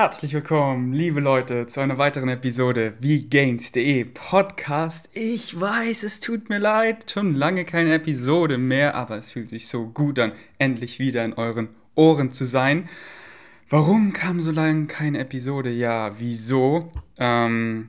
Herzlich 0.00 0.32
willkommen, 0.32 0.92
liebe 0.92 1.18
Leute, 1.18 1.66
zu 1.66 1.80
einer 1.80 1.98
weiteren 1.98 2.28
Episode 2.28 2.94
wie 3.00 3.28
Gains.de 3.28 4.04
Podcast. 4.04 5.08
Ich 5.12 5.60
weiß, 5.60 6.04
es 6.04 6.20
tut 6.20 6.48
mir 6.48 6.60
leid, 6.60 7.10
schon 7.10 7.34
lange 7.34 7.64
keine 7.64 7.94
Episode 7.94 8.58
mehr, 8.58 8.94
aber 8.94 9.16
es 9.16 9.32
fühlt 9.32 9.48
sich 9.48 9.66
so 9.66 9.88
gut 9.88 10.20
an, 10.20 10.34
endlich 10.58 11.00
wieder 11.00 11.24
in 11.24 11.32
euren 11.32 11.70
Ohren 11.96 12.30
zu 12.30 12.44
sein. 12.44 12.88
Warum 13.68 14.12
kam 14.12 14.40
so 14.40 14.52
lange 14.52 14.86
keine 14.86 15.18
Episode? 15.18 15.70
Ja, 15.70 16.12
wieso? 16.20 16.92
Ähm, 17.16 17.88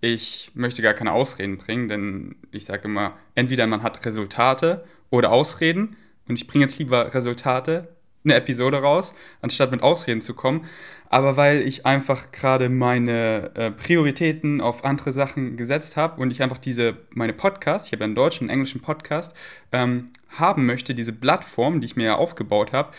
ich 0.00 0.50
möchte 0.54 0.82
gar 0.82 0.94
keine 0.94 1.12
Ausreden 1.12 1.58
bringen, 1.58 1.86
denn 1.86 2.34
ich 2.50 2.64
sage 2.64 2.86
immer, 2.86 3.16
entweder 3.36 3.68
man 3.68 3.84
hat 3.84 4.04
Resultate 4.04 4.84
oder 5.08 5.30
Ausreden 5.30 5.94
und 6.26 6.34
ich 6.34 6.48
bringe 6.48 6.64
jetzt 6.64 6.80
lieber 6.80 7.14
Resultate 7.14 7.94
eine 8.24 8.34
Episode 8.34 8.78
raus, 8.78 9.14
anstatt 9.42 9.70
mit 9.70 9.82
Ausreden 9.82 10.22
zu 10.22 10.34
kommen. 10.34 10.66
Aber 11.10 11.36
weil 11.36 11.62
ich 11.62 11.86
einfach 11.86 12.32
gerade 12.32 12.68
meine 12.68 13.52
äh, 13.54 13.70
Prioritäten 13.70 14.60
auf 14.60 14.84
andere 14.84 15.12
Sachen 15.12 15.56
gesetzt 15.56 15.96
habe 15.96 16.20
und 16.20 16.30
ich 16.30 16.42
einfach 16.42 16.58
diese, 16.58 16.96
meine 17.10 17.32
Podcasts, 17.32 17.88
ich 17.88 17.92
habe 17.92 18.04
einen 18.04 18.14
deutschen 18.14 18.44
und 18.44 18.50
englischen 18.50 18.80
Podcast, 18.80 19.34
ähm, 19.70 20.10
haben 20.30 20.66
möchte, 20.66 20.94
diese 20.94 21.12
Plattform, 21.12 21.80
die 21.80 21.86
ich 21.86 21.96
mir 21.96 22.06
ja 22.06 22.14
aufgebaut 22.16 22.72
habe, 22.72 22.92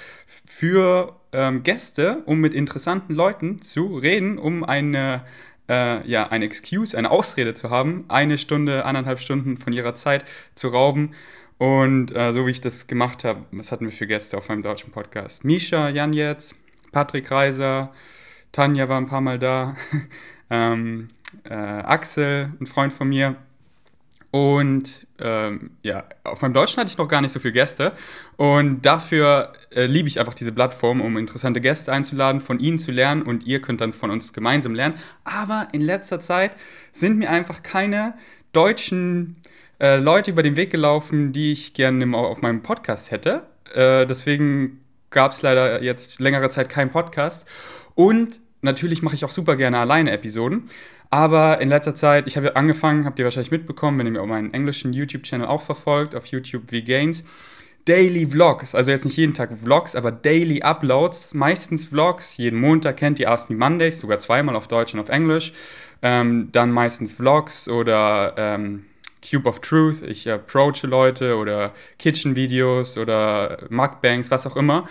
für 0.46 1.16
ähm, 1.34 1.64
Gäste, 1.64 2.22
um 2.26 2.40
mit 2.40 2.54
interessanten 2.54 3.14
Leuten 3.14 3.62
zu 3.62 3.98
reden, 3.98 4.38
um 4.38 4.64
eine, 4.64 5.26
äh, 5.68 6.08
ja, 6.08 6.30
eine 6.30 6.46
Excuse, 6.46 6.98
eine 6.98 7.12
Ausrede 7.12 7.54
zu 7.54 7.70
haben, 7.70 8.06
eine 8.08 8.38
Stunde, 8.38 8.86
anderthalb 8.86 9.20
Stunden 9.20 9.58
von 9.58 9.74
ihrer 9.74 9.96
Zeit 9.96 10.24
zu 10.54 10.70
rauben 10.70 11.12
und 11.58 12.16
äh, 12.16 12.34
so 12.34 12.46
wie 12.46 12.52
ich 12.52 12.62
das 12.62 12.88
gemacht 12.88 13.24
habe, 13.24 13.46
was 13.52 13.72
hatten 13.72 13.86
wir 13.86 13.92
für 13.92 14.08
Gäste 14.08 14.38
auf 14.38 14.50
meinem 14.50 14.64
deutschen 14.64 14.92
Podcast? 14.92 15.46
Misha, 15.46 15.90
Jan 15.90 16.14
jetzt, 16.14 16.56
Patrick 16.92 17.32
Reiser, 17.32 17.94
Tanja 18.52 18.90
war 18.90 18.98
ein 18.98 19.08
paar 19.08 19.22
Mal 19.22 19.40
da, 19.40 19.76
ähm, 20.50 21.10
äh, 21.44 21.54
Axel, 21.54 22.52
ein 22.60 22.66
Freund 22.66 22.94
von 22.94 23.10
mir. 23.10 23.36
Und 24.32 25.08
ähm, 25.20 25.72
ja, 25.82 26.04
auf 26.26 26.42
meinem 26.42 26.54
Deutschen 26.54 26.82
hatte 26.82 26.92
ich 26.92 26.98
noch 26.98 27.08
gar 27.08 27.22
nicht 27.22 27.32
so 27.32 27.40
viele 27.40 27.54
Gäste. 27.54 27.94
Und 28.36 28.82
dafür 28.82 29.54
äh, 29.72 29.86
liebe 29.86 30.10
ich 30.10 30.20
einfach 30.20 30.34
diese 30.34 30.52
Plattform, 30.52 31.00
um 31.00 31.16
interessante 31.16 31.62
Gäste 31.62 31.94
einzuladen, 31.94 32.42
von 32.42 32.60
ihnen 32.60 32.78
zu 32.78 32.92
lernen 32.92 33.22
und 33.22 33.46
ihr 33.46 33.62
könnt 33.62 33.80
dann 33.80 33.94
von 33.94 34.12
uns 34.12 34.34
gemeinsam 34.34 34.76
lernen. 34.76 34.96
Aber 35.24 35.70
in 35.72 35.80
letzter 35.80 36.20
Zeit 36.20 36.58
sind 36.92 37.18
mir 37.18 37.30
einfach 37.30 37.64
keine 37.64 38.14
deutschen 38.52 39.38
äh, 39.80 39.98
Leute 39.98 40.32
über 40.32 40.44
den 40.44 40.56
Weg 40.56 40.72
gelaufen, 40.72 41.34
die 41.34 41.52
ich 41.52 41.74
gerne 41.74 42.16
auf 42.18 42.42
meinem 42.42 42.62
Podcast 42.62 43.12
hätte. 43.12 43.44
Äh, 43.74 44.06
deswegen 44.06 44.82
gab 45.10 45.32
es 45.32 45.42
leider 45.42 45.82
jetzt 45.82 46.20
längere 46.20 46.50
Zeit 46.50 46.70
keinen 46.70 46.92
Podcast. 46.92 47.48
Und 47.94 48.42
natürlich 48.62 49.02
mache 49.02 49.16
ich 49.16 49.26
auch 49.26 49.32
super 49.32 49.56
gerne 49.56 49.80
alleine 49.80 50.12
Episoden. 50.12 50.70
Aber 51.10 51.62
in 51.62 51.70
letzter 51.70 51.96
Zeit, 51.96 52.28
ich 52.28 52.36
habe 52.36 52.56
angefangen, 52.56 53.06
habt 53.06 53.20
ihr 53.20 53.26
wahrscheinlich 53.26 53.52
mitbekommen, 53.52 54.00
wenn 54.00 54.08
ihr 54.08 54.12
mir 54.12 54.22
auf 54.22 54.28
meinen 54.28 54.54
englischen 54.54 54.92
YouTube-Channel 54.92 55.48
auch 55.48 55.62
verfolgt, 55.62 56.16
auf 56.16 56.26
YouTube 56.26 56.64
wie 56.72 56.84
Gains. 56.84 57.24
Daily 57.86 58.26
Vlogs, 58.26 58.74
also 58.74 58.90
jetzt 58.90 59.06
nicht 59.06 59.16
jeden 59.16 59.36
Tag 59.36 59.52
Vlogs, 59.64 59.96
aber 59.96 60.12
Daily 60.12 60.64
Uploads, 60.64 61.36
meistens 61.36 61.86
Vlogs. 61.86 62.36
Jeden 62.38 62.60
Montag 62.60 62.98
kennt 62.98 63.20
ihr 63.20 63.30
Ask 63.30 63.50
Me 63.52 63.56
Mondays, 63.56 64.00
sogar 64.00 64.18
zweimal 64.18 64.56
auf 64.56 64.68
Deutsch 64.68 64.96
und 64.96 65.00
auf 65.00 65.10
Englisch. 65.10 65.54
Ähm, 66.02 66.50
dann 66.52 66.72
meistens 66.72 67.14
Vlogs 67.14 67.70
oder 67.70 68.34
ähm, 68.38 68.86
Cube 69.22 69.48
of 69.48 69.60
Truth, 69.60 70.02
ich 70.02 70.30
approache 70.30 70.88
Leute 70.88 71.38
oder 71.38 71.74
Kitchen-Videos 72.00 72.98
oder 72.98 73.66
Mukbangs, 73.70 74.32
was 74.32 74.46
auch 74.46 74.56
immer. 74.56 74.86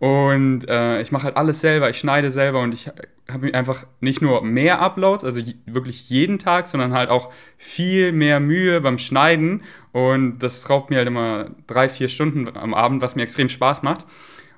Und 0.00 0.66
äh, 0.66 1.02
ich 1.02 1.12
mache 1.12 1.24
halt 1.24 1.36
alles 1.36 1.60
selber, 1.60 1.90
ich 1.90 1.98
schneide 1.98 2.30
selber 2.30 2.60
und 2.60 2.72
ich 2.72 2.90
habe 3.30 3.52
einfach 3.52 3.86
nicht 4.00 4.22
nur 4.22 4.42
mehr 4.42 4.80
Uploads, 4.80 5.24
also 5.24 5.42
wirklich 5.66 6.08
jeden 6.08 6.38
Tag, 6.38 6.68
sondern 6.68 6.94
halt 6.94 7.10
auch 7.10 7.30
viel 7.58 8.12
mehr 8.12 8.40
Mühe 8.40 8.80
beim 8.80 8.96
Schneiden. 8.98 9.62
Und 9.92 10.38
das 10.38 10.70
raubt 10.70 10.88
mir 10.88 10.96
halt 10.96 11.08
immer 11.08 11.50
drei, 11.66 11.90
vier 11.90 12.08
Stunden 12.08 12.48
am 12.56 12.72
Abend, 12.72 13.02
was 13.02 13.14
mir 13.14 13.22
extrem 13.22 13.50
Spaß 13.50 13.82
macht. 13.82 14.06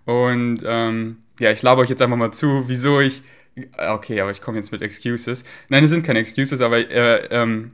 Und 0.05 0.63
ähm, 0.65 1.19
ja, 1.41 1.51
ich 1.51 1.63
labe 1.63 1.81
euch 1.81 1.91
jetzt 1.91 2.03
einfach 2.03 2.17
mal 2.17 2.33
zu, 2.33 2.65
wieso 2.69 3.01
ich. 3.01 3.23
Okay, 3.77 4.21
aber 4.21 4.31
ich 4.31 4.41
komme 4.41 4.59
jetzt 4.59 4.71
mit 4.71 4.81
Excuses. 4.81 5.45
Nein, 5.69 5.85
es 5.85 5.91
sind 5.91 6.07
keine 6.07 6.21
Excuses, 6.21 6.61
aber 6.61 6.79
äh, 6.79 7.27
ähm, 7.31 7.73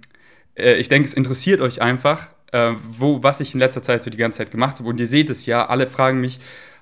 äh, 0.59 0.77
ich 0.77 0.89
denke, 0.89 1.09
es 1.09 1.15
interessiert 1.15 1.61
euch 1.61 1.81
einfach, 1.83 2.29
äh, 2.53 2.73
wo, 2.99 3.23
was 3.23 3.41
ich 3.41 3.55
in 3.55 3.61
letzter 3.61 3.83
Zeit 3.83 4.03
so 4.03 4.11
die 4.11 4.17
ganze 4.17 4.39
Zeit 4.39 4.51
gemacht 4.51 4.79
habe. 4.79 4.89
Und 4.89 5.01
ihr 5.01 5.07
seht 5.07 5.31
es 5.31 5.47
ja, 5.47 5.67
alle 5.67 5.87
fragen 5.87 6.21
mich, 6.21 6.41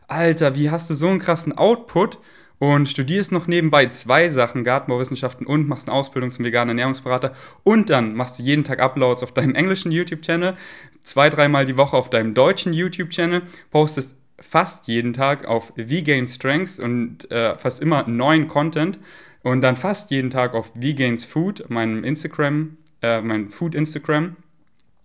Alter, 0.09 0.55
wie 0.55 0.71
hast 0.71 0.89
du 0.91 0.95
so 0.95 1.09
einen 1.09 1.19
krassen 1.19 1.57
Output 1.57 2.19
und 2.59 2.89
studierst 2.89 3.33
noch 3.33 3.47
nebenbei 3.47 3.87
zwei 3.87 4.29
Sachen, 4.29 4.65
Gartenbauwissenschaften 4.65 5.47
und 5.47 5.69
machst 5.69 5.89
eine 5.89 5.97
Ausbildung 5.97 6.31
zum 6.31 6.45
veganen 6.45 6.71
Ernährungsberater 6.71 7.35
und 7.65 7.91
dann 7.91 8.15
machst 8.15 8.39
du 8.39 8.43
jeden 8.43 8.65
Tag 8.65 8.81
Uploads 8.81 9.23
auf 9.23 9.33
deinem 9.33 9.55
englischen 9.55 9.93
YouTube-Channel, 9.93 10.57
zwei, 11.03 11.29
dreimal 11.29 11.67
die 11.67 11.77
Woche 11.77 11.97
auf 11.97 12.09
deinem 12.09 12.35
deutschen 12.35 12.73
YouTube-Channel, 12.73 13.43
postest 13.71 14.17
fast 14.39 14.87
jeden 14.87 15.13
Tag 15.13 15.47
auf 15.47 15.73
Vegan 15.77 16.29
Strengths 16.29 16.79
und 16.79 17.31
äh, 17.31 17.57
fast 17.59 17.81
immer 17.81 18.07
neuen 18.07 18.49
Content 18.49 18.99
und 19.43 19.61
dann 19.61 19.77
fast 19.77 20.11
jeden 20.11 20.31
Tag 20.31 20.55
auf 20.55 20.73
Vegans 20.75 21.25
Food, 21.25 21.69
meinem 21.69 22.05
Instagram 22.05 22.77
äh, 23.07 23.23
mein 23.23 23.51
Food 23.51 23.75
Instagram. 23.75 24.37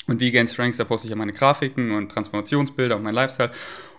Und 0.07 0.19
Vegan 0.19 0.47
Strengths, 0.47 0.77
da 0.77 0.83
poste 0.83 1.07
ich 1.07 1.11
ja 1.11 1.15
meine 1.15 1.33
Grafiken 1.33 1.91
und 1.91 2.09
Transformationsbilder 2.09 2.95
und 2.95 3.03
mein 3.03 3.13
Lifestyle. 3.13 3.51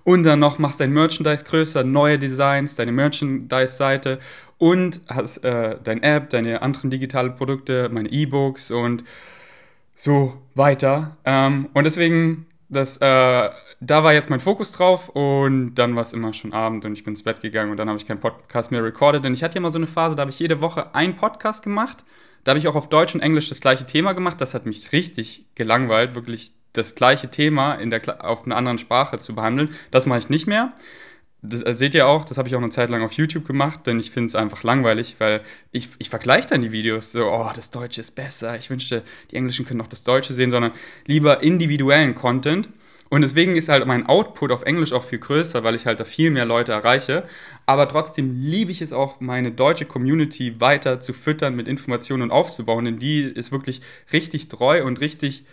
Und 0.05 0.25
dann 0.25 0.41
noch 0.41 0.59
machst 0.59 0.81
dein 0.81 0.93
Merchandise 0.93 1.45
größer, 1.45 1.85
neue 1.85 2.19
Designs, 2.19 2.75
deine 2.75 2.91
Merchandise-Seite 2.91 4.19
und 4.59 5.01
hast 5.09 5.39
äh, 5.45 5.77
dein 5.83 6.03
App, 6.03 6.31
deine 6.31 6.63
anderen 6.63 6.91
digitalen 6.91 7.37
Produkte, 7.37 7.89
meine 7.89 8.11
E-Books 8.11 8.73
und 8.73 9.05
so 9.95 10.35
weiter. 10.55 11.17
Ähm, 11.25 11.69
und 11.73 11.85
deswegen, 11.85 12.47
das, 12.69 12.97
äh, 12.97 13.51
da 13.81 14.05
war 14.05 14.13
jetzt 14.13 14.29
mein 14.29 14.41
Fokus 14.41 14.73
drauf 14.73 15.09
und 15.11 15.77
dann 15.77 15.95
war 15.95 16.03
es 16.03 16.13
immer 16.13 16.33
schon 16.33 16.53
Abend 16.53 16.85
und 16.85 16.93
ich 16.95 17.05
bin 17.05 17.13
ins 17.13 17.23
Bett 17.23 17.41
gegangen 17.41 17.71
und 17.71 17.77
dann 17.77 17.89
habe 17.89 17.99
ich 17.99 18.07
keinen 18.07 18.21
Podcast 18.21 18.73
mehr 18.73 18.83
recorded. 18.83 19.25
Denn 19.25 19.35
ich 19.35 19.45
hatte 19.45 19.55
ja 19.55 19.61
mal 19.61 19.73
so 19.73 19.79
eine 19.79 19.87
Phase, 19.87 20.17
da 20.17 20.23
habe 20.23 20.31
ich 20.31 20.39
jede 20.41 20.61
Woche 20.61 20.95
einen 20.95 21.15
Podcast 21.15 21.63
gemacht 21.63 22.05
da 22.45 22.51
habe 22.51 22.59
ich 22.59 22.69
auch 22.69 22.75
auf 22.75 22.89
Deutsch 22.89 23.15
und 23.15 23.21
Englisch 23.21 23.49
das 23.49 23.61
gleiche 23.61 23.87
Thema 23.87 24.13
gemacht. 24.13 24.41
Das 24.41 24.55
hat 24.55 24.67
mich 24.67 24.93
richtig 24.93 25.47
gelangweilt, 25.55 26.15
wirklich 26.15 26.53
das 26.73 26.95
gleiche 26.95 27.31
Thema 27.31 27.75
in 27.75 27.91
der, 27.91 28.25
auf 28.25 28.45
einer 28.45 28.57
anderen 28.57 28.79
Sprache 28.79 29.19
zu 29.21 29.35
behandeln. 29.35 29.71
Das 29.91 30.07
mache 30.07 30.21
ich 30.21 30.29
nicht 30.29 30.47
mehr. 30.47 30.73
Das 31.43 31.65
äh, 31.67 31.75
seht 31.75 31.95
ihr 31.95 32.07
auch, 32.07 32.25
das 32.25 32.39
habe 32.39 32.49
ich 32.49 32.55
auch 32.55 32.61
eine 32.61 32.71
Zeit 32.71 32.89
lang 32.89 33.03
auf 33.03 33.13
YouTube 33.13 33.45
gemacht, 33.45 33.87
denn 33.87 33.99
ich 33.99 34.13
finde 34.13 34.29
es 34.29 34.35
einfach 34.35 34.63
langweilig, 34.63 35.17
weil 35.19 35.43
ich, 35.73 35.89
ich 35.99 36.09
vergleiche 36.09 36.49
dann 36.49 36.63
die 36.63 36.73
Videos 36.73 37.13
so, 37.13 37.27
oh, 37.27 37.51
das 37.55 37.71
Deutsche 37.71 38.01
ist 38.01 38.13
besser, 38.13 38.57
ich 38.57 38.71
wünschte, 38.71 39.03
die 39.31 39.37
Englischen 39.37 39.67
können 39.67 39.81
auch 39.81 39.89
das 39.89 40.05
Deutsche 40.05 40.33
sehen, 40.33 40.51
sondern 40.51 40.73
lieber 41.07 41.43
individuellen 41.43 42.15
Content. 42.15 42.69
Und 43.13 43.21
deswegen 43.21 43.57
ist 43.57 43.69
halt 43.69 43.87
mein 43.87 44.07
Output 44.07 44.51
auf 44.53 44.63
Englisch 44.63 44.95
auch 44.95 45.05
viel 45.05 45.19
größer, 45.19 45.63
weil 45.63 45.75
ich 45.75 45.85
halt 45.85 46.01
da 46.01 46.07
viel 46.07 46.31
mehr 46.31 46.47
Leute 46.47 46.73
erreiche. 46.73 47.25
Aber 47.67 47.87
trotzdem 47.87 48.33
liebe 48.33 48.73
ich 48.73 48.81
es 48.81 48.95
auch, 48.95 49.21
meine 49.21 49.53
deutsche 49.53 49.85
Community 49.85 50.59
weiter 50.63 50.99
zu 50.99 51.13
füttern 51.13 51.55
mit 51.55 51.69
Informationen 51.69 52.23
und 52.23 52.31
aufzubauen, 52.31 52.87
denn 52.87 52.99
die 52.99 53.21
ist 53.21 53.53
wirklich 53.53 53.83
richtig 54.15 54.49
treu 54.49 54.83
und 54.83 55.03
richtig, 55.03 55.45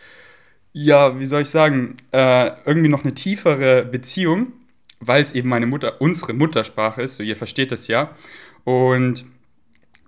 ja, 0.71 1.19
wie 1.19 1.25
soll 1.25 1.41
ich 1.41 1.49
sagen, 1.49 1.97
äh, 2.13 2.51
irgendwie 2.63 2.87
noch 2.87 3.03
eine 3.03 3.13
tiefere 3.13 3.83
Beziehung, 3.83 4.53
weil 5.01 5.21
es 5.21 5.33
eben 5.33 5.49
meine 5.49 5.65
Mutter, 5.65 5.99
unsere 5.99 6.31
Muttersprache 6.31 7.01
ist, 7.01 7.17
so 7.17 7.23
ihr 7.23 7.35
versteht 7.35 7.73
das 7.73 7.89
ja. 7.89 8.15
Und 8.63 9.25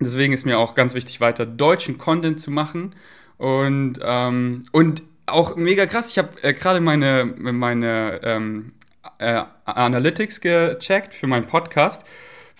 deswegen 0.00 0.32
ist 0.32 0.46
mir 0.46 0.58
auch 0.58 0.74
ganz 0.74 0.94
wichtig, 0.94 1.20
weiter 1.20 1.44
deutschen 1.44 1.98
Content 1.98 2.40
zu 2.40 2.50
machen. 2.50 2.94
Und, 3.36 4.00
ähm, 4.02 4.64
und 4.72 5.02
auch 5.32 5.56
mega 5.56 5.86
krass. 5.86 6.10
Ich 6.10 6.18
habe 6.18 6.30
äh, 6.42 6.52
gerade 6.52 6.80
meine, 6.80 7.24
meine 7.38 8.20
ähm, 8.22 8.72
äh, 9.18 9.42
Analytics 9.64 10.40
gecheckt 10.40 11.14
für 11.14 11.26
meinen 11.26 11.46
Podcast 11.46 12.04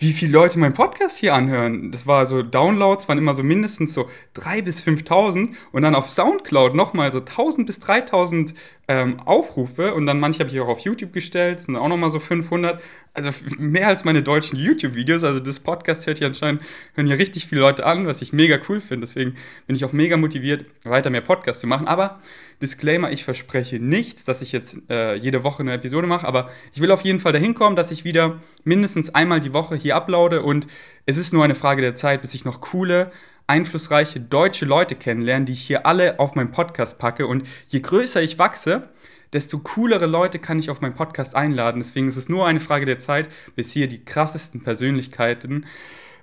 wie 0.02 0.12
viele 0.12 0.32
Leute 0.32 0.58
meinen 0.58 0.74
Podcast 0.74 1.18
hier 1.18 1.32
anhören. 1.32 1.92
Das 1.92 2.06
war 2.06 2.26
so, 2.26 2.42
Downloads 2.42 3.08
waren 3.08 3.18
immer 3.18 3.34
so 3.34 3.42
mindestens 3.42 3.94
so 3.94 4.08
3.000 4.36 4.62
bis 4.62 4.82
5.000 4.82 5.54
und 5.70 5.82
dann 5.82 5.94
auf 5.94 6.08
Soundcloud 6.08 6.74
nochmal 6.74 7.12
so 7.12 7.20
1.000 7.20 7.66
bis 7.66 7.80
3.000 7.80 8.54
ähm, 8.88 9.20
Aufrufe 9.20 9.94
und 9.94 10.06
dann 10.06 10.18
manche 10.18 10.40
habe 10.40 10.50
ich 10.50 10.58
auch 10.58 10.68
auf 10.68 10.80
YouTube 10.80 11.12
gestellt, 11.12 11.60
sind 11.60 11.76
auch 11.76 11.88
nochmal 11.88 12.10
so 12.10 12.18
500. 12.18 12.82
Also 13.14 13.30
mehr 13.58 13.88
als 13.88 14.04
meine 14.04 14.22
deutschen 14.22 14.58
YouTube-Videos. 14.58 15.22
Also 15.22 15.38
das 15.38 15.60
Podcast 15.60 16.06
hört 16.06 16.18
hier 16.18 16.26
anscheinend, 16.26 16.62
hören 16.94 17.06
hier 17.06 17.18
richtig 17.18 17.46
viele 17.46 17.60
Leute 17.60 17.86
an, 17.86 18.06
was 18.06 18.22
ich 18.22 18.32
mega 18.32 18.58
cool 18.68 18.80
finde. 18.80 19.06
Deswegen 19.06 19.36
bin 19.66 19.76
ich 19.76 19.84
auch 19.84 19.92
mega 19.92 20.16
motiviert, 20.16 20.64
weiter 20.82 21.10
mehr 21.10 21.20
Podcasts 21.20 21.60
zu 21.60 21.66
machen. 21.66 21.86
Aber 21.86 22.18
Disclaimer, 22.62 23.10
ich 23.10 23.24
verspreche 23.24 23.80
nichts, 23.80 24.24
dass 24.24 24.40
ich 24.40 24.52
jetzt 24.52 24.76
äh, 24.88 25.16
jede 25.16 25.44
Woche 25.44 25.62
eine 25.62 25.74
Episode 25.74 26.06
mache, 26.06 26.26
aber 26.26 26.50
ich 26.72 26.80
will 26.80 26.92
auf 26.92 27.02
jeden 27.02 27.20
Fall 27.20 27.32
dahin 27.32 27.54
kommen, 27.54 27.76
dass 27.76 27.90
ich 27.90 28.04
wieder 28.04 28.40
mindestens 28.64 29.14
einmal 29.14 29.40
die 29.40 29.52
Woche 29.52 29.74
hier 29.74 29.96
uploade 29.96 30.42
und 30.42 30.68
es 31.04 31.18
ist 31.18 31.32
nur 31.32 31.44
eine 31.44 31.56
Frage 31.56 31.82
der 31.82 31.96
Zeit, 31.96 32.22
bis 32.22 32.34
ich 32.34 32.44
noch 32.44 32.60
coole, 32.60 33.10
einflussreiche 33.48 34.20
deutsche 34.20 34.64
Leute 34.64 34.94
kennenlerne, 34.94 35.44
die 35.44 35.52
ich 35.52 35.62
hier 35.62 35.84
alle 35.86 36.20
auf 36.20 36.36
meinen 36.36 36.52
Podcast 36.52 36.98
packe 36.98 37.26
und 37.26 37.46
je 37.66 37.80
größer 37.80 38.22
ich 38.22 38.38
wachse, 38.38 38.88
desto 39.32 39.58
coolere 39.58 40.06
Leute 40.06 40.38
kann 40.38 40.58
ich 40.58 40.70
auf 40.70 40.80
meinen 40.80 40.94
Podcast 40.94 41.34
einladen. 41.34 41.80
Deswegen 41.80 42.06
ist 42.06 42.16
es 42.16 42.28
nur 42.28 42.46
eine 42.46 42.60
Frage 42.60 42.86
der 42.86 42.98
Zeit, 42.98 43.28
bis 43.56 43.72
hier 43.72 43.88
die 43.88 44.04
krassesten 44.04 44.62
Persönlichkeiten 44.62 45.66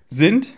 sind. 0.10 0.54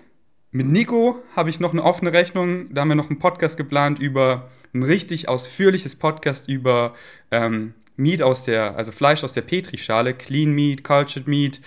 Mit 0.53 0.67
Nico 0.67 1.23
habe 1.33 1.49
ich 1.49 1.61
noch 1.61 1.71
eine 1.71 1.81
offene 1.81 2.11
Rechnung. 2.11 2.73
Da 2.73 2.81
haben 2.81 2.89
wir 2.89 2.95
noch 2.95 3.09
einen 3.09 3.19
Podcast 3.19 3.55
geplant 3.55 3.99
über 3.99 4.49
ein 4.73 4.83
richtig 4.83 5.29
ausführliches 5.29 5.95
Podcast 5.95 6.49
über 6.49 6.93
ähm, 7.31 7.73
Meat 7.95 8.21
aus 8.21 8.43
der, 8.43 8.75
also 8.75 8.91
Fleisch 8.91 9.23
aus 9.23 9.31
der 9.31 9.43
Petrischale, 9.43 10.13
Clean 10.13 10.51
Meat, 10.51 10.83
Cultured 10.83 11.25
Meat, 11.25 11.61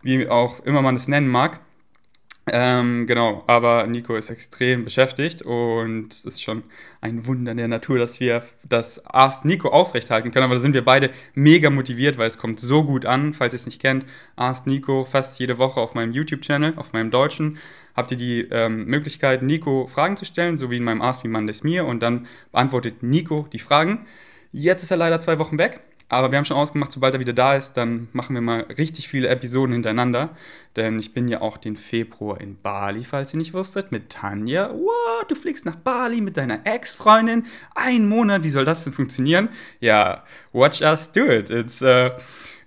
wie 0.00 0.28
auch 0.28 0.60
immer 0.60 0.80
man 0.80 0.96
es 0.96 1.08
nennen 1.08 1.28
mag. 1.28 1.60
Ähm, 2.54 3.06
genau, 3.06 3.44
aber 3.46 3.86
Nico 3.86 4.14
ist 4.14 4.28
extrem 4.28 4.84
beschäftigt 4.84 5.40
und 5.40 6.12
es 6.12 6.26
ist 6.26 6.42
schon 6.42 6.64
ein 7.00 7.26
Wunder 7.26 7.54
der 7.54 7.66
Natur, 7.66 7.98
dass 7.98 8.20
wir 8.20 8.44
das 8.62 9.06
Ask 9.06 9.46
Nico 9.46 9.70
aufrechthalten 9.70 10.30
können. 10.32 10.44
Aber 10.44 10.56
da 10.56 10.60
sind 10.60 10.74
wir 10.74 10.84
beide 10.84 11.08
mega 11.34 11.70
motiviert, 11.70 12.18
weil 12.18 12.28
es 12.28 12.36
kommt 12.36 12.60
so 12.60 12.84
gut 12.84 13.06
an. 13.06 13.32
Falls 13.32 13.54
ihr 13.54 13.56
es 13.56 13.64
nicht 13.64 13.80
kennt, 13.80 14.04
Ask 14.36 14.66
Nico 14.66 15.06
fast 15.06 15.40
jede 15.40 15.56
Woche 15.56 15.80
auf 15.80 15.94
meinem 15.94 16.12
YouTube-Channel, 16.12 16.74
auf 16.76 16.92
meinem 16.92 17.10
deutschen, 17.10 17.56
habt 17.96 18.10
ihr 18.10 18.18
die 18.18 18.40
ähm, 18.50 18.84
Möglichkeit, 18.84 19.42
Nico 19.42 19.86
Fragen 19.86 20.18
zu 20.18 20.26
stellen, 20.26 20.56
so 20.56 20.70
wie 20.70 20.76
in 20.76 20.84
meinem 20.84 21.00
Ask 21.00 21.24
Me 21.24 21.30
Mondays 21.30 21.62
mir 21.62 21.86
und 21.86 22.02
dann 22.02 22.26
beantwortet 22.52 23.02
Nico 23.02 23.48
die 23.50 23.60
Fragen. 23.60 24.04
Jetzt 24.52 24.82
ist 24.82 24.90
er 24.90 24.98
leider 24.98 25.20
zwei 25.20 25.38
Wochen 25.38 25.56
weg. 25.56 25.80
Aber 26.12 26.30
wir 26.30 26.36
haben 26.36 26.44
schon 26.44 26.58
ausgemacht, 26.58 26.92
sobald 26.92 27.14
er 27.14 27.20
wieder 27.20 27.32
da 27.32 27.56
ist, 27.56 27.72
dann 27.72 28.08
machen 28.12 28.34
wir 28.34 28.42
mal 28.42 28.66
richtig 28.76 29.08
viele 29.08 29.28
Episoden 29.28 29.72
hintereinander. 29.72 30.36
Denn 30.76 30.98
ich 30.98 31.14
bin 31.14 31.26
ja 31.26 31.40
auch 31.40 31.56
den 31.56 31.74
Februar 31.74 32.38
in 32.38 32.60
Bali, 32.60 33.02
falls 33.02 33.32
ihr 33.32 33.38
nicht 33.38 33.54
wusstet, 33.54 33.92
mit 33.92 34.10
Tanja. 34.10 34.68
What? 34.74 35.30
Du 35.30 35.34
fliegst 35.34 35.64
nach 35.64 35.76
Bali 35.76 36.20
mit 36.20 36.36
deiner 36.36 36.66
Ex-Freundin? 36.66 37.46
Ein 37.74 38.10
Monat, 38.10 38.42
wie 38.42 38.50
soll 38.50 38.66
das 38.66 38.84
denn 38.84 38.92
funktionieren? 38.92 39.48
Ja, 39.80 40.22
watch 40.52 40.82
us 40.82 41.10
do 41.10 41.24
it. 41.24 41.48
It's, 41.48 41.80
uh, 41.80 42.10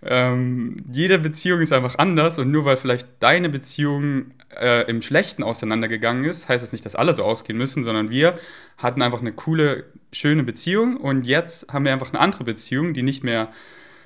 ähm, 0.02 0.84
jede 0.92 1.20
Beziehung 1.20 1.62
ist 1.62 1.72
einfach 1.72 2.00
anders 2.00 2.40
und 2.40 2.50
nur 2.50 2.66
weil 2.66 2.78
vielleicht 2.78 3.08
deine 3.20 3.50
Beziehung 3.50 4.32
äh, 4.60 4.82
im 4.90 5.02
Schlechten 5.02 5.44
auseinandergegangen 5.44 6.26
ist, 6.26 6.50
heißt 6.50 6.64
es 6.64 6.70
das 6.70 6.72
nicht, 6.74 6.86
dass 6.86 6.96
alle 6.96 7.14
so 7.14 7.24
ausgehen 7.24 7.58
müssen, 7.58 7.84
sondern 7.84 8.10
wir 8.10 8.38
hatten 8.78 9.02
einfach 9.02 9.22
eine 9.22 9.34
coole, 9.34 9.86
schöne 10.12 10.44
Beziehung 10.44 10.98
und 10.98 11.26
jetzt 11.26 11.72
haben 11.72 11.86
wir 11.86 11.94
einfach 11.94 12.10
eine 12.10 12.20
andere 12.20 12.44
Beziehung, 12.44 12.94
die 12.94 13.04
nicht 13.04 13.24
mehr 13.24 13.50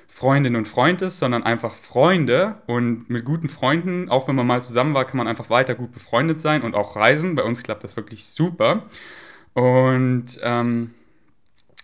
Freundin 0.08 0.56
und 0.56 0.66
Freund 0.66 1.02
ist, 1.02 1.18
sondern 1.20 1.44
einfach 1.44 1.74
Freunde 1.74 2.56
und 2.66 3.08
mit 3.08 3.24
guten 3.24 3.48
Freunden, 3.48 4.08
auch 4.10 4.26
wenn 4.26 4.34
man 4.34 4.46
mal 4.46 4.62
zusammen 4.62 4.92
war, 4.92 5.06
kann 5.06 5.18
man 5.18 5.28
einfach 5.28 5.50
weiter 5.50 5.74
gut 5.74 5.92
befreundet 5.92 6.40
sein 6.40 6.62
und 6.62 6.74
auch 6.74 6.96
reisen. 6.96 7.36
Bei 7.36 7.44
uns 7.44 7.62
klappt 7.62 7.84
das 7.84 7.96
wirklich 7.96 8.26
super. 8.26 8.86
Und 9.54 10.26
ähm, 10.42 10.90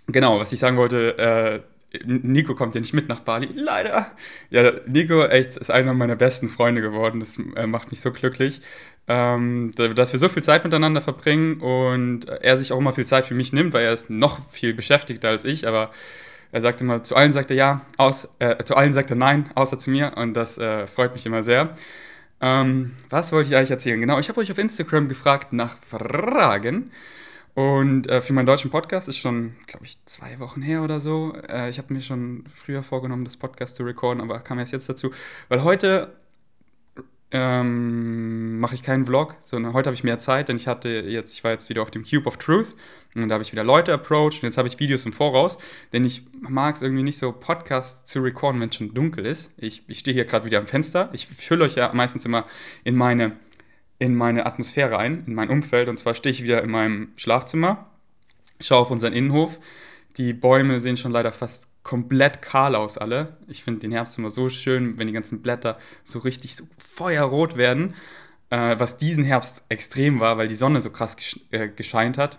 genau, 0.09 0.41
was 0.41 0.53
ich 0.53 0.59
sagen 0.59 0.77
wollte, 0.77 1.19
äh, 1.19 1.61
Nico 2.04 2.54
kommt 2.54 2.75
ja 2.75 2.81
nicht 2.81 2.94
mit 2.94 3.08
nach 3.08 3.20
Bali, 3.20 3.48
leider. 3.54 4.12
Ja, 4.50 4.72
Nico 4.87 5.25
echt 5.25 5.56
ist 5.56 5.70
einer 5.70 5.94
meiner 5.94 6.16
besten 6.16 6.48
Freunde 6.48 6.81
geworden. 6.81 7.20
Das 7.20 7.38
äh, 7.56 7.66
macht 7.66 7.90
mich 7.90 8.00
so 8.00 8.12
glücklich, 8.12 8.60
ähm, 9.08 9.72
dass 9.75 10.12
wir 10.12 10.20
so 10.20 10.28
viel 10.28 10.43
Zeit 10.43 10.64
miteinander 10.64 11.00
verbringen 11.00 11.60
und 11.60 12.28
er 12.28 12.58
sich 12.58 12.72
auch 12.72 12.78
immer 12.78 12.93
viel 12.93 13.06
Zeit 13.06 13.26
für 13.26 13.34
mich 13.34 13.52
nimmt, 13.52 13.75
weil 13.75 13.84
er 13.84 13.93
ist 13.93 14.10
noch 14.10 14.50
viel 14.50 14.75
beschäftigter 14.75 15.28
als 15.28 15.44
ich. 15.44 15.66
Aber 15.66 15.90
er 16.52 16.62
sagt 16.62 16.81
immer, 16.81 17.02
zu 17.02 17.16
allen 17.16 17.32
sagt 17.32 17.50
er 17.50 17.56
ja, 17.56 17.81
aus, 17.96 18.28
äh, 18.38 18.62
zu 18.64 18.76
allen 18.76 18.93
sagt 18.93 19.10
er 19.10 19.16
nein, 19.16 19.50
außer 19.54 19.78
zu 19.78 19.90
mir. 19.90 20.12
Und 20.16 20.34
das 20.34 20.58
äh, 20.58 20.87
freut 20.87 21.12
mich 21.12 21.26
immer 21.26 21.43
sehr. 21.43 21.75
Ähm, 22.40 22.93
was 23.10 23.32
wollte 23.32 23.48
ich 23.48 23.56
eigentlich 23.56 23.70
erzählen? 23.70 24.00
Genau, 24.00 24.19
ich 24.19 24.28
habe 24.28 24.40
euch 24.40 24.50
auf 24.52 24.58
Instagram 24.58 25.08
gefragt 25.08 25.52
nach 25.52 25.78
Fragen. 25.88 26.90
Und 27.56 28.06
äh, 28.06 28.20
für 28.20 28.35
meinen 28.35 28.44
deutschen 28.44 28.70
Podcast 28.70 29.08
ist 29.08 29.17
schon, 29.17 29.56
glaube 29.67 29.87
ich, 29.87 29.97
zwei 30.05 30.38
Wochen 30.41 30.61
her 30.61 30.82
oder 30.82 31.00
so. 31.00 31.35
Äh, 31.49 31.70
ich 31.70 31.79
habe 31.79 31.94
mir 31.94 32.03
schon 32.03 32.44
früher 32.55 32.82
vorgenommen, 32.82 33.25
das 33.25 33.38
Podcast 33.38 33.76
zu 33.76 33.82
recorden, 33.82 34.20
aber 34.20 34.41
kam 34.41 34.58
erst 34.58 34.75
jetzt 34.75 34.91
dazu. 34.91 35.11
Weil 35.49 35.64
heute 35.64 36.12
ähm, 37.31 38.61
mache 38.61 38.75
ich 38.75 38.82
keinen 38.82 39.06
Vlog, 39.06 39.37
sondern 39.44 39.73
heute 39.73 39.87
habe 39.87 39.94
ich 39.94 40.05
mehr 40.05 40.19
Zeit, 40.19 40.50
denn 40.50 40.58
ich 40.58 40.67
hatte 40.67 40.91
jetzt, 40.91 41.32
ich 41.32 41.44
war 41.44 41.53
jetzt 41.53 41.70
wieder 41.70 41.81
auf 41.81 41.91
dem 41.91 42.05
Cube 42.05 42.26
of 42.26 42.37
Truth 42.37 42.76
und 43.14 43.26
da 43.31 43.32
habe 43.32 43.43
ich 43.43 43.53
wieder 43.53 43.64
Leute 43.64 43.94
approached 43.94 44.43
und 44.43 44.49
jetzt 44.49 44.58
habe 44.58 44.69
ich 44.69 44.79
Videos 44.79 45.06
im 45.06 45.14
Voraus, 45.14 45.56
denn 45.94 46.05
ich 46.05 46.26
mag 46.38 46.75
es 46.75 46.82
irgendwie 46.82 47.05
nicht 47.05 47.17
so, 47.17 47.32
Podcasts 47.32 48.05
zu 48.05 48.20
recorden, 48.20 48.61
wenn 48.61 48.69
es 48.69 48.76
schon 48.76 48.93
dunkel 48.93 49.25
ist. 49.25 49.50
Ich, 49.56 49.82
ich 49.88 50.00
stehe 50.00 50.12
hier 50.12 50.26
gerade 50.26 50.44
wieder 50.44 50.58
am 50.58 50.67
Fenster. 50.67 51.08
Ich 51.14 51.26
fülle 51.26 51.64
euch 51.64 51.76
ja 51.76 51.91
meistens 51.94 52.26
immer 52.26 52.44
in 52.85 52.97
meine 52.97 53.32
in 53.98 54.14
meine 54.14 54.46
Atmosphäre 54.46 54.98
ein, 54.98 55.25
in 55.26 55.34
mein 55.34 55.50
Umfeld. 55.50 55.88
Und 55.88 55.98
zwar 55.98 56.14
stehe 56.14 56.32
ich 56.32 56.43
wieder 56.43 56.62
in 56.62 56.70
meinem 56.70 57.08
Schlafzimmer, 57.16 57.87
schaue 58.60 58.81
auf 58.81 58.90
unseren 58.90 59.12
Innenhof. 59.12 59.58
Die 60.16 60.32
Bäume 60.32 60.81
sehen 60.81 60.96
schon 60.96 61.12
leider 61.12 61.32
fast 61.32 61.69
komplett 61.82 62.43
kahl 62.43 62.75
aus 62.75 62.98
alle. 62.98 63.37
Ich 63.46 63.62
finde 63.62 63.81
den 63.81 63.93
Herbst 63.93 64.19
immer 64.19 64.31
so 64.31 64.48
schön, 64.48 64.98
wenn 64.98 65.06
die 65.06 65.12
ganzen 65.12 65.40
Blätter 65.40 65.78
so 66.04 66.19
richtig 66.19 66.56
so 66.56 66.64
feuerrot 66.78 67.56
werden. 67.56 67.94
Äh, 68.50 68.78
was 68.78 68.96
diesen 68.96 69.25
Herbst 69.25 69.64
extrem 69.69 70.20
war, 70.20 70.38
weil 70.38 70.48
die 70.48 70.54
Sonne 70.54 70.81
so 70.81 70.90
krass 70.90 71.16
äh, 71.50 71.69
gescheint 71.69 72.16
hat. 72.19 72.38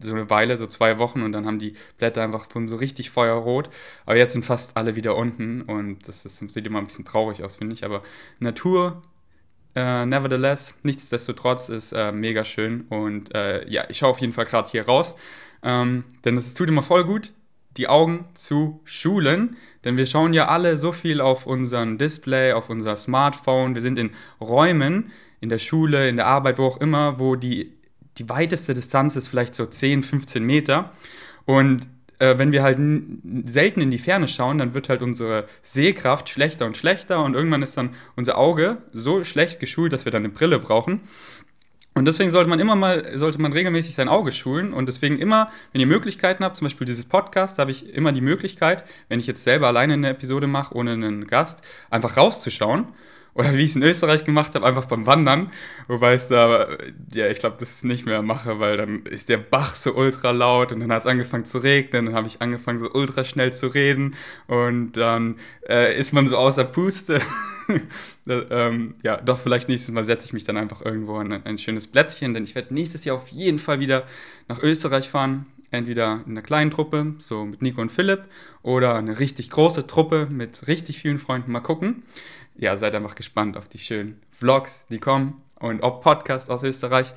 So 0.00 0.12
eine 0.12 0.28
Weile, 0.30 0.58
so 0.58 0.66
zwei 0.66 0.98
Wochen 0.98 1.22
und 1.22 1.32
dann 1.32 1.46
haben 1.46 1.58
die 1.58 1.74
Blätter 1.96 2.22
einfach 2.22 2.50
von 2.50 2.68
so 2.68 2.76
richtig 2.76 3.10
feuerrot. 3.10 3.70
Aber 4.04 4.16
jetzt 4.16 4.32
sind 4.32 4.44
fast 4.44 4.76
alle 4.76 4.96
wieder 4.96 5.16
unten 5.16 5.62
und 5.62 6.08
das, 6.08 6.24
ist, 6.26 6.42
das 6.42 6.52
sieht 6.52 6.66
immer 6.66 6.78
ein 6.78 6.86
bisschen 6.86 7.04
traurig 7.04 7.44
aus, 7.44 7.56
finde 7.56 7.74
ich. 7.74 7.84
Aber 7.84 8.02
Natur 8.38 9.02
Uh, 9.76 10.04
nevertheless, 10.04 10.74
nichtsdestotrotz 10.82 11.68
ist 11.68 11.92
uh, 11.92 12.10
mega 12.10 12.44
schön 12.44 12.86
und 12.88 13.30
uh, 13.36 13.60
ja, 13.68 13.84
ich 13.88 13.98
schaue 13.98 14.10
auf 14.10 14.18
jeden 14.18 14.32
Fall 14.32 14.44
gerade 14.44 14.68
hier 14.68 14.84
raus, 14.84 15.14
um, 15.62 15.68
ähm, 15.70 16.04
denn 16.24 16.36
es 16.36 16.54
tut 16.54 16.68
immer 16.68 16.82
voll 16.82 17.04
gut, 17.04 17.32
die 17.76 17.86
Augen 17.86 18.24
zu 18.34 18.80
schulen, 18.84 19.56
denn 19.84 19.96
wir 19.96 20.06
schauen 20.06 20.32
ja 20.32 20.48
alle 20.48 20.76
so 20.76 20.90
viel 20.90 21.20
auf 21.20 21.46
unseren 21.46 21.98
Display, 21.98 22.52
auf 22.52 22.68
unser 22.68 22.96
Smartphone, 22.96 23.76
wir 23.76 23.82
sind 23.82 23.96
in 23.96 24.10
Räumen, 24.40 25.12
in 25.40 25.48
der 25.48 25.58
Schule, 25.58 26.08
in 26.08 26.16
der 26.16 26.26
Arbeit, 26.26 26.58
wo 26.58 26.64
auch 26.66 26.80
immer, 26.80 27.18
wo 27.20 27.36
die, 27.36 27.72
die 28.18 28.28
weiteste 28.28 28.74
Distanz 28.74 29.16
ist 29.16 29.28
vielleicht 29.28 29.54
so 29.54 29.66
10, 29.66 30.02
15 30.02 30.44
Meter. 30.44 30.92
Und 31.46 31.86
äh, 32.20 32.38
wenn 32.38 32.52
wir 32.52 32.62
halt 32.62 32.78
selten 33.46 33.80
in 33.80 33.90
die 33.90 33.98
Ferne 33.98 34.28
schauen, 34.28 34.58
dann 34.58 34.74
wird 34.74 34.88
halt 34.88 35.02
unsere 35.02 35.46
Sehkraft 35.62 36.28
schlechter 36.28 36.66
und 36.66 36.76
schlechter 36.76 37.24
und 37.24 37.34
irgendwann 37.34 37.62
ist 37.62 37.76
dann 37.76 37.94
unser 38.14 38.38
Auge 38.38 38.78
so 38.92 39.24
schlecht 39.24 39.58
geschult, 39.58 39.92
dass 39.92 40.04
wir 40.04 40.12
dann 40.12 40.22
eine 40.22 40.32
Brille 40.32 40.58
brauchen. 40.58 41.00
Und 41.92 42.04
deswegen 42.04 42.30
sollte 42.30 42.48
man 42.48 42.60
immer 42.60 42.76
mal, 42.76 43.18
sollte 43.18 43.40
man 43.40 43.52
regelmäßig 43.52 43.94
sein 43.94 44.08
Auge 44.08 44.30
schulen 44.30 44.72
und 44.72 44.86
deswegen 44.86 45.18
immer, 45.18 45.50
wenn 45.72 45.80
ihr 45.80 45.88
Möglichkeiten 45.88 46.44
habt, 46.44 46.56
zum 46.56 46.66
Beispiel 46.66 46.86
dieses 46.86 47.04
Podcast, 47.04 47.58
habe 47.58 47.72
ich 47.72 47.92
immer 47.92 48.12
die 48.12 48.20
Möglichkeit, 48.20 48.84
wenn 49.08 49.18
ich 49.18 49.26
jetzt 49.26 49.42
selber 49.42 49.66
alleine 49.66 49.94
eine 49.94 50.10
Episode 50.10 50.46
mache, 50.46 50.74
ohne 50.76 50.92
einen 50.92 51.26
Gast, 51.26 51.62
einfach 51.90 52.16
rauszuschauen 52.16 52.86
oder 53.34 53.54
wie 53.54 53.62
ich 53.62 53.70
es 53.70 53.76
in 53.76 53.82
Österreich 53.82 54.24
gemacht 54.24 54.54
habe, 54.54 54.66
einfach 54.66 54.86
beim 54.86 55.06
Wandern. 55.06 55.50
Wobei 55.88 56.14
es 56.14 56.28
da, 56.28 56.68
ja, 57.12 57.28
ich 57.28 57.38
glaube, 57.38 57.56
das 57.58 57.84
nicht 57.84 58.06
mehr 58.06 58.22
mache, 58.22 58.60
weil 58.60 58.76
dann 58.76 59.06
ist 59.06 59.28
der 59.28 59.38
Bach 59.38 59.76
so 59.76 59.94
ultra 59.94 60.30
laut 60.30 60.72
und 60.72 60.80
dann 60.80 60.92
hat 60.92 61.02
es 61.02 61.06
angefangen 61.06 61.44
zu 61.44 61.58
regnen, 61.58 62.06
dann 62.06 62.14
habe 62.14 62.26
ich 62.26 62.40
angefangen 62.40 62.78
so 62.78 62.90
ultra 62.92 63.24
schnell 63.24 63.52
zu 63.52 63.68
reden 63.68 64.14
und 64.46 64.92
dann 64.92 65.36
äh, 65.68 65.98
ist 65.98 66.12
man 66.12 66.28
so 66.28 66.36
außer 66.36 66.64
Puste. 66.64 67.20
das, 68.26 68.44
ähm, 68.50 68.94
ja, 69.02 69.16
doch, 69.16 69.38
vielleicht 69.38 69.68
nächstes 69.68 69.94
Mal 69.94 70.04
setze 70.04 70.26
ich 70.26 70.32
mich 70.32 70.44
dann 70.44 70.56
einfach 70.56 70.84
irgendwo 70.84 71.16
an 71.16 71.32
ein 71.32 71.58
schönes 71.58 71.86
Plätzchen, 71.86 72.34
denn 72.34 72.44
ich 72.44 72.54
werde 72.54 72.74
nächstes 72.74 73.04
Jahr 73.04 73.16
auf 73.16 73.28
jeden 73.28 73.58
Fall 73.58 73.80
wieder 73.80 74.04
nach 74.48 74.62
Österreich 74.62 75.08
fahren. 75.08 75.46
Entweder 75.72 76.24
in 76.26 76.32
einer 76.32 76.42
kleinen 76.42 76.72
Truppe, 76.72 77.14
so 77.20 77.44
mit 77.44 77.62
Nico 77.62 77.80
und 77.80 77.92
Philipp, 77.92 78.24
oder 78.62 78.96
eine 78.96 79.20
richtig 79.20 79.50
große 79.50 79.86
Truppe 79.86 80.26
mit 80.28 80.66
richtig 80.66 80.98
vielen 80.98 81.20
Freunden. 81.20 81.52
Mal 81.52 81.60
gucken 81.60 82.02
ja, 82.56 82.76
seid 82.76 82.94
einfach 82.94 83.14
gespannt 83.14 83.56
auf 83.56 83.68
die 83.68 83.78
schönen 83.78 84.20
Vlogs, 84.30 84.86
die 84.88 84.98
kommen 84.98 85.36
und 85.58 85.82
ob 85.82 86.02
Podcast 86.02 86.50
aus 86.50 86.62
Österreich. 86.62 87.12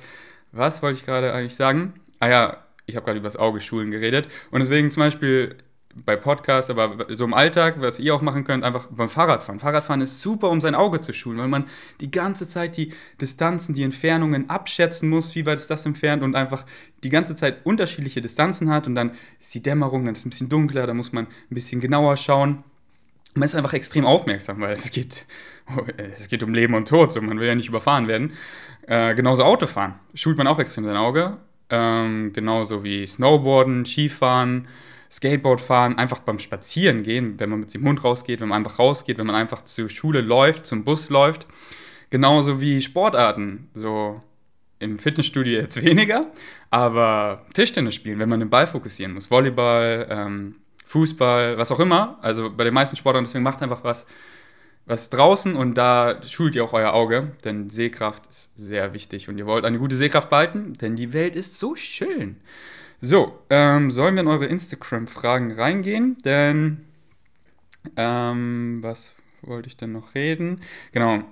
Was 0.52 0.82
wollte 0.82 0.98
ich 0.98 1.04
gerade 1.04 1.32
eigentlich 1.32 1.56
sagen? 1.56 1.94
Ah 2.20 2.28
ja, 2.28 2.64
ich 2.86 2.96
habe 2.96 3.04
gerade 3.04 3.18
über 3.18 3.28
das 3.28 3.36
Augeschulen 3.36 3.90
geredet 3.90 4.28
und 4.50 4.60
deswegen 4.60 4.90
zum 4.90 5.02
Beispiel 5.02 5.56
bei 5.96 6.16
Podcasts, 6.16 6.70
aber 6.70 7.06
so 7.10 7.24
im 7.24 7.34
Alltag, 7.34 7.76
was 7.78 8.00
ihr 8.00 8.14
auch 8.14 8.22
machen 8.22 8.44
könnt, 8.44 8.64
einfach 8.64 8.88
beim 8.90 9.08
Fahrradfahren. 9.08 9.60
Fahrradfahren 9.60 10.00
ist 10.00 10.20
super, 10.20 10.50
um 10.50 10.60
sein 10.60 10.74
Auge 10.74 11.00
zu 11.00 11.12
schulen, 11.12 11.38
weil 11.38 11.48
man 11.48 11.66
die 12.00 12.10
ganze 12.10 12.48
Zeit 12.48 12.76
die 12.76 12.92
Distanzen, 13.20 13.74
die 13.74 13.84
Entfernungen 13.84 14.50
abschätzen 14.50 15.08
muss, 15.08 15.34
wie 15.34 15.46
weit 15.46 15.58
ist 15.58 15.70
das 15.70 15.86
entfernt 15.86 16.22
und 16.22 16.34
einfach 16.34 16.64
die 17.04 17.10
ganze 17.10 17.36
Zeit 17.36 17.64
unterschiedliche 17.64 18.20
Distanzen 18.20 18.70
hat 18.70 18.86
und 18.86 18.94
dann 18.94 19.12
ist 19.38 19.54
die 19.54 19.62
Dämmerung, 19.62 20.04
dann 20.04 20.14
ist 20.14 20.20
es 20.20 20.26
ein 20.26 20.30
bisschen 20.30 20.48
dunkler, 20.48 20.86
da 20.86 20.94
muss 20.94 21.12
man 21.12 21.26
ein 21.26 21.54
bisschen 21.54 21.80
genauer 21.80 22.16
schauen 22.16 22.64
man 23.34 23.46
ist 23.46 23.54
einfach 23.54 23.72
extrem 23.72 24.06
aufmerksam, 24.06 24.60
weil 24.60 24.74
es 24.74 24.90
geht, 24.90 25.26
es 25.96 26.28
geht 26.28 26.42
um 26.42 26.54
Leben 26.54 26.74
und 26.74 26.88
Tod, 26.88 27.12
so 27.12 27.20
man 27.20 27.38
will 27.38 27.48
ja 27.48 27.54
nicht 27.54 27.68
überfahren 27.68 28.08
werden. 28.08 28.32
Äh, 28.86 29.14
genauso 29.14 29.44
Autofahren 29.44 29.94
schult 30.14 30.38
man 30.38 30.46
auch 30.46 30.58
extrem 30.58 30.84
sein 30.84 30.96
Auge. 30.96 31.38
Ähm, 31.70 32.32
genauso 32.32 32.84
wie 32.84 33.06
Snowboarden, 33.06 33.86
Skifahren, 33.86 34.68
Skateboardfahren, 35.10 35.96
einfach 35.98 36.20
beim 36.20 36.38
Spazierengehen, 36.38 37.38
wenn 37.40 37.48
man 37.48 37.60
mit 37.60 37.72
dem 37.72 37.86
Hund 37.86 38.04
rausgeht, 38.04 38.40
wenn 38.40 38.48
man 38.48 38.58
einfach 38.58 38.78
rausgeht, 38.78 39.18
wenn 39.18 39.26
man 39.26 39.36
einfach 39.36 39.62
zur 39.62 39.88
Schule 39.88 40.20
läuft, 40.20 40.66
zum 40.66 40.84
Bus 40.84 41.08
läuft. 41.08 41.46
Genauso 42.10 42.60
wie 42.60 42.80
Sportarten, 42.82 43.70
so 43.74 44.20
im 44.78 44.98
Fitnessstudio 44.98 45.60
jetzt 45.60 45.82
weniger, 45.82 46.26
aber 46.70 47.46
Tischtennis 47.54 47.94
spielen, 47.94 48.18
wenn 48.18 48.28
man 48.28 48.40
den 48.40 48.50
Ball 48.50 48.66
fokussieren 48.66 49.14
muss, 49.14 49.30
Volleyball, 49.30 50.06
ähm, 50.10 50.56
Fußball, 50.84 51.58
was 51.58 51.72
auch 51.72 51.80
immer. 51.80 52.18
Also 52.22 52.50
bei 52.50 52.64
den 52.64 52.74
meisten 52.74 52.96
Sportlern, 52.96 53.24
deswegen 53.24 53.44
macht 53.44 53.62
einfach 53.62 53.84
was. 53.84 54.06
was 54.86 55.08
draußen 55.08 55.56
und 55.56 55.74
da 55.76 56.20
schult 56.26 56.54
ihr 56.54 56.64
auch 56.64 56.74
euer 56.74 56.92
Auge, 56.92 57.32
denn 57.44 57.70
Sehkraft 57.70 58.26
ist 58.28 58.50
sehr 58.54 58.92
wichtig 58.92 59.28
und 59.28 59.38
ihr 59.38 59.46
wollt 59.46 59.64
eine 59.64 59.78
gute 59.78 59.96
Sehkraft 59.96 60.28
behalten, 60.28 60.74
denn 60.74 60.94
die 60.94 61.14
Welt 61.14 61.36
ist 61.36 61.58
so 61.58 61.74
schön. 61.74 62.36
So, 63.00 63.38
ähm, 63.50 63.90
sollen 63.90 64.14
wir 64.14 64.22
in 64.22 64.28
eure 64.28 64.46
Instagram-Fragen 64.46 65.52
reingehen? 65.52 66.16
Denn, 66.24 66.84
ähm, 67.96 68.78
was 68.82 69.14
wollte 69.42 69.68
ich 69.68 69.76
denn 69.76 69.92
noch 69.92 70.14
reden? 70.14 70.60
Genau. 70.92 71.22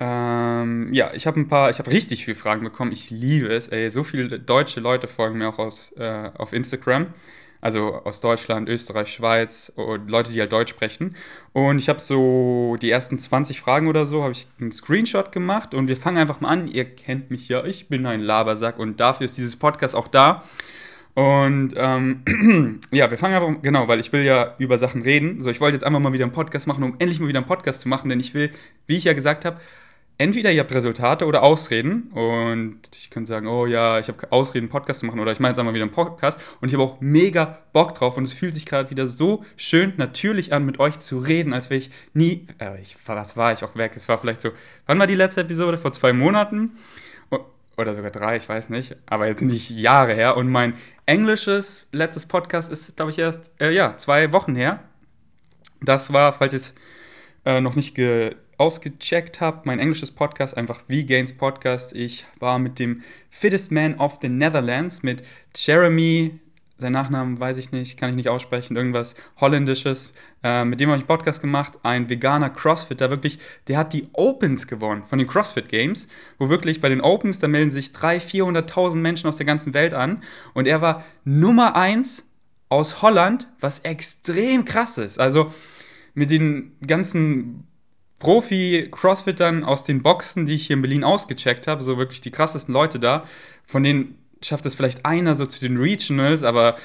Ähm, 0.00 0.92
ja, 0.92 1.12
ich 1.14 1.26
habe 1.26 1.40
ein 1.40 1.48
paar, 1.48 1.70
ich 1.70 1.78
habe 1.78 1.90
richtig 1.90 2.24
viele 2.24 2.36
Fragen 2.36 2.64
bekommen. 2.64 2.92
Ich 2.92 3.10
liebe 3.10 3.48
es. 3.48 3.68
Ey, 3.68 3.90
so 3.90 4.02
viele 4.02 4.40
deutsche 4.40 4.80
Leute 4.80 5.06
folgen 5.06 5.38
mir 5.38 5.48
auch 5.48 5.58
aus, 5.58 5.92
äh, 5.96 6.30
auf 6.36 6.52
Instagram 6.52 7.06
also 7.64 7.94
aus 8.04 8.20
Deutschland, 8.20 8.68
Österreich, 8.68 9.10
Schweiz 9.10 9.72
und 9.74 10.10
Leute, 10.10 10.30
die 10.32 10.40
halt 10.40 10.52
Deutsch 10.52 10.68
sprechen. 10.68 11.16
Und 11.54 11.78
ich 11.78 11.88
habe 11.88 11.98
so 11.98 12.76
die 12.82 12.90
ersten 12.90 13.18
20 13.18 13.58
Fragen 13.58 13.88
oder 13.88 14.04
so, 14.04 14.22
habe 14.22 14.32
ich 14.32 14.46
einen 14.60 14.70
Screenshot 14.70 15.32
gemacht 15.32 15.72
und 15.72 15.88
wir 15.88 15.96
fangen 15.96 16.18
einfach 16.18 16.42
mal 16.42 16.50
an. 16.50 16.68
Ihr 16.68 16.84
kennt 16.84 17.30
mich 17.30 17.48
ja, 17.48 17.64
ich 17.64 17.88
bin 17.88 18.04
ein 18.04 18.20
Labersack 18.20 18.78
und 18.78 19.00
dafür 19.00 19.24
ist 19.24 19.38
dieses 19.38 19.56
Podcast 19.56 19.96
auch 19.96 20.08
da. 20.08 20.44
Und 21.14 21.72
ähm, 21.76 22.80
ja, 22.90 23.10
wir 23.10 23.16
fangen 23.16 23.34
einfach, 23.34 23.62
genau, 23.62 23.88
weil 23.88 23.98
ich 23.98 24.12
will 24.12 24.24
ja 24.24 24.56
über 24.58 24.76
Sachen 24.76 25.00
reden. 25.00 25.40
So, 25.40 25.48
ich 25.48 25.60
wollte 25.62 25.76
jetzt 25.76 25.84
einfach 25.84 26.00
mal 26.00 26.12
wieder 26.12 26.24
einen 26.24 26.34
Podcast 26.34 26.66
machen, 26.66 26.84
um 26.84 26.96
endlich 26.98 27.18
mal 27.18 27.28
wieder 27.28 27.38
einen 27.38 27.48
Podcast 27.48 27.80
zu 27.80 27.88
machen, 27.88 28.10
denn 28.10 28.20
ich 28.20 28.34
will, 28.34 28.50
wie 28.86 28.98
ich 28.98 29.04
ja 29.04 29.14
gesagt 29.14 29.46
habe, 29.46 29.58
entweder 30.18 30.52
ihr 30.52 30.60
habt 30.60 30.72
Resultate 30.72 31.26
oder 31.26 31.42
Ausreden. 31.42 32.04
Und 32.12 32.80
ich 32.96 33.10
könnte 33.10 33.28
sagen, 33.28 33.46
oh 33.46 33.66
ja, 33.66 33.98
ich 33.98 34.08
habe 34.08 34.30
Ausreden, 34.30 34.64
einen 34.64 34.70
Podcast 34.70 35.00
zu 35.00 35.06
machen. 35.06 35.20
Oder 35.20 35.32
ich 35.32 35.40
mache 35.40 35.50
jetzt 35.50 35.58
einmal 35.58 35.74
wieder 35.74 35.84
einen 35.84 35.92
Podcast. 35.92 36.42
Und 36.60 36.68
ich 36.68 36.74
habe 36.74 36.84
auch 36.84 37.00
mega 37.00 37.58
Bock 37.72 37.94
drauf. 37.94 38.16
Und 38.16 38.24
es 38.24 38.32
fühlt 38.32 38.54
sich 38.54 38.66
gerade 38.66 38.90
wieder 38.90 39.06
so 39.06 39.44
schön 39.56 39.94
natürlich 39.96 40.52
an, 40.52 40.64
mit 40.64 40.80
euch 40.80 40.98
zu 41.00 41.18
reden, 41.18 41.52
als 41.52 41.70
wäre 41.70 41.78
ich 41.78 41.90
nie, 42.12 42.46
äh, 42.60 42.80
ich, 42.80 42.96
was 43.06 43.36
war 43.36 43.52
ich? 43.52 43.64
Auch 43.64 43.76
weg, 43.76 43.92
es 43.96 44.08
war 44.08 44.18
vielleicht 44.18 44.40
so, 44.40 44.50
wann 44.86 44.98
war 44.98 45.06
die 45.06 45.14
letzte 45.14 45.42
Episode? 45.42 45.78
Vor 45.78 45.92
zwei 45.92 46.12
Monaten? 46.12 46.72
Oder 47.76 47.94
sogar 47.94 48.10
drei, 48.12 48.36
ich 48.36 48.48
weiß 48.48 48.68
nicht, 48.68 48.96
aber 49.06 49.26
jetzt 49.26 49.42
nicht 49.42 49.70
Jahre 49.70 50.14
her. 50.14 50.36
Und 50.36 50.48
mein 50.48 50.74
englisches 51.06 51.86
letztes 51.90 52.26
Podcast 52.26 52.70
ist, 52.70 52.96
glaube 52.96 53.10
ich, 53.10 53.18
erst, 53.18 53.50
äh, 53.60 53.72
ja, 53.72 53.96
zwei 53.96 54.32
Wochen 54.32 54.54
her. 54.54 54.84
Das 55.80 56.12
war, 56.12 56.32
falls 56.32 56.52
ihr 56.52 56.58
es 56.58 56.74
äh, 57.44 57.60
noch 57.60 57.74
nicht 57.74 57.94
ge 57.94 58.36
ausgecheckt 58.58 59.40
habe, 59.40 59.62
mein 59.64 59.78
englisches 59.78 60.10
Podcast, 60.10 60.56
einfach 60.56 60.80
V-Gains 60.80 61.36
Podcast. 61.36 61.94
Ich 61.94 62.26
war 62.38 62.58
mit 62.58 62.78
dem 62.78 63.02
Fittest 63.30 63.72
Man 63.72 63.94
of 63.96 64.18
the 64.20 64.28
Netherlands, 64.28 65.02
mit 65.02 65.22
Jeremy, 65.54 66.38
sein 66.76 66.92
Nachnamen 66.92 67.38
weiß 67.38 67.58
ich 67.58 67.70
nicht, 67.70 67.96
kann 67.96 68.10
ich 68.10 68.16
nicht 68.16 68.28
aussprechen, 68.28 68.76
irgendwas 68.76 69.14
Holländisches. 69.40 70.10
Äh, 70.42 70.64
mit 70.64 70.80
dem 70.80 70.88
habe 70.88 70.98
ich 70.98 71.02
einen 71.02 71.06
Podcast 71.06 71.40
gemacht, 71.40 71.74
ein 71.82 72.10
veganer 72.10 72.50
Crossfitter, 72.50 73.10
wirklich, 73.10 73.38
der 73.68 73.78
hat 73.78 73.92
die 73.92 74.08
Opens 74.12 74.66
gewonnen 74.66 75.04
von 75.04 75.18
den 75.18 75.28
CrossFit 75.28 75.68
Games, 75.68 76.08
wo 76.38 76.48
wirklich 76.48 76.80
bei 76.80 76.88
den 76.88 77.00
Opens, 77.00 77.38
da 77.38 77.48
melden 77.48 77.70
sich 77.70 77.88
300.000, 77.88 78.68
400.000 78.68 78.96
Menschen 78.96 79.28
aus 79.28 79.36
der 79.36 79.46
ganzen 79.46 79.72
Welt 79.72 79.94
an 79.94 80.22
und 80.52 80.66
er 80.66 80.80
war 80.80 81.04
Nummer 81.24 81.76
1 81.76 82.26
aus 82.68 83.02
Holland, 83.02 83.48
was 83.60 83.78
extrem 83.80 84.64
krass 84.64 84.98
ist. 84.98 85.20
Also 85.20 85.52
mit 86.14 86.30
den 86.30 86.72
ganzen 86.84 87.68
Profi-Crossfittern 88.24 89.64
aus 89.64 89.84
den 89.84 90.02
Boxen, 90.02 90.46
die 90.46 90.54
ich 90.54 90.66
hier 90.66 90.76
in 90.76 90.82
Berlin 90.82 91.04
ausgecheckt 91.04 91.68
habe, 91.68 91.84
so 91.84 91.98
wirklich 91.98 92.22
die 92.22 92.30
krassesten 92.30 92.72
Leute 92.72 92.98
da, 92.98 93.24
von 93.66 93.82
denen 93.82 94.18
schafft 94.42 94.64
es 94.64 94.74
vielleicht 94.74 95.04
einer 95.04 95.34
so 95.34 95.44
zu 95.46 95.60
den 95.60 95.76
Regionals, 95.76 96.42
aber 96.42 96.76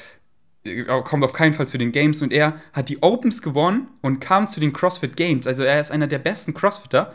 äh, 0.65 0.83
kommt 0.83 1.23
auf 1.23 1.33
keinen 1.33 1.53
Fall 1.53 1.67
zu 1.67 1.77
den 1.77 1.93
Games 1.93 2.21
und 2.21 2.33
er 2.33 2.61
hat 2.73 2.89
die 2.89 2.99
Opens 2.99 3.41
gewonnen 3.41 3.87
und 4.01 4.19
kam 4.19 4.47
zu 4.47 4.59
den 4.59 4.73
CrossFit 4.73 5.15
Games. 5.15 5.47
Also 5.47 5.63
er 5.63 5.79
ist 5.79 5.91
einer 5.91 6.07
der 6.07 6.19
besten 6.19 6.53
Crossfitter 6.53 7.13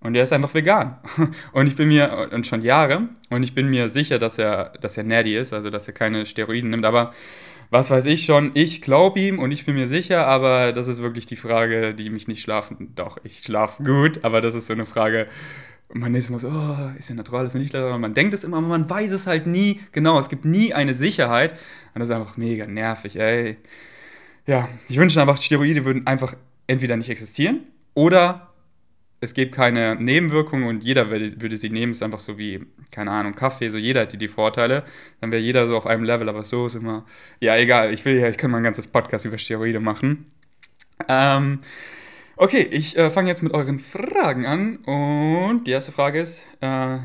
und 0.00 0.16
er 0.16 0.24
ist 0.24 0.32
einfach 0.32 0.52
vegan. 0.52 0.96
Und 1.52 1.68
ich 1.68 1.76
bin 1.76 1.86
mir, 1.86 2.28
und 2.32 2.44
schon 2.44 2.62
Jahre, 2.62 3.08
und 3.30 3.44
ich 3.44 3.54
bin 3.54 3.68
mir 3.70 3.88
sicher, 3.88 4.18
dass 4.18 4.36
er, 4.36 4.72
dass 4.80 4.96
er 4.96 5.04
nerdy 5.04 5.36
ist, 5.36 5.52
also 5.52 5.70
dass 5.70 5.86
er 5.86 5.94
keine 5.94 6.26
Steroiden 6.26 6.70
nimmt, 6.70 6.84
aber 6.84 7.12
was 7.72 7.90
weiß 7.90 8.04
ich 8.04 8.26
schon, 8.26 8.50
ich 8.52 8.82
glaube 8.82 9.18
ihm 9.18 9.38
und 9.38 9.50
ich 9.50 9.64
bin 9.64 9.76
mir 9.76 9.88
sicher, 9.88 10.26
aber 10.26 10.72
das 10.72 10.88
ist 10.88 11.00
wirklich 11.00 11.24
die 11.24 11.36
Frage, 11.36 11.94
die 11.94 12.10
mich 12.10 12.28
nicht 12.28 12.42
schlafen. 12.42 12.92
Doch, 12.94 13.16
ich 13.24 13.38
schlafe 13.38 13.82
gut, 13.82 14.20
aber 14.24 14.42
das 14.42 14.54
ist 14.54 14.66
so 14.66 14.74
eine 14.74 14.84
Frage. 14.84 15.26
Man 15.90 16.14
ist 16.14 16.28
immer 16.28 16.38
so, 16.38 16.48
oh, 16.48 16.90
ist 16.98 17.08
ja 17.08 17.14
natural, 17.14 17.46
ist 17.46 17.54
ja 17.54 17.60
nicht 17.60 17.72
natural. 17.72 17.98
Man 17.98 18.12
denkt 18.12 18.34
es 18.34 18.44
immer, 18.44 18.58
aber 18.58 18.66
man 18.66 18.90
weiß 18.90 19.10
es 19.12 19.26
halt 19.26 19.46
nie. 19.46 19.80
Genau, 19.92 20.20
es 20.20 20.28
gibt 20.28 20.44
nie 20.44 20.74
eine 20.74 20.92
Sicherheit. 20.92 21.52
Und 21.94 22.00
das 22.00 22.10
ist 22.10 22.14
einfach 22.14 22.36
mega 22.36 22.66
nervig, 22.66 23.18
ey. 23.18 23.56
Ja, 24.46 24.68
ich 24.90 24.98
wünsche 24.98 25.18
einfach, 25.18 25.38
Steroide 25.38 25.86
würden 25.86 26.06
einfach 26.06 26.34
entweder 26.66 26.98
nicht 26.98 27.08
existieren 27.08 27.60
oder 27.94 28.51
es 29.22 29.34
gibt 29.34 29.54
keine 29.54 29.94
Nebenwirkungen 29.94 30.66
und 30.66 30.82
jeder 30.82 31.08
würde, 31.08 31.40
würde 31.40 31.56
sie 31.56 31.70
nehmen. 31.70 31.92
Ist 31.92 32.02
einfach 32.02 32.18
so 32.18 32.38
wie, 32.38 32.66
keine 32.90 33.12
Ahnung, 33.12 33.36
Kaffee, 33.36 33.70
so 33.70 33.78
jeder 33.78 34.00
hat 34.00 34.20
die 34.20 34.28
Vorteile. 34.28 34.82
Dann 35.20 35.30
wäre 35.30 35.40
jeder 35.40 35.68
so 35.68 35.76
auf 35.76 35.86
einem 35.86 36.02
Level, 36.02 36.28
aber 36.28 36.42
so 36.42 36.66
ist 36.66 36.74
immer, 36.74 37.06
ja, 37.38 37.56
egal. 37.56 37.94
Ich 37.94 38.04
will 38.04 38.18
ja, 38.18 38.28
ich 38.28 38.36
kann 38.36 38.50
mal 38.50 38.56
ein 38.56 38.64
ganzes 38.64 38.88
Podcast 38.88 39.24
über 39.24 39.38
Steroide 39.38 39.78
machen. 39.78 40.32
Ähm, 41.06 41.60
okay, 42.34 42.66
ich 42.68 42.98
äh, 42.98 43.10
fange 43.10 43.28
jetzt 43.28 43.44
mit 43.44 43.54
euren 43.54 43.78
Fragen 43.78 44.44
an 44.44 44.78
und 44.78 45.68
die 45.68 45.70
erste 45.70 45.92
Frage 45.92 46.18
ist, 46.18 46.44
äh, 46.60 46.98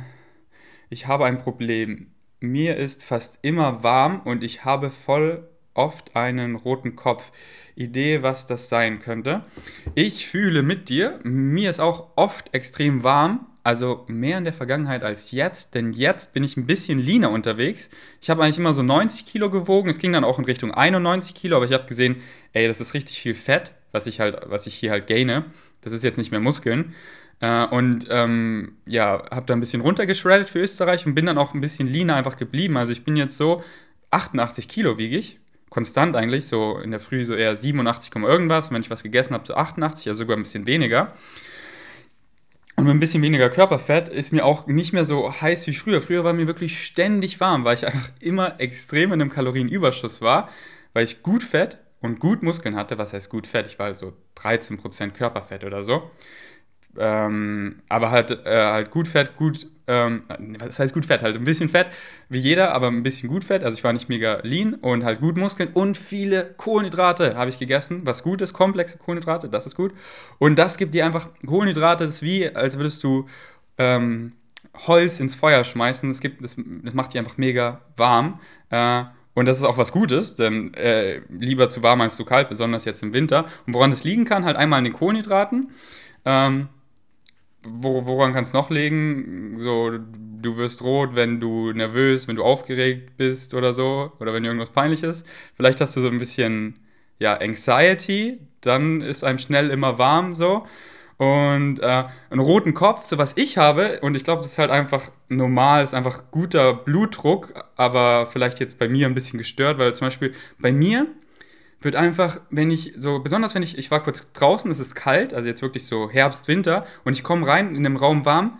ich 0.90 1.06
habe 1.06 1.26
ein 1.26 1.38
Problem. 1.38 2.08
Mir 2.40 2.78
ist 2.78 3.04
fast 3.04 3.38
immer 3.44 3.84
warm 3.84 4.22
und 4.22 4.44
ich 4.44 4.66
habe 4.66 4.90
voll 4.90 5.48
oft 5.78 6.16
einen 6.16 6.56
roten 6.56 6.96
Kopf. 6.96 7.32
Idee, 7.78 8.24
was 8.24 8.48
das 8.48 8.70
sein 8.70 9.00
könnte. 9.00 9.46
Ich 9.94 10.28
fühle 10.28 10.64
mit 10.64 10.90
dir. 10.90 11.20
Mir 11.24 11.70
ist 11.70 11.80
auch 11.80 12.10
oft 12.16 12.54
extrem 12.54 13.04
warm. 13.04 13.46
Also 13.64 14.06
mehr 14.08 14.38
in 14.38 14.46
der 14.46 14.54
Vergangenheit 14.54 15.04
als 15.04 15.32
jetzt, 15.32 15.76
denn 15.76 15.92
jetzt 15.92 16.34
bin 16.34 16.44
ich 16.46 16.56
ein 16.56 16.66
bisschen 16.66 17.00
leaner 17.00 17.32
unterwegs. 17.32 17.90
Ich 18.22 18.30
habe 18.30 18.42
eigentlich 18.42 18.58
immer 18.58 18.74
so 18.74 18.82
90 18.82 19.26
Kilo 19.26 19.50
gewogen. 19.50 19.90
Es 19.90 20.00
ging 20.00 20.14
dann 20.14 20.24
auch 20.24 20.40
in 20.40 20.46
Richtung 20.46 20.72
91 20.74 21.36
Kilo, 21.36 21.58
aber 21.58 21.66
ich 21.66 21.74
habe 21.74 21.86
gesehen, 21.86 22.22
ey, 22.54 22.66
das 22.68 22.80
ist 22.80 22.94
richtig 22.94 23.20
viel 23.20 23.36
Fett, 23.36 23.74
was 23.92 24.08
ich 24.08 24.22
halt, 24.22 24.40
was 24.46 24.68
ich 24.68 24.76
hier 24.76 24.92
halt 24.92 25.06
gaine. 25.06 25.46
Das 25.82 25.92
ist 25.92 26.06
jetzt 26.06 26.18
nicht 26.18 26.32
mehr 26.32 26.40
Muskeln. 26.40 26.96
Äh, 27.42 27.66
und 27.66 28.08
ähm, 28.10 28.78
ja, 28.86 29.26
habe 29.32 29.46
da 29.46 29.54
ein 29.54 29.60
bisschen 29.60 29.82
runtergeschreddet 29.82 30.48
für 30.48 30.60
Österreich 30.60 31.06
und 31.06 31.14
bin 31.14 31.26
dann 31.26 31.38
auch 31.38 31.54
ein 31.54 31.62
bisschen 31.62 31.88
leaner 31.88 32.16
einfach 32.16 32.38
geblieben. 32.38 32.78
Also 32.78 32.94
ich 32.94 33.04
bin 33.04 33.18
jetzt 33.18 33.38
so 33.38 33.64
88 34.12 34.70
Kilo 34.70 34.98
wiege 34.98 35.18
ich 35.18 35.40
konstant 35.70 36.16
eigentlich, 36.16 36.48
so 36.48 36.78
in 36.78 36.92
der 36.92 37.00
Früh 37.00 37.26
so 37.26 37.36
eher 37.36 37.56
87, 37.56 38.16
irgendwas. 38.16 38.72
wenn 38.72 38.82
ich 38.82 38.90
was 38.90 39.04
gegessen 39.04 39.34
habe, 39.34 39.46
so 39.46 39.56
88, 39.56 40.08
also 40.10 40.24
sogar 40.24 40.38
ein 40.38 40.44
bisschen 40.44 40.68
weniger. 40.68 41.14
Und 42.78 42.86
mit 42.86 42.94
ein 42.94 43.00
bisschen 43.00 43.24
weniger 43.24 43.50
Körperfett 43.50 44.08
ist 44.08 44.32
mir 44.32 44.46
auch 44.46 44.68
nicht 44.68 44.94
mehr 44.94 45.04
so 45.04 45.34
heiß 45.42 45.66
wie 45.66 45.74
früher. 45.74 46.00
Früher 46.00 46.24
war 46.24 46.34
mir 46.34 46.46
wirklich 46.46 46.86
ständig 46.86 47.40
warm, 47.40 47.66
weil 47.66 47.74
ich 47.74 47.88
einfach 47.88 48.12
immer 48.22 48.60
extrem 48.60 49.12
in 49.12 49.22
einem 49.22 49.32
Kalorienüberschuss 49.32 50.22
war, 50.22 50.50
weil 50.94 51.04
ich 51.04 51.24
gut 51.24 51.44
Fett 51.44 51.80
und 52.02 52.20
gut 52.20 52.44
Muskeln 52.44 52.76
hatte. 52.76 53.00
Was 53.00 53.14
heißt 53.14 53.32
gut 53.32 53.48
Fett? 53.48 53.66
Ich 53.66 53.80
war 53.80 53.96
so 53.96 54.14
13% 54.38 55.10
Körperfett 55.10 55.64
oder 55.64 55.84
so. 55.84 56.12
Ähm, 57.00 57.82
aber 57.90 58.12
halt, 58.12 58.32
äh, 58.32 58.46
halt 58.46 58.92
gut 58.92 59.08
Fett, 59.08 59.36
gut, 59.36 59.68
ähm, 59.88 60.24
was 60.60 60.80
heißt 60.80 60.94
gut 60.94 61.06
Fett? 61.06 61.22
Halt 61.22 61.36
ein 61.36 61.44
bisschen 61.44 61.70
Fett 61.70 61.88
wie 62.30 62.40
jeder, 62.40 62.74
aber 62.74 62.88
ein 62.88 63.04
bisschen 63.04 63.30
gut 63.30 63.44
Fett. 63.44 63.64
Also 63.64 63.78
ich 63.78 63.84
war 63.84 63.94
nicht 63.94 64.10
mega 64.10 64.40
lean 64.44 64.74
und 64.76 65.04
halt 65.04 65.22
gut 65.22 65.38
Muskeln 65.38 65.70
und 65.74 65.98
viele 65.98 66.54
Kohlenhydrate 66.58 67.36
habe 67.36 67.50
ich 67.50 67.58
gegessen, 67.58 68.02
was 68.04 68.24
gut 68.24 68.42
ist, 68.42 68.54
komplexe 68.54 68.98
Kohlenhydrate, 68.98 69.50
das 69.50 69.66
ist 69.66 69.76
gut. 69.76 69.94
Und 70.40 70.58
das 70.58 70.78
gibt 70.78 70.94
dir 70.94 71.06
einfach, 71.06 71.30
Kohlenhydrate 71.46 72.06
das 72.06 72.16
ist 72.16 72.22
wie, 72.22 72.54
als 72.54 72.78
würdest 72.78 73.04
du 73.04 73.28
ähm, 73.78 74.34
Holz 74.86 75.20
ins 75.20 75.36
Feuer 75.36 75.64
schmeißen. 75.64 76.10
Das, 76.10 76.20
gibt, 76.20 76.44
das, 76.44 76.58
das 76.58 76.94
macht 76.94 77.14
dich 77.14 77.20
einfach 77.20 77.38
mega 77.38 77.82
warm. 77.96 78.40
Äh, 78.70 79.04
und 79.34 79.46
das 79.46 79.58
ist 79.58 79.64
auch 79.64 79.78
was 79.78 79.92
Gutes, 79.92 80.36
denn 80.36 80.74
äh, 80.74 81.22
lieber 81.30 81.70
zu 81.70 81.84
warm 81.84 82.02
als 82.02 82.16
zu 82.16 82.26
kalt, 82.26 82.50
besonders 82.50 82.86
jetzt 82.86 83.04
im 83.04 83.14
Winter. 83.14 83.46
Und 83.66 83.74
woran 83.74 83.92
das 83.92 84.04
liegen 84.04 84.26
kann, 84.26 84.46
halt 84.46 84.58
einmal 84.58 84.80
an 84.80 84.84
den 84.84 84.94
Kohlenhydraten. 84.94 85.72
Ähm, 86.26 86.70
wo, 87.64 88.06
woran 88.06 88.34
kann 88.34 88.44
es 88.46 88.54
noch 88.54 88.70
liegen? 88.70 89.56
So, 89.60 89.92
du 90.42 90.58
wirst 90.58 90.82
rot, 90.84 91.16
wenn 91.16 91.40
du 91.40 91.72
nervös, 91.74 92.28
wenn 92.28 92.36
du 92.36 92.44
aufgeregt 92.44 93.18
bist 93.18 93.54
oder 93.54 93.74
so, 93.74 94.12
oder 94.20 94.34
wenn 94.34 94.46
irgendwas 94.46 94.70
peinlich 94.70 95.04
ist. 95.04 95.26
Vielleicht 95.56 95.82
hast 95.82 95.96
du 95.96 96.02
so 96.02 96.08
ein 96.08 96.20
bisschen, 96.20 96.80
ja, 97.20 97.36
Anxiety, 97.36 98.40
dann 98.62 99.02
ist 99.02 99.24
einem 99.24 99.40
schnell 99.40 99.70
immer 99.70 99.98
warm 99.98 100.36
so. 100.36 100.66
Und 101.18 101.80
äh, 101.80 102.04
einen 102.30 102.40
roten 102.40 102.76
Kopf, 102.76 103.06
so 103.06 103.18
was 103.18 103.34
ich 103.38 103.58
habe, 103.58 104.00
und 104.02 104.14
ich 104.14 104.24
glaube, 104.24 104.44
das 104.44 104.52
ist 104.52 104.60
halt 104.60 104.70
einfach 104.70 105.10
normal, 105.30 105.84
ist 105.84 105.96
einfach 105.96 106.30
guter 106.30 106.76
Blutdruck, 106.76 107.54
aber 107.76 108.28
vielleicht 108.32 108.60
jetzt 108.60 108.78
bei 108.78 108.88
mir 108.88 109.08
ein 109.08 109.16
bisschen 109.16 109.40
gestört, 109.40 109.80
weil 109.80 109.96
zum 109.96 110.08
Beispiel 110.08 110.34
bei 110.60 110.72
mir 110.72 111.08
wird 111.82 111.96
einfach, 111.96 112.40
wenn 112.50 112.72
ich 112.72 112.94
so, 112.98 113.20
besonders 113.20 113.56
wenn 113.56 113.64
ich, 113.64 113.78
ich 113.78 113.92
war 113.92 114.02
kurz 114.02 114.32
draußen, 114.34 114.70
es 114.72 114.80
ist 114.80 114.96
kalt, 114.96 115.34
also 115.34 115.48
jetzt 115.48 115.62
wirklich 115.62 115.86
so 115.86 116.10
Herbst, 116.10 116.48
Winter, 116.48 116.86
und 117.04 117.14
ich 117.14 117.24
komme 117.24 117.46
rein 117.46 117.76
in 117.76 117.86
einem 117.86 117.98
Raum 117.98 118.26
warm, 118.26 118.60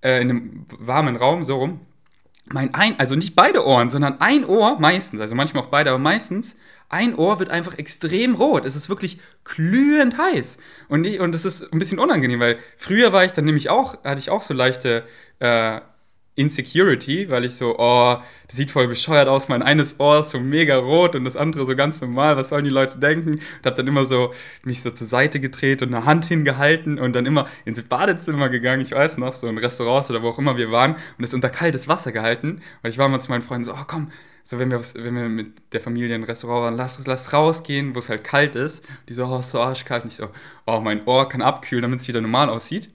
äh, 0.00 0.20
in 0.20 0.30
einem 0.30 0.66
warmen 0.78 1.16
Raum, 1.16 1.44
so 1.44 1.56
rum, 1.56 1.80
mein 2.46 2.74
ein, 2.74 2.98
also 2.98 3.14
nicht 3.14 3.36
beide 3.36 3.66
Ohren, 3.66 3.90
sondern 3.90 4.20
ein 4.20 4.44
Ohr 4.44 4.78
meistens, 4.80 5.20
also 5.20 5.34
manchmal 5.34 5.64
auch 5.64 5.68
beide, 5.68 5.90
aber 5.90 5.98
meistens, 5.98 6.56
ein 6.88 7.14
Ohr 7.14 7.38
wird 7.38 7.48
einfach 7.48 7.78
extrem 7.78 8.34
rot. 8.34 8.66
Es 8.66 8.76
ist 8.76 8.90
wirklich 8.90 9.18
glühend 9.44 10.18
heiß. 10.18 10.58
Und, 10.88 11.04
ich, 11.04 11.20
und 11.20 11.32
das 11.32 11.46
ist 11.46 11.72
ein 11.72 11.78
bisschen 11.78 11.98
unangenehm, 11.98 12.38
weil 12.38 12.58
früher 12.76 13.14
war 13.14 13.24
ich 13.24 13.32
dann 13.32 13.46
nämlich 13.46 13.70
auch, 13.70 14.04
hatte 14.04 14.18
ich 14.18 14.28
auch 14.28 14.42
so 14.42 14.52
leichte 14.52 15.04
äh, 15.38 15.80
Insecurity, 16.34 17.28
weil 17.28 17.44
ich 17.44 17.56
so, 17.56 17.76
oh, 17.78 18.16
das 18.46 18.56
sieht 18.56 18.70
voll 18.70 18.88
bescheuert 18.88 19.28
aus, 19.28 19.48
mein 19.48 19.62
eines 19.62 20.00
Ohr 20.00 20.20
ist 20.20 20.30
so 20.30 20.40
mega 20.40 20.76
rot 20.76 21.14
und 21.14 21.24
das 21.24 21.36
andere 21.36 21.66
so 21.66 21.76
ganz 21.76 22.00
normal, 22.00 22.38
was 22.38 22.48
sollen 22.48 22.64
die 22.64 22.70
Leute 22.70 22.98
denken? 22.98 23.32
Und 23.32 23.66
hab 23.66 23.74
dann 23.76 23.86
immer 23.86 24.06
so 24.06 24.32
mich 24.64 24.82
so 24.82 24.90
zur 24.90 25.06
Seite 25.06 25.40
gedreht 25.40 25.82
und 25.82 25.94
eine 25.94 26.06
Hand 26.06 26.24
hingehalten 26.24 26.98
und 26.98 27.12
dann 27.14 27.26
immer 27.26 27.48
ins 27.66 27.82
Badezimmer 27.82 28.48
gegangen, 28.48 28.82
ich 28.82 28.92
weiß 28.92 29.18
noch, 29.18 29.34
so 29.34 29.46
in 29.46 29.58
Restaurants 29.58 30.08
oder 30.10 30.22
wo 30.22 30.30
auch 30.30 30.38
immer 30.38 30.56
wir 30.56 30.72
waren 30.72 30.96
und 31.18 31.24
es 31.24 31.34
unter 31.34 31.50
kaltes 31.50 31.86
Wasser 31.86 32.12
gehalten. 32.12 32.62
Und 32.82 32.90
ich 32.90 32.96
war 32.96 33.08
mal 33.08 33.20
zu 33.20 33.30
meinen 33.30 33.42
Freunden 33.42 33.66
so, 33.66 33.72
oh 33.72 33.84
komm, 33.86 34.10
so 34.44 34.58
wenn 34.58 34.70
wir, 34.70 34.80
wenn 34.80 35.14
wir 35.14 35.28
mit 35.28 35.72
der 35.72 35.80
Familie 35.80 36.16
in 36.16 36.22
ein 36.22 36.24
Restaurant 36.24 36.62
waren, 36.62 36.76
lass, 36.76 37.04
lass 37.06 37.32
rausgehen, 37.32 37.94
wo 37.94 37.98
es 37.98 38.08
halt 38.08 38.24
kalt 38.24 38.56
ist. 38.56 38.84
Die 39.08 39.14
so, 39.14 39.26
oh, 39.26 39.42
so 39.42 39.60
arschkalt. 39.60 40.04
Und 40.04 40.12
ich 40.12 40.16
so, 40.16 40.30
oh, 40.66 40.80
mein 40.80 41.06
Ohr 41.06 41.28
kann 41.28 41.42
abkühlen, 41.42 41.82
damit 41.82 42.00
es 42.00 42.08
wieder 42.08 42.20
normal 42.20 42.48
aussieht. 42.48 42.90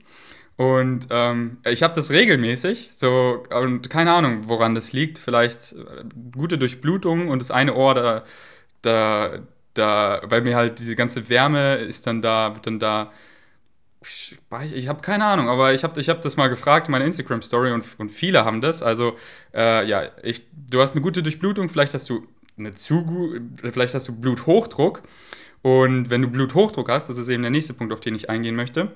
Und 0.58 1.06
ähm, 1.10 1.58
ich 1.64 1.84
habe 1.84 1.94
das 1.94 2.10
regelmäßig, 2.10 2.90
so 2.98 3.44
und 3.48 3.88
keine 3.90 4.12
Ahnung, 4.12 4.48
woran 4.48 4.74
das 4.74 4.92
liegt. 4.92 5.16
Vielleicht 5.20 5.74
äh, 5.74 6.04
gute 6.36 6.58
Durchblutung 6.58 7.28
und 7.28 7.40
das 7.40 7.52
eine 7.52 7.76
Ohr 7.76 7.94
da, 7.94 8.24
da, 8.82 9.38
da, 9.74 10.20
weil 10.24 10.42
mir 10.42 10.56
halt 10.56 10.80
diese 10.80 10.96
ganze 10.96 11.28
Wärme 11.28 11.76
ist 11.76 12.08
dann 12.08 12.22
da, 12.22 12.56
wird 12.56 12.66
dann 12.66 12.80
da. 12.80 13.12
Ich, 14.02 14.36
ich 14.74 14.88
habe 14.88 15.00
keine 15.00 15.26
Ahnung, 15.26 15.48
aber 15.48 15.74
ich 15.74 15.84
habe 15.84 16.00
ich 16.00 16.08
hab 16.08 16.22
das 16.22 16.36
mal 16.36 16.48
gefragt 16.48 16.88
in 16.88 16.92
meiner 16.92 17.04
Instagram-Story 17.04 17.70
und, 17.70 17.84
und 17.98 18.10
viele 18.10 18.44
haben 18.44 18.60
das. 18.60 18.82
Also, 18.82 19.16
äh, 19.54 19.86
ja, 19.88 20.08
ich, 20.24 20.44
du 20.52 20.82
hast 20.82 20.92
eine 20.92 21.02
gute 21.02 21.22
Durchblutung, 21.22 21.68
vielleicht 21.68 21.94
hast 21.94 22.10
du 22.10 22.26
eine 22.58 22.74
zu 22.74 23.40
vielleicht 23.62 23.94
hast 23.94 24.08
du 24.08 24.20
Bluthochdruck. 24.20 25.02
Und 25.62 26.10
wenn 26.10 26.22
du 26.22 26.28
Bluthochdruck 26.28 26.88
hast, 26.88 27.08
das 27.08 27.16
ist 27.16 27.28
eben 27.28 27.42
der 27.42 27.52
nächste 27.52 27.74
Punkt, 27.74 27.92
auf 27.92 28.00
den 28.00 28.16
ich 28.16 28.28
eingehen 28.28 28.56
möchte 28.56 28.90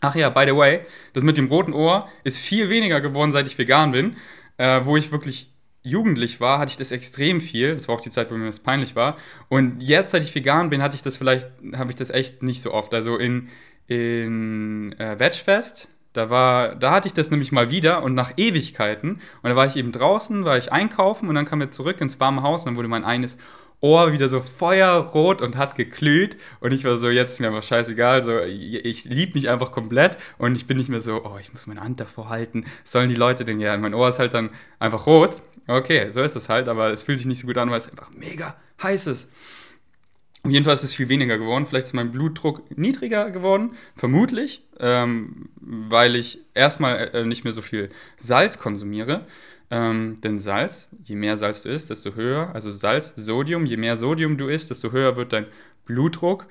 Ach 0.00 0.14
ja, 0.14 0.30
by 0.30 0.44
the 0.46 0.56
way, 0.56 0.80
das 1.12 1.24
mit 1.24 1.36
dem 1.36 1.48
roten 1.48 1.72
Ohr 1.72 2.08
ist 2.22 2.38
viel 2.38 2.70
weniger 2.70 3.00
geworden, 3.00 3.32
seit 3.32 3.46
ich 3.46 3.58
vegan 3.58 3.90
bin. 3.92 4.16
Äh, 4.56 4.84
wo 4.84 4.96
ich 4.96 5.12
wirklich 5.12 5.52
jugendlich 5.82 6.40
war, 6.40 6.58
hatte 6.58 6.70
ich 6.70 6.76
das 6.76 6.92
extrem 6.92 7.40
viel. 7.40 7.74
Das 7.74 7.88
war 7.88 7.94
auch 7.94 8.00
die 8.00 8.10
Zeit, 8.10 8.30
wo 8.30 8.36
mir 8.36 8.46
das 8.46 8.60
peinlich 8.60 8.96
war. 8.96 9.16
Und 9.48 9.82
jetzt, 9.82 10.10
seit 10.10 10.22
ich 10.22 10.34
vegan 10.34 10.70
bin, 10.70 10.82
hatte 10.82 10.96
ich 10.96 11.02
das 11.02 11.16
vielleicht, 11.16 11.46
habe 11.76 11.90
ich 11.90 11.96
das 11.96 12.10
echt 12.10 12.42
nicht 12.42 12.60
so 12.60 12.72
oft. 12.72 12.92
Also 12.94 13.16
in, 13.16 13.48
in 13.86 14.92
äh, 14.98 15.18
Vegfest, 15.18 15.88
da 16.12 16.30
war, 16.30 16.74
da 16.74 16.90
hatte 16.92 17.08
ich 17.08 17.14
das 17.14 17.30
nämlich 17.30 17.52
mal 17.52 17.70
wieder 17.70 18.02
und 18.02 18.14
nach 18.14 18.32
Ewigkeiten. 18.36 19.20
Und 19.42 19.50
da 19.50 19.56
war 19.56 19.66
ich 19.66 19.76
eben 19.76 19.92
draußen, 19.92 20.44
war 20.44 20.58
ich 20.58 20.72
einkaufen 20.72 21.28
und 21.28 21.34
dann 21.34 21.44
kam 21.44 21.60
wir 21.60 21.70
zurück 21.70 22.00
ins 22.00 22.18
warme 22.20 22.42
Haus 22.42 22.62
und 22.62 22.66
dann 22.66 22.76
wurde 22.76 22.88
mein 22.88 23.04
eines 23.04 23.36
Ohr 23.80 24.12
wieder 24.12 24.28
so 24.28 24.40
feuerrot 24.40 25.40
und 25.40 25.56
hat 25.56 25.76
geglüht. 25.76 26.36
Und 26.60 26.72
ich 26.72 26.84
war 26.84 26.98
so, 26.98 27.08
jetzt 27.08 27.32
ist 27.32 27.40
mir 27.40 27.48
aber 27.48 27.62
scheißegal. 27.62 28.24
So, 28.24 28.40
ich 28.40 29.04
lieb 29.04 29.34
mich 29.34 29.48
einfach 29.48 29.72
komplett 29.72 30.18
und 30.38 30.56
ich 30.56 30.66
bin 30.66 30.76
nicht 30.76 30.88
mehr 30.88 31.00
so, 31.00 31.24
oh, 31.24 31.38
ich 31.40 31.52
muss 31.52 31.66
meine 31.66 31.80
Hand 31.80 32.00
davor 32.00 32.28
halten. 32.28 32.64
Sollen 32.84 33.08
die 33.08 33.14
Leute 33.14 33.44
denken, 33.44 33.62
ja, 33.62 33.76
mein 33.76 33.94
Ohr 33.94 34.08
ist 34.08 34.18
halt 34.18 34.34
dann 34.34 34.50
einfach 34.78 35.06
rot. 35.06 35.42
Okay, 35.66 36.10
so 36.10 36.22
ist 36.22 36.34
es 36.34 36.48
halt, 36.48 36.68
aber 36.68 36.92
es 36.92 37.02
fühlt 37.02 37.18
sich 37.18 37.26
nicht 37.26 37.40
so 37.40 37.46
gut 37.46 37.58
an, 37.58 37.70
weil 37.70 37.78
es 37.78 37.88
einfach 37.88 38.10
mega 38.10 38.56
heiß 38.82 39.06
ist. 39.06 39.30
Auf 40.44 40.52
jeden 40.52 40.64
Fall 40.64 40.74
ist 40.74 40.84
es 40.84 40.94
viel 40.94 41.08
weniger 41.08 41.36
geworden. 41.36 41.66
Vielleicht 41.66 41.88
ist 41.88 41.92
mein 41.94 42.10
Blutdruck 42.10 42.76
niedriger 42.76 43.30
geworden, 43.30 43.72
vermutlich, 43.96 44.64
ähm, 44.78 45.50
weil 45.60 46.16
ich 46.16 46.38
erstmal 46.54 47.10
äh, 47.12 47.24
nicht 47.24 47.44
mehr 47.44 47.52
so 47.52 47.60
viel 47.60 47.90
Salz 48.18 48.58
konsumiere. 48.58 49.26
Ähm, 49.70 50.20
denn 50.22 50.38
Salz, 50.38 50.88
je 51.04 51.16
mehr 51.16 51.36
Salz 51.36 51.62
du 51.62 51.68
isst, 51.68 51.90
desto 51.90 52.14
höher, 52.14 52.54
also 52.54 52.70
Salz, 52.70 53.12
Sodium, 53.16 53.66
je 53.66 53.76
mehr 53.76 53.96
Sodium 53.96 54.38
du 54.38 54.48
isst, 54.48 54.70
desto 54.70 54.92
höher 54.92 55.16
wird 55.16 55.32
dein 55.32 55.46
Blutdruck. 55.84 56.46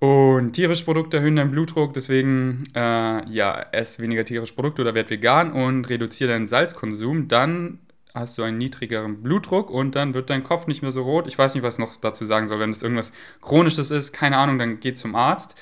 Und 0.00 0.52
tierische 0.52 0.84
Produkte 0.84 1.16
erhöhen 1.16 1.36
deinen 1.36 1.50
Blutdruck, 1.50 1.92
deswegen 1.92 2.64
äh, 2.74 3.28
ja, 3.28 3.66
ess 3.72 3.98
weniger 3.98 4.24
tierische 4.24 4.54
Produkte 4.54 4.82
oder 4.82 4.94
werd 4.94 5.10
vegan 5.10 5.52
und 5.52 5.88
reduziere 5.88 6.30
deinen 6.30 6.46
Salzkonsum. 6.46 7.26
Dann 7.26 7.80
hast 8.14 8.38
du 8.38 8.42
einen 8.42 8.58
niedrigeren 8.58 9.22
Blutdruck 9.22 9.70
und 9.70 9.94
dann 9.94 10.14
wird 10.14 10.30
dein 10.30 10.44
Kopf 10.44 10.66
nicht 10.66 10.82
mehr 10.82 10.92
so 10.92 11.02
rot. 11.02 11.26
Ich 11.26 11.38
weiß 11.38 11.54
nicht, 11.54 11.64
was 11.64 11.76
ich 11.76 11.80
noch 11.80 11.96
dazu 11.96 12.24
sagen 12.24 12.48
soll. 12.48 12.60
Wenn 12.60 12.70
es 12.70 12.82
irgendwas 12.82 13.12
Chronisches 13.40 13.90
ist, 13.90 14.12
keine 14.12 14.36
Ahnung, 14.38 14.58
dann 14.58 14.80
geh 14.80 14.94
zum 14.94 15.14
Arzt. 15.14 15.56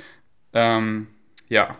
Ähm, 0.52 1.08
ja. 1.48 1.78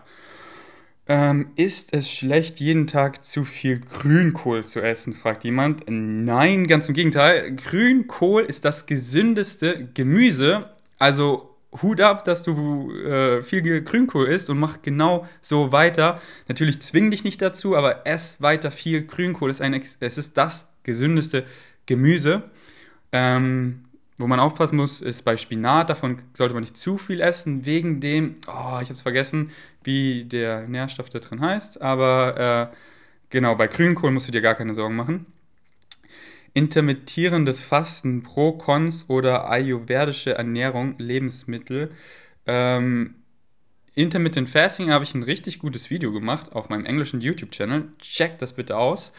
Ähm, 1.09 1.51
ist 1.55 1.93
es 1.93 2.11
schlecht, 2.11 2.59
jeden 2.59 2.85
Tag 2.85 3.23
zu 3.23 3.45
viel 3.45 3.79
Grünkohl 3.79 4.65
zu 4.65 4.81
essen, 4.81 5.13
fragt 5.13 5.45
jemand. 5.45 5.85
Nein, 5.87 6.67
ganz 6.67 6.89
im 6.89 6.93
Gegenteil. 6.93 7.55
Grünkohl 7.55 8.43
ist 8.43 8.65
das 8.65 8.87
gesündeste 8.87 9.87
Gemüse. 9.93 10.69
Also 10.99 11.55
Hut 11.81 12.01
ab, 12.01 12.25
dass 12.25 12.43
du 12.43 12.91
äh, 12.91 13.41
viel 13.41 13.81
Grünkohl 13.83 14.27
isst 14.27 14.49
und 14.49 14.59
mach 14.59 14.81
genau 14.81 15.25
so 15.41 15.71
weiter. 15.71 16.21
Natürlich 16.49 16.81
zwing 16.81 17.09
dich 17.09 17.23
nicht 17.23 17.41
dazu, 17.41 17.77
aber 17.77 18.05
ess 18.05 18.35
weiter 18.39 18.69
viel 18.69 19.05
Grünkohl. 19.05 19.49
Ist, 19.49 19.61
ein, 19.61 19.81
es 20.01 20.17
ist 20.17 20.37
das 20.37 20.67
gesündeste 20.83 21.45
Gemüse. 21.85 22.43
Ähm, 23.13 23.85
wo 24.17 24.25
man 24.25 24.39
aufpassen 24.39 24.77
muss, 24.77 24.99
ist 24.99 25.23
bei 25.23 25.37
Spinat, 25.37 25.91
davon 25.91 26.19
sollte 26.33 26.55
man 26.55 26.61
nicht 26.61 26.75
zu 26.75 26.97
viel 26.97 27.21
essen, 27.21 27.67
wegen 27.67 28.01
dem, 28.01 28.35
oh, 28.47 28.79
ich 28.81 28.87
habe 28.87 28.93
es 28.93 29.01
vergessen, 29.01 29.51
wie 29.87 30.25
der 30.25 30.67
Nährstoff 30.67 31.09
da 31.09 31.19
drin 31.19 31.39
heißt, 31.39 31.81
aber 31.81 32.71
äh, 32.73 32.75
genau, 33.29 33.55
bei 33.55 33.67
Grünkohl 33.67 34.11
musst 34.11 34.27
du 34.27 34.33
dir 34.33 34.41
gar 34.41 34.53
keine 34.53 34.75
Sorgen 34.75 34.97
machen. 34.97 35.25
Intermittierendes 36.53 37.61
Fasten, 37.61 38.21
Pro, 38.21 38.51
Cons 38.51 39.05
oder 39.07 39.49
ayurvedische 39.49 40.33
Ernährung, 40.33 40.95
Lebensmittel. 40.97 41.91
Ähm, 42.45 43.15
Intermittent 43.95 44.49
Fasting 44.49 44.91
habe 44.91 45.05
ich 45.05 45.15
ein 45.15 45.23
richtig 45.23 45.59
gutes 45.59 45.89
Video 45.89 46.11
gemacht 46.11 46.51
auf 46.51 46.67
meinem 46.67 46.85
englischen 46.85 47.21
YouTube-Channel. 47.21 47.91
Check 47.99 48.39
das 48.39 48.53
bitte 48.53 48.75
aus. 48.75 49.13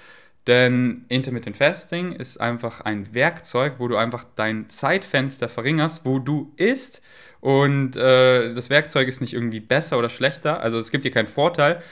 Denn 0.47 1.05
Intermittent 1.09 1.57
Fasting 1.57 2.13
ist 2.13 2.41
einfach 2.41 2.81
ein 2.81 3.13
Werkzeug, 3.13 3.75
wo 3.79 3.89
du 3.89 3.97
einfach 3.97 4.25
dein 4.37 4.71
Zeitfenster 4.71 5.49
verringerst, 5.49 6.05
wo 6.05 6.19
du 6.19 6.53
isst. 6.57 7.03
Und 7.41 7.97
äh, 7.97 8.55
das 8.55 8.71
Werkzeug 8.71 9.09
ist 9.09 9.21
nicht 9.21 9.35
irgendwie 9.35 9.61
besser 9.61 9.99
oder 9.99 10.09
schlechter. 10.09 10.61
Also 10.61 10.79
es 10.79 10.91
gibt 10.91 11.05
dir 11.05 11.11
keinen 11.11 11.29
Vorteil 11.29 11.83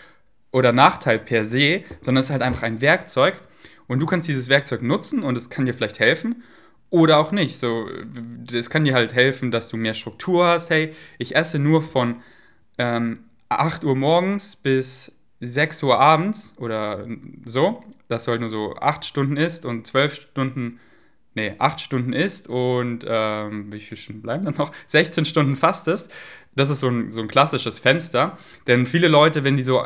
oder 0.52 0.72
Nachteil 0.72 1.18
per 1.18 1.44
se, 1.44 1.82
sondern 2.00 2.20
es 2.20 2.26
ist 2.26 2.32
halt 2.32 2.42
einfach 2.42 2.62
ein 2.62 2.80
Werkzeug. 2.80 3.34
Und 3.88 4.00
du 4.00 4.06
kannst 4.06 4.28
dieses 4.28 4.48
Werkzeug 4.48 4.82
nutzen 4.82 5.22
und 5.22 5.36
es 5.36 5.50
kann 5.50 5.66
dir 5.66 5.74
vielleicht 5.74 6.00
helfen. 6.00 6.42
Oder 6.88 7.18
auch 7.18 7.32
nicht. 7.32 7.58
So, 7.58 7.88
es 8.52 8.70
kann 8.70 8.84
dir 8.84 8.94
halt 8.94 9.14
helfen, 9.14 9.50
dass 9.50 9.68
du 9.68 9.76
mehr 9.76 9.94
Struktur 9.94 10.46
hast. 10.46 10.70
Hey, 10.70 10.94
ich 11.18 11.36
esse 11.36 11.58
nur 11.58 11.82
von 11.82 12.22
ähm, 12.78 13.24
8 13.48 13.84
Uhr 13.84 13.96
morgens 13.96 14.56
bis 14.56 15.12
6 15.40 15.82
Uhr 15.82 15.98
abends 15.98 16.54
oder 16.56 17.06
so, 17.44 17.80
dass 18.08 18.24
du 18.24 18.32
halt 18.32 18.40
nur 18.40 18.50
so 18.50 18.74
8 18.76 19.04
Stunden 19.04 19.36
isst 19.36 19.64
und 19.64 19.86
12 19.86 20.14
Stunden, 20.14 20.80
nee, 21.34 21.54
8 21.58 21.80
Stunden 21.80 22.12
isst 22.12 22.48
und 22.48 23.04
ähm, 23.08 23.72
wie 23.72 23.80
viele 23.80 24.00
Stunden 24.00 24.22
bleiben 24.22 24.44
dann 24.44 24.54
noch? 24.54 24.72
16 24.88 25.24
Stunden 25.24 25.56
fastest. 25.56 26.12
Das 26.54 26.70
ist 26.70 26.80
so 26.80 26.88
ein, 26.88 27.12
so 27.12 27.20
ein 27.20 27.28
klassisches 27.28 27.78
Fenster. 27.78 28.38
Denn 28.66 28.86
viele 28.86 29.08
Leute, 29.08 29.44
wenn 29.44 29.56
die 29.56 29.62
so 29.62 29.82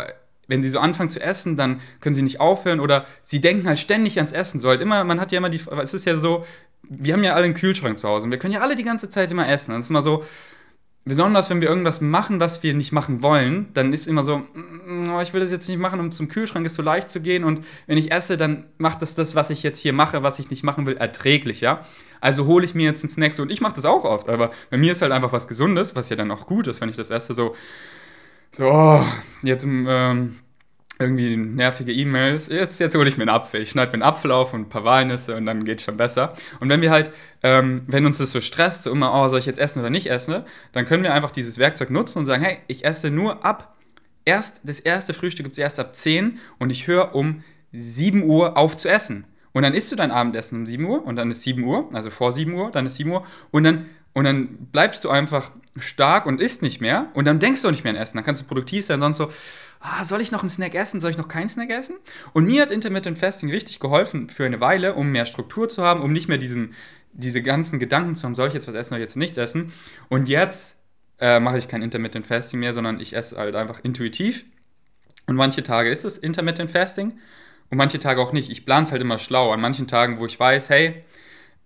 wenn 0.51 0.63
sie 0.65 0.69
so 0.69 0.81
anfangen 0.81 1.11
zu 1.11 1.21
essen, 1.21 1.57
dann 1.57 1.81
können 2.01 2.17
sie 2.17 2.23
nicht 2.23 2.41
aufhören 2.41 2.81
oder 2.81 3.07
sie 3.23 3.41
denken 3.41 3.69
halt 3.69 3.79
ständig 3.79 4.19
ans 4.19 4.33
Essen. 4.33 4.59
So 4.59 4.69
halt 4.69 4.81
immer, 4.81 5.05
man 5.05 5.21
hat 5.21 5.31
ja 5.31 5.39
immer 5.39 5.49
die, 5.49 5.61
es 5.81 5.95
ist 5.95 6.07
ja 6.07 6.17
so, 6.17 6.45
wir 6.83 7.15
haben 7.15 7.23
ja 7.23 7.35
alle 7.35 7.45
einen 7.45 7.55
Kühlschrank 7.55 7.99
zu 7.99 8.09
Hause 8.09 8.25
und 8.25 8.33
wir 8.33 8.39
können 8.39 8.55
ja 8.55 8.61
alle 8.61 8.75
die 8.75 8.83
ganze 8.83 9.09
Zeit 9.09 9.31
immer 9.31 9.49
essen. 9.49 9.73
Und 9.73 9.81
es 9.81 9.87
ist 9.87 9.91
immer 9.91 10.03
so, 10.03 10.25
besonders 11.05 11.51
wenn 11.51 11.61
wir 11.61 11.69
irgendwas 11.69 12.01
machen, 12.01 12.41
was 12.41 12.63
wir 12.63 12.75
nicht 12.75 12.93
machen 12.93 13.23
wollen, 13.23 13.69
dann 13.75 13.93
ist 13.93 14.07
immer 14.07 14.23
so, 14.23 14.39
mm, 14.39 15.11
oh, 15.11 15.21
ich 15.21 15.33
will 15.33 15.41
das 15.41 15.51
jetzt 15.51 15.69
nicht 15.69 15.79
machen, 15.79 16.01
um 16.01 16.13
zum 16.13 16.29
Kühlschrank 16.29 16.67
ist 16.67 16.75
so 16.75 16.83
leicht 16.83 17.11
zu 17.11 17.21
gehen 17.21 17.45
und 17.45 17.65
wenn 17.87 17.97
ich 17.97 18.13
esse, 18.13 18.37
dann 18.37 18.65
macht 18.79 19.03
das 19.03 19.15
das, 19.15 19.35
was 19.35 19.51
ich 19.51 19.63
jetzt 19.63 19.81
hier 19.81 19.93
mache, 19.93 20.23
was 20.23 20.39
ich 20.39 20.51
nicht 20.51 20.63
machen 20.63 20.87
will, 20.87 20.97
erträglicher. 20.97 21.87
Also 22.21 22.47
hole 22.47 22.65
ich 22.65 22.75
mir 22.75 22.85
jetzt 22.85 23.03
einen 23.03 23.11
Snack 23.11 23.35
so 23.35 23.43
und 23.43 23.51
ich 23.51 23.63
mache 23.63 23.75
das 23.75 23.87
auch 23.87 24.05
oft, 24.05 24.29
aber 24.29 24.51
bei 24.69 24.77
mir 24.77 24.93
ist 24.93 25.01
halt 25.01 25.13
einfach 25.13 25.33
was 25.33 25.49
Gesundes, 25.49 25.97
was 25.97 26.11
ja 26.11 26.17
dann 26.17 26.31
auch 26.31 26.47
gut 26.47 26.67
ist, 26.67 26.81
wenn 26.81 26.91
ich 26.91 26.97
das 26.97 27.11
esse, 27.11 27.35
so, 27.35 27.55
so, 28.53 28.65
oh, 28.65 29.05
jetzt 29.43 29.65
ähm, 29.65 30.37
irgendwie 31.01 31.37
nervige 31.37 31.93
E-Mails. 31.93 32.49
Jetzt, 32.49 32.79
jetzt 32.79 32.95
hole 32.95 33.09
ich 33.09 33.17
mir 33.17 33.23
einen 33.23 33.31
Apfel. 33.31 33.63
Ich 33.63 33.71
schneide 33.71 33.91
mir 33.91 33.95
einen 33.95 34.03
Apfel 34.03 34.31
auf 34.31 34.53
und 34.53 34.61
ein 34.61 34.69
paar 34.69 34.85
Walnüsse 34.85 35.35
und 35.35 35.47
dann 35.47 35.65
geht 35.65 35.79
es 35.79 35.85
schon 35.87 35.97
besser. 35.97 36.35
Und 36.61 36.69
wenn 36.69 36.83
wir 36.83 36.91
halt, 36.91 37.11
ähm, 37.43 37.83
wenn 37.87 38.05
uns 38.05 38.19
das 38.19 38.33
so 38.33 38.41
stresst, 38.41 38.85
so 38.85 38.93
immer, 38.93 39.15
oh, 39.15 39.27
soll 39.29 39.39
ich 39.39 39.47
jetzt 39.47 39.59
essen 39.59 39.81
oder 39.81 39.89
nicht 39.89 40.11
essen, 40.11 40.45
dann 40.73 40.87
können 40.87 41.03
wir 41.03 41.15
einfach 41.15 41.31
dieses 41.31 41.59
Werkzeug 41.59 41.91
nutzen 41.91 42.19
und 42.19 42.27
sagen, 42.27 42.43
hey, 42.45 42.59
ich 42.67 42.85
esse 42.85 43.11
nur 43.11 43.45
ab, 43.45 43.77
erst, 44.27 44.61
das 44.63 44.79
erste 44.79 45.15
Frühstück 45.15 45.45
gibt 45.45 45.55
es 45.55 45.59
erst 45.59 45.81
ab 45.81 45.97
10 45.97 46.39
und 46.59 46.71
ich 46.71 46.87
höre 46.87 47.15
um 47.15 47.43
7 47.73 48.23
Uhr 48.25 48.59
auf 48.59 48.77
zu 48.77 48.89
essen. 48.89 49.25
Und 49.53 49.63
dann 49.63 49.75
isst 49.75 49.91
du 49.91 49.97
dein 49.97 50.11
Abendessen 50.11 50.59
um 50.59 50.67
7 50.67 50.85
Uhr 50.85 51.05
und 51.05 51.17
dann 51.17 51.31
ist 51.31 51.43
7 51.43 51.65
Uhr, 51.65 51.89
also 51.93 52.11
vor 52.11 52.33
7 52.33 52.53
Uhr, 52.53 52.71
dann 52.71 52.87
ist 52.87 52.97
7 52.97 53.11
Uhr 53.11 53.25
und 53.51 53.65
dann 53.65 53.87
und 54.13 54.25
dann 54.25 54.49
bleibst 54.73 55.05
du 55.05 55.09
einfach 55.09 55.53
stark 55.77 56.27
und 56.27 56.41
isst 56.41 56.63
nicht 56.63 56.81
mehr 56.81 57.09
und 57.15 57.27
dann 57.27 57.39
denkst 57.39 57.63
du 57.63 57.69
auch 57.69 57.73
nicht 57.73 57.85
mehr 57.85 57.93
an 57.93 57.99
Essen. 57.99 58.17
Dann 58.17 58.25
kannst 58.25 58.43
du 58.43 58.47
produktiv 58.47 58.85
sein, 58.85 59.01
sonst 59.01 59.19
so, 59.19 59.31
ah, 59.81 60.05
soll 60.05 60.21
ich 60.21 60.31
noch 60.31 60.43
einen 60.43 60.51
Snack 60.51 60.75
essen, 60.75 61.01
soll 61.01 61.11
ich 61.11 61.17
noch 61.17 61.29
keinen 61.29 61.49
Snack 61.49 61.71
essen? 61.71 61.97
Und 62.33 62.47
mir 62.47 62.63
hat 62.63 62.71
Intermittent 62.71 63.19
Fasting 63.19 63.51
richtig 63.51 63.81
geholfen 63.81 64.29
für 64.31 64.45
eine 64.45 64.61
Weile, 64.61 64.95
um 64.95 65.11
mehr 65.11 65.27
Struktur 65.27 65.69
zu 65.69 65.83
haben, 65.83 66.03
um 66.03 66.13
nicht 66.13 66.29
mehr 66.29 66.39
diesen, 66.39 66.75
diese 67.13 67.43
ganzen 67.43 67.79
Gedanken 67.79 68.15
zu 68.15 68.25
haben, 68.25 68.35
soll 68.35 68.49
ich 68.49 68.55
jetzt 68.55 68.69
was 68.69 68.75
essen, 68.75 68.91
soll 68.91 68.99
ich 68.99 69.05
jetzt 69.05 69.17
nichts 69.17 69.39
essen? 69.39 69.73
Und 70.09 70.29
jetzt 70.29 70.77
äh, 71.19 71.41
mache 71.41 71.59
ich 71.59 71.69
kein 71.69 71.83
Intermittent 71.83 72.27
Fasting 72.27 72.61
mehr, 72.61 72.75
sondern 72.75 73.01
ich 73.01 73.17
esse 73.17 73.37
halt 73.37 73.55
einfach 73.55 73.81
intuitiv. 73.83 74.45
Und 75.27 75.37
manche 75.37 75.63
Tage 75.63 75.91
ist 75.91 76.05
es 76.05 76.19
Intermittent 76.19 76.71
Fasting 76.71 77.19
und 77.71 77.79
manche 77.79 77.99
Tage 77.99 78.21
auch 78.21 78.33
nicht. 78.33 78.51
Ich 78.51 78.67
plane 78.67 78.85
es 78.85 78.93
halt 78.93 79.03
immer 79.03 79.19
schlau. 79.19 79.53
An 79.53 79.61
manchen 79.61 79.87
Tagen, 79.87 80.19
wo 80.19 80.27
ich 80.27 80.39
weiß, 80.39 80.71
hey, 80.71 81.05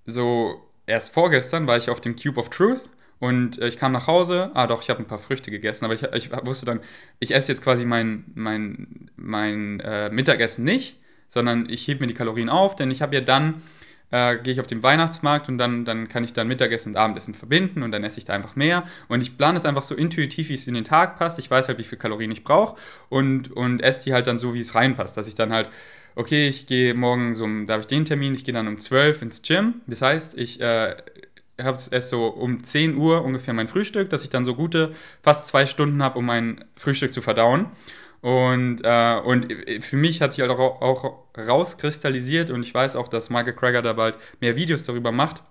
so 0.07 0.61
erst 0.87 1.12
vorgestern 1.12 1.66
war 1.66 1.77
ich 1.77 1.90
auf 1.90 2.00
dem 2.00 2.14
Cube 2.16 2.38
of 2.38 2.50
Truth 2.50 2.88
und 3.24 3.58
äh, 3.58 3.68
ich 3.68 3.78
kam 3.78 3.92
nach 3.92 4.06
Hause. 4.06 4.50
Ah, 4.52 4.66
doch, 4.66 4.82
ich 4.82 4.90
habe 4.90 5.00
ein 5.00 5.06
paar 5.06 5.18
Früchte 5.18 5.50
gegessen, 5.50 5.87
aber 5.87 5.94
ich, 5.94 6.02
ich, 6.02 6.30
wusste 6.44 6.66
dann, 6.66 6.80
ich 7.20 7.34
esse 7.34 7.52
jetzt 7.52 7.62
quasi 7.62 7.87
mein, 7.87 8.24
mein, 8.34 9.08
mein 9.16 9.80
äh, 9.80 10.10
Mittagessen 10.10 10.62
nicht, 10.62 11.00
sondern 11.28 11.66
ich 11.70 11.88
hebe 11.88 12.00
mir 12.00 12.06
die 12.06 12.12
Kalorien 12.12 12.50
auf, 12.50 12.76
denn 12.76 12.90
ich 12.90 13.00
habe 13.00 13.14
ja 13.14 13.22
dann, 13.22 13.62
äh, 14.10 14.37
gehe 14.37 14.52
ich 14.52 14.60
auf 14.60 14.66
den 14.66 14.82
Weihnachtsmarkt 14.82 15.48
und 15.48 15.56
dann, 15.56 15.87
dann 15.87 16.10
kann 16.10 16.22
ich 16.22 16.34
dann 16.34 16.48
Mittagessen 16.48 16.90
und 16.90 16.96
Abendessen 16.98 17.32
verbinden 17.32 17.82
und 17.82 17.92
dann 17.92 18.04
esse 18.04 18.18
ich 18.18 18.26
da 18.26 18.34
einfach 18.34 18.56
mehr. 18.56 18.84
Und 19.08 19.22
ich 19.22 19.38
plane 19.38 19.56
es 19.56 19.64
einfach 19.64 19.84
so 19.84 19.94
intuitiv, 19.94 20.50
wie 20.50 20.54
es 20.54 20.68
in 20.68 20.74
den 20.74 20.84
Tag 20.84 21.18
passt. 21.18 21.38
Ich 21.38 21.50
weiß 21.50 21.68
halt, 21.68 21.78
wie 21.78 21.84
viel 21.84 21.96
Kalorien 21.96 22.30
ich 22.30 22.44
brauche 22.44 22.76
und, 23.08 23.50
und 23.50 23.80
esse 23.80 24.04
die 24.04 24.12
halt 24.12 24.26
dann 24.26 24.37
so, 24.37 24.52
wie 24.52 24.60
es 24.60 24.74
reinpasst, 24.74 25.16
dass 25.16 25.28
ich 25.28 25.34
dann 25.34 25.50
halt 25.50 25.70
okay, 26.16 26.48
ich 26.48 26.66
gehe 26.66 26.94
morgen 26.94 27.34
so, 27.34 27.46
da 27.66 27.74
habe 27.74 27.80
ich 27.80 27.87
den 27.87 28.04
Termin, 28.04 28.34
ich 28.34 28.44
gehe 28.44 28.54
dann 28.54 28.68
um 28.68 28.78
12 28.78 29.22
ins 29.22 29.42
Gym. 29.42 29.80
Das 29.87 30.02
heißt, 30.02 30.37
ich 30.38 30.60
äh, 30.60 30.96
habe 31.62 31.78
erst 31.90 32.08
so 32.08 32.26
um 32.26 32.64
10 32.64 32.96
Uhr 32.96 33.24
ungefähr 33.24 33.54
mein 33.54 33.68
Frühstück, 33.68 34.10
dass 34.10 34.24
ich 34.24 34.30
dann 34.30 34.44
so 34.44 34.54
gute 34.54 34.94
fast 35.22 35.46
zwei 35.46 35.66
Stunden 35.66 36.02
habe, 36.02 36.18
um 36.18 36.26
mein 36.26 36.64
Frühstück 36.76 37.12
zu 37.12 37.22
verdauen. 37.22 37.66
Und, 38.20 38.80
äh, 38.82 39.20
und 39.22 39.52
für 39.80 39.96
mich 39.96 40.22
hat 40.22 40.32
sich 40.32 40.40
halt 40.40 40.50
auch, 40.50 40.80
auch 40.80 41.24
rauskristallisiert 41.36 42.50
und 42.50 42.62
ich 42.62 42.72
weiß 42.72 42.96
auch, 42.96 43.08
dass 43.08 43.28
Michael 43.28 43.52
Crager 43.52 43.82
da 43.82 43.92
bald 43.92 44.16
mehr 44.40 44.56
Videos 44.56 44.82
darüber 44.82 45.12
macht, 45.12 45.42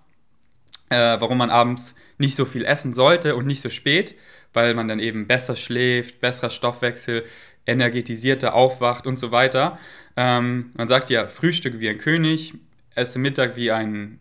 äh, 0.90 1.16
warum 1.20 1.38
man 1.38 1.50
abends 1.50 1.94
nicht 2.18 2.34
so 2.34 2.44
viel 2.44 2.64
essen 2.64 2.92
sollte 2.92 3.36
und 3.36 3.46
nicht 3.46 3.60
so 3.60 3.70
spät, 3.70 4.16
weil 4.52 4.74
man 4.74 4.88
dann 4.88 4.98
eben 4.98 5.28
besser 5.28 5.54
schläft, 5.54 6.20
besserer 6.20 6.50
Stoffwechsel, 6.50 7.24
energetisierter 7.64 8.54
aufwacht 8.54 9.06
und 9.06 9.18
so 9.18 9.30
weiter. 9.30 9.78
Ähm, 10.16 10.72
man 10.74 10.88
sagt 10.88 11.10
ja, 11.10 11.28
Frühstück 11.28 11.78
wie 11.78 11.88
ein 11.88 11.98
König, 11.98 12.54
esse 12.94 13.20
Mittag 13.20 13.56
wie 13.56 13.70
ein 13.70 14.18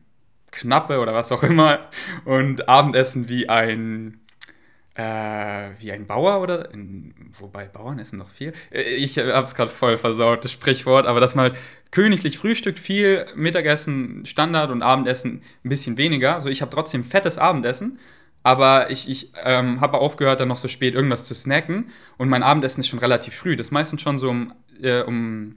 Knappe 0.53 0.99
oder 0.99 1.13
was 1.13 1.31
auch 1.31 1.43
immer 1.43 1.89
und 2.25 2.69
Abendessen 2.69 3.27
wie 3.29 3.49
ein 3.49 4.19
äh, 4.95 5.71
wie 5.79 5.91
ein 5.91 6.05
Bauer 6.05 6.41
oder 6.41 6.71
in, 6.71 7.13
wobei 7.39 7.65
Bauern 7.65 7.97
essen 7.97 8.19
noch 8.19 8.29
viel. 8.29 8.53
Äh, 8.71 8.81
ich 8.81 9.17
habe 9.17 9.43
es 9.43 9.55
gerade 9.55 9.71
voll 9.71 9.97
versaut, 9.97 10.45
das 10.45 10.51
Sprichwort, 10.51 11.07
aber 11.07 11.19
dass 11.19 11.35
man 11.35 11.51
halt 11.51 11.57
königlich 11.91 12.37
frühstückt, 12.37 12.79
viel 12.79 13.25
Mittagessen 13.35 14.25
Standard 14.25 14.69
und 14.69 14.83
Abendessen 14.83 15.41
ein 15.63 15.69
bisschen 15.69 15.97
weniger. 15.97 16.39
So, 16.39 16.49
ich 16.49 16.61
habe 16.61 16.71
trotzdem 16.71 17.03
fettes 17.03 17.37
Abendessen, 17.39 17.97
aber 18.43 18.91
ich, 18.91 19.09
ich 19.09 19.31
ähm, 19.43 19.81
habe 19.81 19.97
aufgehört, 19.97 20.39
dann 20.39 20.49
noch 20.49 20.57
so 20.57 20.67
spät 20.67 20.93
irgendwas 20.93 21.25
zu 21.25 21.33
snacken 21.33 21.89
und 22.17 22.29
mein 22.29 22.43
Abendessen 22.43 22.81
ist 22.81 22.87
schon 22.87 22.99
relativ 22.99 23.33
früh. 23.35 23.55
Das 23.55 23.67
ist 23.67 23.71
meistens 23.71 24.01
schon 24.01 24.19
so 24.19 24.29
um, 24.29 24.53
äh, 24.81 25.01
um 25.01 25.55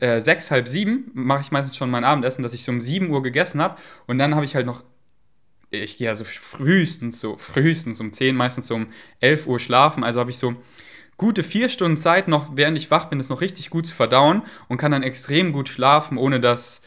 äh, 0.00 0.20
sechs, 0.20 0.50
halb 0.50 0.68
sieben 0.68 1.10
mache 1.14 1.42
ich 1.42 1.50
meistens 1.50 1.76
schon 1.76 1.90
mein 1.90 2.04
Abendessen, 2.04 2.42
dass 2.42 2.54
ich 2.54 2.64
so 2.64 2.72
um 2.72 2.80
sieben 2.80 3.10
Uhr 3.10 3.22
gegessen 3.22 3.60
habe 3.60 3.76
und 4.06 4.18
dann 4.18 4.34
habe 4.34 4.44
ich 4.44 4.54
halt 4.54 4.66
noch, 4.66 4.84
ich 5.70 5.96
gehe 5.96 6.06
ja 6.06 6.14
so 6.14 6.24
frühestens 6.24 7.20
so, 7.20 7.36
frühestens 7.36 8.00
um 8.00 8.12
zehn, 8.12 8.36
meistens 8.36 8.66
so 8.66 8.74
um 8.74 8.88
elf 9.20 9.46
Uhr 9.46 9.58
schlafen, 9.58 10.04
also 10.04 10.20
habe 10.20 10.30
ich 10.30 10.38
so 10.38 10.56
gute 11.16 11.42
vier 11.42 11.68
Stunden 11.68 11.96
Zeit 11.96 12.28
noch, 12.28 12.56
während 12.56 12.78
ich 12.78 12.90
wach 12.90 13.06
bin, 13.06 13.18
das 13.18 13.28
noch 13.28 13.40
richtig 13.40 13.70
gut 13.70 13.86
zu 13.86 13.94
verdauen 13.94 14.42
und 14.68 14.78
kann 14.78 14.92
dann 14.92 15.02
extrem 15.02 15.52
gut 15.52 15.68
schlafen, 15.68 16.16
ohne 16.16 16.40
dass 16.40 16.80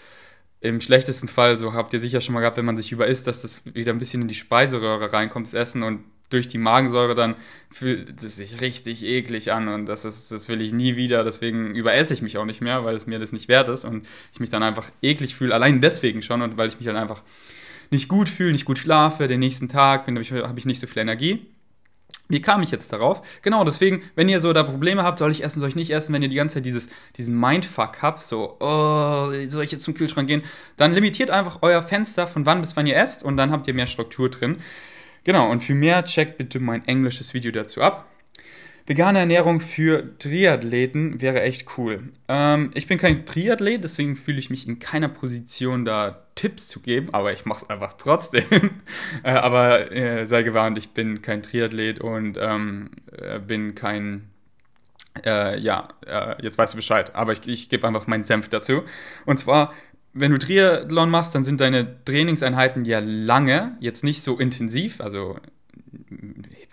im 0.62 0.80
schlechtesten 0.80 1.28
Fall, 1.28 1.58
so 1.58 1.74
habt 1.74 1.92
ihr 1.92 2.00
sicher 2.00 2.22
schon 2.22 2.34
mal 2.34 2.40
gehabt, 2.40 2.58
wenn 2.58 2.66
man 2.66 2.78
sich 2.78 2.92
überisst, 2.92 3.26
dass 3.26 3.42
das 3.42 3.62
wieder 3.66 3.92
ein 3.92 3.98
bisschen 3.98 4.22
in 4.22 4.28
die 4.28 4.36
Speiseröhre 4.36 5.12
reinkommt, 5.12 5.48
das 5.48 5.56
Essen. 5.56 5.82
Und 5.82 6.04
durch 6.32 6.48
die 6.48 6.58
Magensäure 6.58 7.16
dann 7.16 7.36
fühlt 7.70 8.22
es 8.22 8.36
sich 8.36 8.60
richtig 8.60 9.04
eklig 9.04 9.52
an 9.52 9.68
und 9.68 9.86
das, 9.86 10.06
ist, 10.06 10.32
das 10.32 10.50
will 10.50 10.62
ich 10.62 10.74
nie 10.74 10.96
wieder. 10.96 11.24
Deswegen 11.24 11.76
überesse 11.76 12.14
ich 12.14 12.22
mich 12.22 12.38
auch 12.38 12.46
nicht 12.46 12.62
mehr, 12.62 12.84
weil 12.84 12.96
es 12.96 13.08
mir 13.08 13.20
das 13.20 13.32
nicht 13.32 13.48
wert 13.48 13.70
ist 13.70 13.86
und 13.86 14.06
ich 14.34 14.40
mich 14.40 14.50
dann 14.50 14.64
einfach 14.64 14.90
eklig 15.02 15.36
fühle. 15.36 15.54
Allein 15.54 15.82
deswegen 15.82 16.22
schon 16.22 16.42
und 16.42 16.58
weil 16.58 16.70
ich 16.70 16.78
mich 16.78 16.86
dann 16.86 16.98
einfach 16.98 17.22
nicht 17.92 18.08
gut 18.08 18.30
fühle, 18.30 18.54
nicht 18.54 18.66
gut 18.66 18.80
schlafe, 18.80 19.28
den 19.28 19.40
nächsten 19.40 19.70
Tag 19.70 20.08
habe 20.08 20.22
ich, 20.22 20.32
hab 20.32 20.58
ich 20.58 20.66
nicht 20.66 20.80
so 20.80 20.88
viel 20.88 21.02
Energie. 21.02 21.46
Wie 22.32 22.42
kam 22.42 22.64
ich 22.64 22.72
jetzt 22.72 22.94
darauf? 22.94 23.22
Genau, 23.42 23.66
deswegen, 23.66 24.04
wenn 24.16 24.30
ihr 24.30 24.40
so 24.40 24.54
da 24.54 24.64
Probleme 24.64 25.04
habt, 25.04 25.20
soll 25.20 25.32
ich 25.32 25.44
essen, 25.44 25.60
soll 25.60 25.68
ich 25.68 25.76
nicht 25.76 25.92
essen, 25.92 26.14
wenn 26.14 26.22
ihr 26.22 26.30
die 26.30 26.38
ganze 26.38 26.56
Zeit 26.56 26.66
dieses, 26.66 26.88
diesen 27.18 27.38
Mindfuck 27.38 28.02
habt, 28.02 28.24
so, 28.24 28.56
oh, 28.62 29.32
soll 29.48 29.64
ich 29.66 29.72
jetzt 29.74 29.84
zum 29.84 29.94
Kühlschrank 29.94 30.30
gehen, 30.30 30.44
dann 30.78 30.94
limitiert 30.94 31.30
einfach 31.30 31.60
euer 31.62 31.82
Fenster 31.82 32.28
von 32.28 32.46
wann 32.46 32.62
bis 32.62 32.78
wann 32.78 32.88
ihr 32.88 32.96
esst 32.96 33.22
und 33.22 33.36
dann 33.36 33.52
habt 33.52 33.68
ihr 33.68 33.74
mehr 33.74 33.88
Struktur 33.88 34.30
drin. 34.30 34.62
Genau, 35.24 35.52
und 35.52 35.62
für 35.62 35.76
mehr 35.76 36.04
checkt 36.04 36.38
bitte 36.38 36.60
mein 36.60 36.86
englisches 36.88 37.34
Video 37.34 37.52
dazu 37.52 37.82
ab. 37.82 38.08
Vegane 38.88 39.20
Ernährung 39.20 39.60
für 39.60 40.18
Triathleten 40.18 41.22
wäre 41.22 41.42
echt 41.44 41.78
cool. 41.78 42.10
Ähm, 42.28 42.72
ich 42.74 42.88
bin 42.88 42.98
kein 42.98 43.26
Triathlet, 43.26 43.84
deswegen 43.84 44.16
fühle 44.16 44.40
ich 44.40 44.50
mich 44.50 44.68
in 44.68 44.80
keiner 44.80 45.08
Position, 45.08 45.86
da 45.86 46.26
Tipps 46.34 46.68
zu 46.68 46.80
geben, 46.80 47.14
aber 47.14 47.32
ich 47.32 47.46
mache 47.46 47.64
es 47.64 47.70
einfach 47.70 47.94
trotzdem. 47.94 48.44
äh, 49.24 49.30
aber 49.32 49.92
äh, 49.92 50.26
sei 50.26 50.42
gewarnt, 50.42 50.78
ich 50.80 50.90
bin 50.90 51.22
kein 51.22 51.44
Triathlet 51.44 52.02
und 52.02 52.38
ähm, 52.42 52.90
äh, 53.16 53.40
bin 53.40 53.76
kein 53.76 54.32
äh, 55.26 55.60
ja, 55.60 55.90
äh, 56.06 56.42
jetzt 56.42 56.58
weißt 56.58 56.74
du 56.74 56.78
Bescheid, 56.78 57.14
aber 57.16 57.34
ich, 57.34 57.46
ich 57.46 57.70
gebe 57.70 57.88
einfach 57.88 58.08
meinen 58.08 58.24
Senf 58.24 58.50
dazu. 58.50 58.84
Und 59.26 59.38
zwar 59.38 59.74
wenn 60.14 60.32
du 60.32 60.40
Triathlon 60.40 61.10
machst, 61.10 61.34
dann 61.36 61.44
sind 61.44 61.62
deine 61.62 62.04
Trainingseinheiten 62.06 62.86
ja 62.86 63.00
lange, 63.00 63.78
jetzt 63.80 64.04
nicht 64.04 64.24
so 64.24 64.38
intensiv, 64.38 65.00
also 65.00 65.38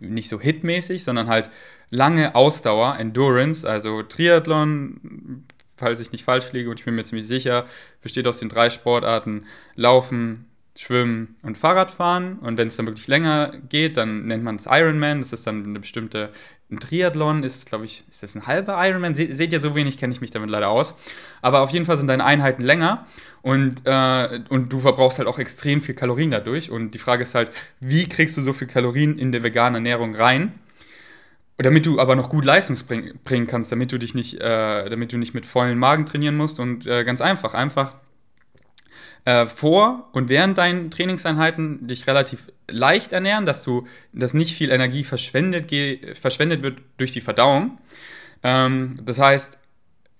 nicht 0.01 0.29
so 0.29 0.40
hitmäßig, 0.40 1.05
sondern 1.05 1.29
halt 1.29 1.51
lange 1.90 2.35
Ausdauer, 2.35 2.96
Endurance. 2.98 3.68
Also 3.68 4.03
Triathlon, 4.03 5.44
falls 5.77 6.01
ich 6.01 6.12
nicht 6.12 6.24
falsch 6.24 6.53
liege 6.53 6.70
und 6.70 6.81
ich 6.81 6.85
bin 6.85 6.94
mir 6.94 7.05
ziemlich 7.05 7.29
sicher, 7.29 7.66
besteht 8.03 8.27
aus 8.27 8.38
den 8.38 8.48
drei 8.48 8.70
Sportarten 8.70 9.46
Laufen, 9.74 10.46
Schwimmen 10.77 11.37
und 11.42 11.59
Fahrradfahren. 11.59 12.38
Und 12.38 12.57
wenn 12.59 12.68
es 12.68 12.77
dann 12.77 12.87
wirklich 12.87 13.09
länger 13.09 13.53
geht, 13.68 13.96
dann 13.96 14.27
nennt 14.27 14.44
man 14.44 14.57
es 14.57 14.66
Ironman. 14.66 15.20
Das 15.20 15.33
ist 15.33 15.46
dann 15.46 15.64
eine 15.64 15.81
bestimmte 15.81 16.31
ein 16.70 16.81
Triathlon 16.81 17.44
ist, 17.44 17.66
glaube 17.66 17.87
ich, 17.87 18.04
ist 18.11 18.22
das 18.22 18.35
ein 18.35 18.46
halber 18.46 18.76
Ironman? 18.87 19.14
Se 19.14 19.33
seht 19.33 19.52
ihr, 19.52 19.61
so 19.61 19.74
wenig 19.74 19.96
kenne 19.96 20.12
ich 20.12 20.20
mich 20.20 20.31
damit 20.31 20.50
leider 20.50 20.68
aus. 20.68 20.94
Aber 21.40 21.62
auf 21.62 21.70
jeden 21.70 21.87
Fall 21.87 21.96
sind 21.96 22.09
deine 22.09 22.24
Einheiten 22.24 22.62
länger 22.62 23.07
und, 23.40 23.83
äh, 23.87 24.40
und 24.50 24.70
du 24.70 24.81
verbrauchst 24.81 25.18
halt 25.18 25.28
auch 25.28 25.38
extrem 25.38 25.81
viel 25.81 25.94
Kalorien 25.94 26.31
dadurch. 26.31 26.70
Und 26.70 26.90
die 26.90 26.98
Frage 26.98 27.22
ist 27.22 27.35
halt, 27.35 27.50
wie 27.81 28.07
kriegst 28.07 28.37
du 28.37 28.42
so 28.42 28.52
viel 28.52 28.66
Kalorien 28.66 29.18
in 29.18 29.33
der 29.33 29.42
veganen 29.42 29.76
Ernährung 29.76 30.14
rein? 30.14 30.59
Damit 31.57 31.87
du 31.87 31.98
aber 31.98 32.14
noch 32.14 32.28
gut 32.28 32.44
Leistung 32.44 32.76
bringen 33.24 33.46
kannst, 33.46 33.72
damit 33.72 33.90
du 33.90 33.98
dich 33.98 34.14
nicht, 34.14 34.40
äh, 34.40 34.90
damit 34.90 35.12
du 35.12 35.16
nicht 35.16 35.35
mit 35.35 35.46
vollen 35.46 35.78
Magen 35.78 36.07
trainieren 36.07 36.37
musst. 36.37 36.61
Und 36.61 36.87
äh, 36.87 37.02
ganz 37.04 37.20
einfach, 37.20 37.54
einfach 37.54 37.94
äh, 39.28 39.44
vor 39.44 40.08
und 40.12 40.30
während 40.30 40.56
deinen 40.56 40.90
Trainingseinheiten 40.90 41.86
dich 41.86 42.06
relativ 42.06 42.50
leicht 42.66 43.12
ernähren, 43.12 43.44
dass 43.44 43.62
du, 43.62 43.86
dass 44.14 44.32
nicht 44.32 44.56
viel 44.56 44.70
Energie 44.70 45.04
verschwendet, 45.04 45.70
verschwendet 46.16 46.62
wird 46.62 46.78
durch 46.96 47.12
die 47.12 47.20
Verdauung. 47.20 47.76
Ähm, 48.42 48.94
das 49.02 49.18
heißt, 49.18 49.58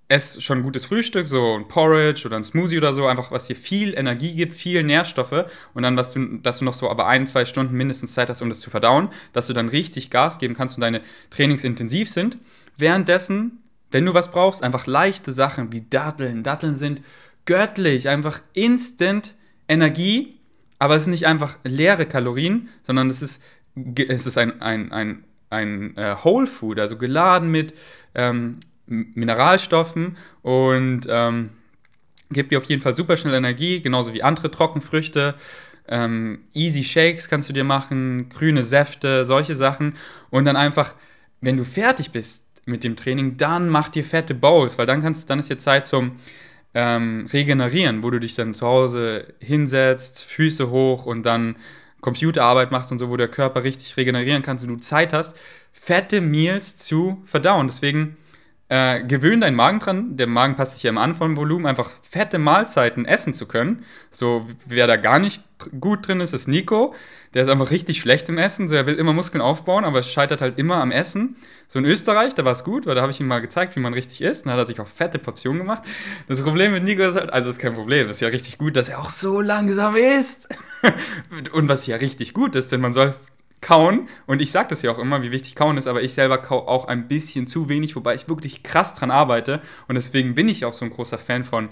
ess 0.09 0.43
schon 0.43 0.59
ein 0.59 0.63
gutes 0.63 0.85
Frühstück, 0.85 1.27
so 1.27 1.55
ein 1.55 1.69
Porridge 1.69 2.27
oder 2.27 2.37
ein 2.37 2.45
Smoothie 2.45 2.77
oder 2.77 2.93
so, 2.93 3.07
einfach 3.07 3.31
was 3.31 3.47
dir 3.47 3.57
viel 3.57 3.97
Energie 3.97 4.35
gibt, 4.35 4.55
viel 4.55 4.83
Nährstoffe 4.83 5.47
und 5.73 5.85
dann, 5.85 5.97
was 5.97 6.13
du, 6.13 6.37
dass 6.43 6.59
du 6.59 6.67
noch 6.67 6.75
so 6.75 6.91
aber 6.91 7.07
ein, 7.07 7.27
zwei 7.27 7.47
Stunden 7.47 7.75
mindestens 7.75 8.13
Zeit 8.13 8.29
hast, 8.29 8.43
um 8.43 8.51
das 8.51 8.61
zu 8.61 8.69
verdauen, 8.69 9.09
dass 9.33 9.47
du 9.47 9.55
dann 9.55 9.71
richtig 9.71 10.11
Gas 10.11 10.39
geben 10.39 10.55
kannst 10.55 10.77
und 10.77 10.83
deine 10.83 11.01
Trainings 11.31 11.65
intensiv 11.65 12.11
sind. 12.11 12.37
Währenddessen, 12.77 13.63
wenn 13.91 14.05
du 14.05 14.13
was 14.13 14.31
brauchst, 14.31 14.63
einfach 14.63 14.87
leichte 14.87 15.33
Sachen 15.33 15.73
wie 15.73 15.81
Datteln. 15.81 16.43
Datteln 16.43 16.75
sind 16.75 17.01
göttlich, 17.49 18.11
einfach 18.11 18.43
instant 18.53 19.35
Energie, 19.69 20.39
aber 20.79 20.97
es 20.97 21.05
sind 21.05 21.13
nicht 21.13 21.27
einfach 21.27 21.57
leere 21.65 22.05
Kalorien, 22.05 22.69
sondern 22.83 23.09
es 23.09 23.23
ist, 23.23 23.43
es 23.75 24.27
ist 24.27 24.37
ein, 24.37 24.61
ein, 24.61 24.93
ein, 24.93 25.25
ein 25.49 25.97
äh, 25.97 26.15
Whole 26.23 26.47
Food, 26.47 26.79
also 26.79 26.99
geladen 26.99 27.51
mit 27.51 27.73
ähm, 28.15 28.59
Mineralstoffen 28.85 30.19
und 30.43 31.07
ähm, 31.09 31.49
gibt 32.31 32.53
dir 32.53 32.59
auf 32.59 32.65
jeden 32.65 32.83
Fall 32.83 32.95
super 32.95 33.17
schnell 33.17 33.33
Energie, 33.33 33.81
genauso 33.81 34.13
wie 34.13 34.23
andere 34.23 34.51
Trockenfrüchte. 34.51 35.35
Ähm, 35.89 36.41
easy 36.53 36.85
Shakes 36.85 37.31
kannst 37.31 37.49
du 37.49 37.55
dir 37.55 37.65
machen, 37.65 38.29
grüne 38.29 38.63
Säfte, 38.63 39.25
solche 39.25 39.55
Sachen. 39.55 39.95
Und 40.29 40.45
dann 40.45 40.57
einfach, 40.57 40.95
wenn 41.41 41.57
du 41.57 41.65
fertig 41.65 42.11
bist 42.11 42.45
mit 42.67 42.85
dem 42.85 42.95
Training, 42.95 43.39
dann 43.39 43.71
mach 43.71 43.89
dir 43.89 44.05
fette 44.05 44.35
Bowls, 44.35 44.77
weil 44.77 44.85
dann 44.85 45.01
kannst, 45.01 45.31
dann 45.31 45.39
ist 45.39 45.49
dir 45.49 45.57
Zeit 45.57 45.87
zum 45.87 46.13
ähm, 46.79 47.27
regenerieren, 47.33 48.05
wo 48.05 48.11
du 48.11 48.21
dich 48.21 48.37
dann 48.37 48.55
zu 48.55 48.65
Hause 48.65 49.35
hinsetzt, 49.41 50.23
Füße 50.23 50.71
hoch 50.71 51.07
und 51.07 51.25
dann 51.25 51.57
Computerarbeit 52.01 52.71
machst 52.71 52.93
und 52.93 52.99
so, 52.99 53.11
wo 53.11 53.17
der 53.17 53.27
Körper 53.27 53.65
richtig 53.65 53.97
regenerieren 53.97 54.43
kann, 54.43 54.59
so 54.59 54.67
du 54.69 54.77
Zeit 54.77 55.13
hast, 55.13 55.37
fette 55.73 56.21
Meals 56.21 56.77
zu 56.77 57.21
verdauen. 57.25 57.67
Deswegen 57.67 58.17
äh, 58.69 59.03
gewöhn 59.03 59.41
deinen 59.41 59.57
Magen 59.57 59.79
dran. 59.79 60.17
Der 60.17 60.27
Magen 60.27 60.57
passt 60.57 60.75
sich 60.75 60.83
ja 60.83 60.91
immer 60.91 61.01
an 61.01 61.15
vom 61.15 61.37
Volumen, 61.37 61.67
einfach 61.67 61.91
fette 62.09 62.39
Mahlzeiten 62.39 63.07
essen 63.07 63.33
zu 63.33 63.47
können. 63.47 63.85
So, 64.11 64.47
wer 64.67 64.87
da 64.87 64.97
gar 64.97 65.19
nicht 65.19 65.43
gut 65.81 66.07
drin 66.07 66.21
ist, 66.21 66.35
ist 66.35 66.49
Nico. 66.49 66.95
Der 67.35 67.43
ist 67.43 67.49
einfach 67.49 67.71
richtig 67.71 68.01
schlecht 68.01 68.29
im 68.29 68.39
Essen. 68.39 68.69
So, 68.69 68.75
er 68.75 68.87
will 68.87 68.95
immer 68.97 69.13
Muskeln 69.13 69.41
aufbauen, 69.41 69.85
aber 69.85 70.01
es 70.01 70.11
scheitert 70.11 70.41
halt 70.41 70.59
immer 70.59 70.77
am 70.77 70.91
Essen. 70.91 71.37
So 71.67 71.79
in 71.79 71.85
Österreich, 71.87 72.35
da 72.35 72.45
war 72.45 72.53
es 72.53 72.63
gut, 72.63 72.87
weil 72.87 72.95
da 72.95 73.01
habe 73.03 73.11
ich 73.11 73.21
ihm 73.21 73.27
mal 73.27 73.41
gezeigt, 73.41 73.75
wie 73.75 73.81
man 73.81 73.95
richtig 73.95 74.21
isst. 74.21 74.45
Dann 74.45 74.53
hat 74.53 74.61
er 74.61 74.67
sich 74.67 74.81
auch 74.81 74.87
fette 74.87 75.19
Portionen 75.19 75.59
gemacht. 75.59 75.83
Das 76.27 76.41
Problem 76.41 76.73
mit 76.73 76.85
Nico 76.85 77.03
ist 77.03 77.17
halt, 77.17 77.33
also 77.33 77.51
ist 77.51 77.59
kein 77.59 77.75
Problem, 77.75 78.09
ist 78.09 78.21
ja 78.21 78.29
richtig 78.29 78.59
gut, 78.59 78.77
dass 78.77 78.89
er 78.89 78.99
auch 78.99 79.11
so 79.11 79.41
langsam 79.41 79.97
isst. 79.97 80.49
Und 81.53 81.69
was 81.69 81.87
ja 81.87 81.97
richtig 81.97 82.35
gut 82.35 82.55
ist, 82.55 82.71
denn 82.71 82.81
man 82.81 82.93
soll 82.93 83.15
kauen. 83.61 84.09
Und 84.27 84.41
ich 84.41 84.51
sage 84.51 84.69
das 84.69 84.83
ja 84.83 84.91
auch 84.91 84.99
immer, 84.99 85.23
wie 85.23 85.33
wichtig 85.33 85.55
kauen 85.55 85.77
ist, 85.77 85.87
aber 85.87 86.03
ich 86.03 86.15
selber 86.15 86.39
kau 86.39 86.67
auch 86.67 86.87
ein 86.87 87.09
bisschen 87.09 87.47
zu 87.47 87.69
wenig, 87.69 87.97
wobei 87.97 88.15
ich 88.15 88.29
wirklich 88.29 88.63
krass 88.63 88.95
dran 88.95 89.11
arbeite. 89.11 89.61
Und 89.89 89.95
deswegen 89.95 90.35
bin 90.35 90.49
ich 90.49 90.65
auch 90.65 90.73
so 90.73 90.85
ein 90.85 90.91
großer 90.91 91.19
Fan 91.19 91.45
von 91.45 91.69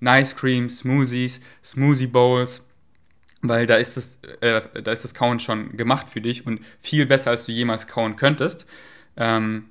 Nice 0.00 0.36
Cream, 0.36 0.68
Smoothies, 0.68 1.40
Smoothie 1.64 2.06
Bowls. 2.06 2.62
Weil 3.42 3.66
da 3.66 3.76
ist, 3.76 3.96
das, 3.96 4.18
äh, 4.40 4.62
da 4.82 4.90
ist 4.90 5.04
das 5.04 5.14
Kauen 5.14 5.38
schon 5.40 5.76
gemacht 5.76 6.10
für 6.10 6.20
dich 6.20 6.46
und 6.46 6.60
viel 6.80 7.06
besser, 7.06 7.30
als 7.30 7.46
du 7.46 7.52
jemals 7.52 7.86
kauen 7.86 8.16
könntest. 8.16 8.66
Ähm, 9.16 9.66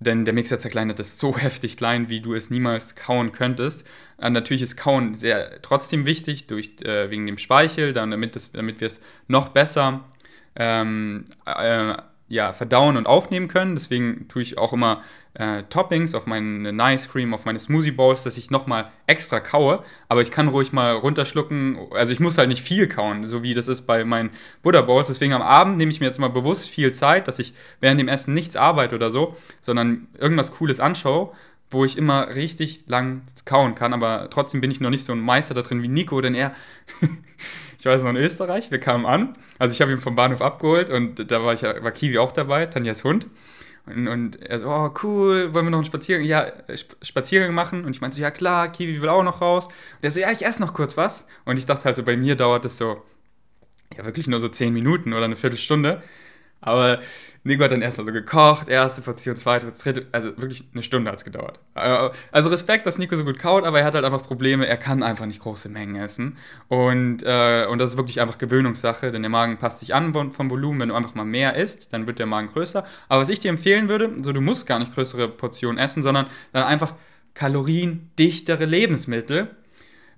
denn 0.00 0.24
der 0.24 0.34
Mixer 0.34 0.58
zerkleinert 0.58 0.98
es 1.00 1.18
so 1.18 1.36
heftig 1.36 1.76
klein, 1.76 2.08
wie 2.08 2.20
du 2.20 2.34
es 2.34 2.50
niemals 2.50 2.94
kauen 2.94 3.32
könntest. 3.32 3.86
Äh, 4.18 4.30
natürlich 4.30 4.62
ist 4.62 4.76
Kauen 4.76 5.14
sehr 5.14 5.60
trotzdem 5.62 6.06
wichtig, 6.06 6.46
durch, 6.46 6.80
äh, 6.82 7.10
wegen 7.10 7.26
dem 7.26 7.38
Speichel, 7.38 7.92
dann, 7.92 8.10
damit, 8.10 8.36
das, 8.36 8.52
damit 8.52 8.80
wir 8.80 8.86
es 8.86 9.00
noch 9.28 9.48
besser 9.48 10.04
ähm, 10.56 11.24
äh, 11.46 11.94
ja, 12.28 12.52
verdauen 12.54 12.96
und 12.96 13.06
aufnehmen 13.06 13.48
können. 13.48 13.74
Deswegen 13.74 14.26
tue 14.28 14.40
ich 14.40 14.56
auch 14.56 14.72
immer 14.72 15.02
äh, 15.34 15.64
Toppings 15.64 16.14
auf 16.14 16.26
meine 16.26 16.72
Nice 16.72 17.08
Cream, 17.10 17.34
auf 17.34 17.44
meine 17.44 17.60
Smoothie 17.60 17.90
Bowls, 17.90 18.22
dass 18.22 18.38
ich 18.38 18.50
nochmal 18.50 18.90
extra 19.06 19.40
kaue. 19.40 19.84
Aber 20.08 20.22
ich 20.22 20.30
kann 20.30 20.48
ruhig 20.48 20.72
mal 20.72 20.92
runterschlucken. 20.92 21.78
Also 21.92 22.12
ich 22.12 22.20
muss 22.20 22.38
halt 22.38 22.48
nicht 22.48 22.62
viel 22.62 22.86
kauen, 22.86 23.26
so 23.26 23.42
wie 23.42 23.52
das 23.52 23.68
ist 23.68 23.82
bei 23.82 24.04
meinen 24.04 24.30
Buddha 24.62 24.80
Bowls. 24.80 25.08
Deswegen 25.08 25.34
am 25.34 25.42
Abend 25.42 25.76
nehme 25.76 25.90
ich 25.90 26.00
mir 26.00 26.06
jetzt 26.06 26.18
mal 26.18 26.28
bewusst 26.28 26.70
viel 26.70 26.92
Zeit, 26.92 27.28
dass 27.28 27.38
ich 27.38 27.52
während 27.80 28.00
dem 28.00 28.08
Essen 28.08 28.32
nichts 28.32 28.56
arbeite 28.56 28.94
oder 28.94 29.10
so, 29.10 29.36
sondern 29.60 30.08
irgendwas 30.18 30.52
Cooles 30.52 30.80
anschaue 30.80 31.32
wo 31.72 31.84
ich 31.84 31.96
immer 31.96 32.34
richtig 32.34 32.84
lang 32.86 33.22
kauen 33.44 33.74
kann, 33.74 33.94
aber 33.94 34.28
trotzdem 34.30 34.60
bin 34.60 34.70
ich 34.70 34.80
noch 34.80 34.90
nicht 34.90 35.04
so 35.04 35.12
ein 35.12 35.20
Meister 35.20 35.54
da 35.54 35.62
drin 35.62 35.82
wie 35.82 35.88
Nico, 35.88 36.20
denn 36.20 36.34
er, 36.34 36.52
ich 37.82 37.86
weiß 37.86 38.00
noch 38.02 38.10
in 38.10 38.16
Österreich, 38.16 38.70
wir 38.70 38.78
kamen 38.78 39.04
an, 39.04 39.36
also 39.58 39.72
ich 39.72 39.82
habe 39.82 39.90
ihn 39.90 40.00
vom 40.00 40.14
Bahnhof 40.14 40.40
abgeholt 40.40 40.88
und 40.88 41.32
da 41.32 41.42
war, 41.42 41.52
ich, 41.52 41.64
war 41.64 41.90
Kiwi 41.90 42.16
auch 42.18 42.30
dabei, 42.30 42.66
Tanjas 42.66 43.02
Hund. 43.02 43.26
Und, 43.86 44.06
und, 44.06 44.40
er 44.40 44.60
so, 44.60 44.68
oh 44.68 44.94
cool, 45.02 45.52
wollen 45.52 45.66
wir 45.66 45.70
noch 45.70 45.78
einen 45.78 45.84
Spaziergang, 45.84 46.24
ja, 46.24 46.52
Spaziergang 47.02 47.52
machen? 47.52 47.84
Und 47.84 47.96
ich 47.96 48.00
meinte 48.00 48.18
so, 48.18 48.22
ja 48.22 48.30
klar, 48.30 48.70
Kiwi 48.70 49.02
will 49.02 49.08
auch 49.08 49.24
noch 49.24 49.40
raus. 49.40 49.66
Und 49.66 49.74
er 50.02 50.12
so, 50.12 50.20
ja, 50.20 50.30
ich 50.30 50.46
esse 50.46 50.60
noch 50.60 50.74
kurz 50.74 50.96
was. 50.96 51.26
Und 51.44 51.58
ich 51.58 51.66
dachte 51.66 51.82
halt 51.86 51.96
so, 51.96 52.04
bei 52.04 52.16
mir 52.16 52.36
dauert 52.36 52.64
es 52.64 52.78
so, 52.78 53.02
ja 53.96 54.04
wirklich 54.04 54.28
nur 54.28 54.38
so 54.38 54.46
10 54.46 54.72
Minuten 54.72 55.12
oder 55.12 55.24
eine 55.24 55.34
Viertelstunde. 55.34 56.04
Aber 56.60 57.00
Nico 57.44 57.64
hat 57.64 57.72
dann 57.72 57.82
erstmal 57.82 58.06
so 58.06 58.12
gekocht, 58.12 58.68
erste 58.68 59.00
Portion, 59.00 59.36
zweite, 59.36 59.72
dritte, 59.72 60.06
also 60.12 60.28
wirklich 60.36 60.64
eine 60.72 60.82
Stunde 60.82 61.10
hat 61.10 61.18
es 61.18 61.24
gedauert. 61.24 61.58
Äh, 61.74 62.10
also 62.30 62.50
Respekt, 62.50 62.86
dass 62.86 62.98
Nico 62.98 63.16
so 63.16 63.24
gut 63.24 63.38
kaut, 63.38 63.64
aber 63.64 63.80
er 63.80 63.84
hat 63.84 63.94
halt 63.94 64.04
einfach 64.04 64.22
Probleme, 64.22 64.66
er 64.66 64.76
kann 64.76 65.02
einfach 65.02 65.26
nicht 65.26 65.40
große 65.40 65.68
Mengen 65.68 65.96
essen. 65.96 66.38
Und, 66.68 67.22
äh, 67.24 67.66
und 67.66 67.78
das 67.78 67.90
ist 67.90 67.96
wirklich 67.96 68.20
einfach 68.20 68.38
Gewöhnungssache, 68.38 69.10
denn 69.10 69.22
der 69.22 69.30
Magen 69.30 69.58
passt 69.58 69.80
sich 69.80 69.94
an 69.94 70.12
vom 70.14 70.50
Volumen. 70.50 70.80
Wenn 70.80 70.88
du 70.90 70.94
einfach 70.94 71.14
mal 71.14 71.24
mehr 71.24 71.56
isst, 71.56 71.92
dann 71.92 72.06
wird 72.06 72.18
der 72.18 72.26
Magen 72.26 72.48
größer. 72.48 72.84
Aber 73.08 73.22
was 73.22 73.28
ich 73.28 73.40
dir 73.40 73.48
empfehlen 73.48 73.88
würde, 73.88 74.10
so 74.22 74.32
du 74.32 74.40
musst 74.40 74.66
gar 74.66 74.78
nicht 74.78 74.94
größere 74.94 75.28
Portionen 75.28 75.78
essen, 75.78 76.02
sondern 76.02 76.26
dann 76.52 76.64
einfach 76.64 76.94
kaloriendichtere 77.34 78.66
Lebensmittel 78.66 79.50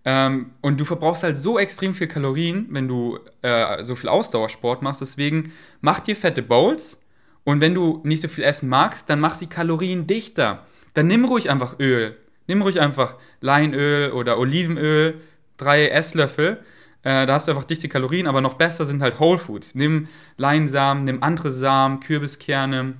ähm, 0.05 0.53
und 0.61 0.79
du 0.79 0.85
verbrauchst 0.85 1.23
halt 1.23 1.39
so 1.39 1.59
extrem 1.59 1.95
viel 1.95 2.07
Kalorien, 2.07 2.67
wenn 2.71 2.89
du 2.89 3.19
äh, 3.43 3.83
so 3.83 3.95
viel 3.95 4.11
Ausdauersport 4.11 4.83
machst. 4.83 5.01
Deswegen 5.01 5.53
mach 5.81 6.01
dir 6.01 6.17
fette 6.17 6.43
Bowls. 6.43 6.99
Und 7.45 7.61
wenn 7.61 7.75
du 7.75 8.01
nicht 8.05 8.23
so 8.23 8.29
viel 8.29 8.45
essen 8.45 8.69
magst, 8.69 9.09
dann 9.09 9.21
mach 9.21 9.35
sie 9.35 9.47
kaloriendichter. 9.47 10.65
Dann 10.95 11.07
nimm 11.07 11.25
ruhig 11.25 11.51
einfach 11.51 11.79
Öl. 11.79 12.17
Nimm 12.47 12.63
ruhig 12.63 12.81
einfach 12.81 13.17
Leinöl 13.41 14.13
oder 14.13 14.39
Olivenöl, 14.39 15.21
drei 15.57 15.89
Esslöffel. 15.89 16.63
Äh, 17.03 17.27
da 17.27 17.35
hast 17.35 17.47
du 17.47 17.53
einfach 17.53 17.65
dichte 17.65 17.89
Kalorien, 17.89 18.27
aber 18.27 18.41
noch 18.41 18.55
besser 18.55 18.87
sind 18.87 19.03
halt 19.03 19.21
Whole 19.21 19.39
Foods. 19.39 19.75
Nimm 19.75 20.09
Leinsamen, 20.39 21.05
nimm 21.05 21.23
andere 21.23 21.53
Samen, 21.53 22.01
Kürbiskerne, 22.01 22.95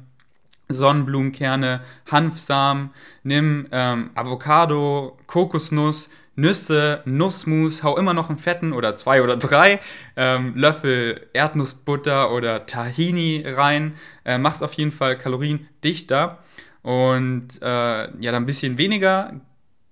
Sonnenblumenkerne, 0.69 1.81
Hanfsamen, 2.11 2.91
nimm 3.23 3.67
ähm, 3.73 4.11
Avocado, 4.15 5.17
Kokosnuss, 5.27 6.11
Nüsse, 6.37 7.03
Nussmus, 7.05 7.83
hau 7.83 7.97
immer 7.97 8.15
noch 8.15 8.29
einen 8.29 8.39
fetten 8.39 8.73
oder 8.73 8.97
zwei 8.97 9.23
oder 9.23 9.37
drei 9.37 9.81
ähm, 10.17 10.53
Löffel 10.57 11.29
Erdnussbutter 11.33 12.33
oder 12.33 12.67
Tahini 12.67 13.45
rein. 13.47 13.95
Äh, 14.25 14.39
mach's 14.39 14.63
auf 14.63 14.73
jeden 14.75 14.93
Fall 14.93 15.17
kaloriendichter 15.17 16.39
und 16.83 17.63
äh, 17.63 17.65
ja, 17.65 18.33
dann 18.33 18.43
ein 18.43 18.47
bisschen 18.47 18.79
weniger 18.79 19.41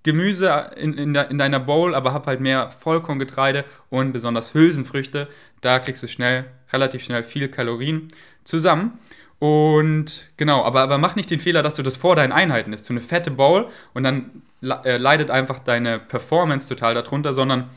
Gemüse 0.03 0.71
in, 0.75 0.93
in, 0.93 1.13
de, 1.13 1.29
in, 1.29 1.37
deiner 1.37 1.59
Bowl, 1.59 1.95
aber 1.95 2.13
hab 2.13 2.27
halt 2.27 2.41
mehr 2.41 2.69
Vollkorngetreide 2.69 3.63
und 3.89 4.11
besonders 4.11 4.53
Hülsenfrüchte. 4.53 5.29
Da 5.61 5.79
kriegst 5.79 6.03
du 6.03 6.07
schnell, 6.07 6.45
relativ 6.73 7.03
schnell 7.03 7.23
viel 7.23 7.47
Kalorien 7.47 8.09
zusammen. 8.43 8.99
Und 9.39 10.29
genau, 10.37 10.63
aber, 10.63 10.81
aber 10.81 10.97
mach 10.97 11.15
nicht 11.15 11.31
den 11.31 11.39
Fehler, 11.39 11.63
dass 11.63 11.75
du 11.75 11.83
das 11.83 11.97
vor 11.97 12.15
deinen 12.15 12.31
Einheiten 12.31 12.73
isst. 12.73 12.85
So 12.85 12.93
eine 12.93 13.01
fette 13.01 13.31
Bowl 13.31 13.69
und 13.93 14.03
dann 14.03 14.43
äh, 14.63 14.97
leidet 14.97 15.29
einfach 15.29 15.59
deine 15.59 15.99
Performance 15.99 16.67
total 16.67 16.93
darunter, 16.93 17.33
sondern 17.33 17.69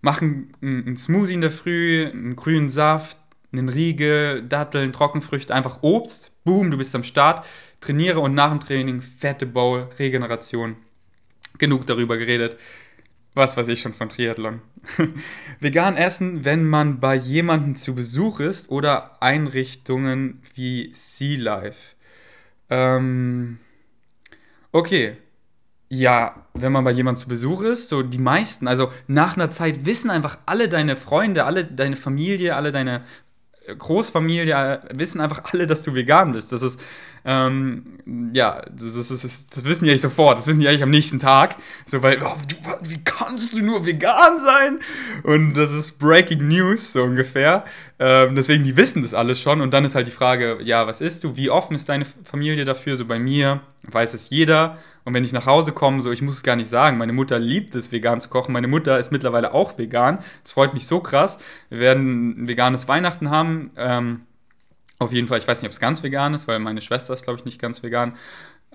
mach 0.00 0.20
einen, 0.20 0.52
einen 0.60 0.96
Smoothie 0.96 1.34
in 1.34 1.40
der 1.40 1.50
Früh, 1.50 2.06
einen 2.06 2.36
grünen 2.36 2.68
Saft, 2.68 3.18
einen 3.52 3.68
Riegel, 3.68 4.42
Datteln, 4.42 4.92
Trockenfrüchte, 4.92 5.54
einfach 5.54 5.78
Obst. 5.82 6.32
Boom, 6.44 6.70
du 6.70 6.76
bist 6.76 6.94
am 6.94 7.04
Start. 7.04 7.46
Trainiere 7.80 8.20
und 8.20 8.34
nach 8.34 8.50
dem 8.50 8.60
Training 8.60 9.00
fette 9.00 9.46
Bowl, 9.46 9.88
Regeneration. 9.98 10.76
Genug 11.58 11.86
darüber 11.86 12.18
geredet 12.18 12.58
was 13.38 13.56
weiß 13.56 13.68
ich 13.68 13.80
schon 13.80 13.94
von 13.94 14.08
Triathlon. 14.08 14.60
Vegan 15.60 15.96
essen, 15.96 16.44
wenn 16.44 16.64
man 16.64 16.98
bei 17.00 17.14
jemandem 17.14 17.76
zu 17.76 17.94
Besuch 17.94 18.40
ist 18.40 18.68
oder 18.68 19.22
Einrichtungen 19.22 20.42
wie 20.54 20.92
Sea 20.92 21.38
Life. 21.38 21.94
Ähm, 22.68 23.58
okay. 24.72 25.16
Ja, 25.90 26.34
wenn 26.52 26.72
man 26.72 26.84
bei 26.84 26.90
jemandem 26.90 27.22
zu 27.22 27.28
Besuch 27.28 27.62
ist, 27.62 27.88
so 27.88 28.02
die 28.02 28.18
meisten, 28.18 28.68
also 28.68 28.92
nach 29.06 29.36
einer 29.36 29.50
Zeit 29.50 29.86
wissen 29.86 30.10
einfach 30.10 30.36
alle 30.44 30.68
deine 30.68 30.96
Freunde, 30.96 31.44
alle 31.44 31.64
deine 31.64 31.96
Familie, 31.96 32.56
alle 32.56 32.72
deine 32.72 33.02
Großfamilie 33.76 34.54
äh, 34.54 34.78
wissen 34.92 35.20
einfach 35.20 35.42
alle, 35.52 35.66
dass 35.66 35.82
du 35.82 35.94
vegan 35.94 36.32
bist. 36.32 36.52
Das 36.52 36.62
ist, 36.62 36.80
ähm, 37.24 37.98
ja, 38.32 38.62
das, 38.70 38.94
ist, 38.94 39.10
das, 39.10 39.24
ist, 39.24 39.56
das 39.56 39.64
wissen 39.64 39.84
die 39.84 39.90
eigentlich 39.90 40.00
sofort, 40.00 40.38
das 40.38 40.46
wissen 40.46 40.60
die 40.60 40.68
eigentlich 40.68 40.82
am 40.82 40.90
nächsten 40.90 41.18
Tag. 41.18 41.56
So, 41.86 42.02
weil, 42.02 42.18
oh, 42.22 42.36
du, 42.48 42.88
wie 42.88 43.02
kannst 43.04 43.52
du 43.52 43.64
nur 43.64 43.84
vegan 43.84 44.38
sein? 44.44 44.78
Und 45.24 45.54
das 45.54 45.72
ist 45.72 45.98
Breaking 45.98 46.48
News, 46.48 46.92
so 46.92 47.02
ungefähr. 47.02 47.64
Ähm, 47.98 48.36
deswegen, 48.36 48.64
die 48.64 48.76
wissen 48.76 49.02
das 49.02 49.14
alles 49.14 49.40
schon. 49.40 49.60
Und 49.60 49.74
dann 49.74 49.84
ist 49.84 49.94
halt 49.94 50.06
die 50.06 50.12
Frage, 50.12 50.58
ja, 50.62 50.86
was 50.86 51.00
isst 51.00 51.24
du? 51.24 51.36
Wie 51.36 51.50
offen 51.50 51.74
ist 51.74 51.88
deine 51.88 52.06
Familie 52.24 52.64
dafür? 52.64 52.96
So 52.96 53.04
bei 53.04 53.18
mir 53.18 53.60
weiß 53.82 54.14
es 54.14 54.30
jeder. 54.30 54.78
Und 55.08 55.14
wenn 55.14 55.24
ich 55.24 55.32
nach 55.32 55.46
Hause 55.46 55.72
komme, 55.72 56.02
so, 56.02 56.12
ich 56.12 56.20
muss 56.20 56.34
es 56.34 56.42
gar 56.42 56.54
nicht 56.54 56.68
sagen, 56.68 56.98
meine 56.98 57.14
Mutter 57.14 57.38
liebt 57.38 57.74
es, 57.74 57.90
vegan 57.92 58.20
zu 58.20 58.28
kochen. 58.28 58.52
Meine 58.52 58.68
Mutter 58.68 58.98
ist 58.98 59.10
mittlerweile 59.10 59.54
auch 59.54 59.78
vegan. 59.78 60.18
Das 60.42 60.52
freut 60.52 60.74
mich 60.74 60.86
so 60.86 61.00
krass. 61.00 61.38
Wir 61.70 61.78
werden 61.80 62.42
ein 62.42 62.46
veganes 62.46 62.88
Weihnachten 62.88 63.30
haben. 63.30 63.70
Ähm, 63.78 64.20
auf 64.98 65.10
jeden 65.10 65.26
Fall, 65.26 65.38
ich 65.38 65.48
weiß 65.48 65.62
nicht, 65.62 65.66
ob 65.66 65.72
es 65.72 65.80
ganz 65.80 66.02
vegan 66.02 66.34
ist, 66.34 66.46
weil 66.46 66.58
meine 66.58 66.82
Schwester 66.82 67.14
ist, 67.14 67.22
glaube 67.22 67.38
ich, 67.38 67.46
nicht 67.46 67.58
ganz 67.58 67.82
vegan. 67.82 68.16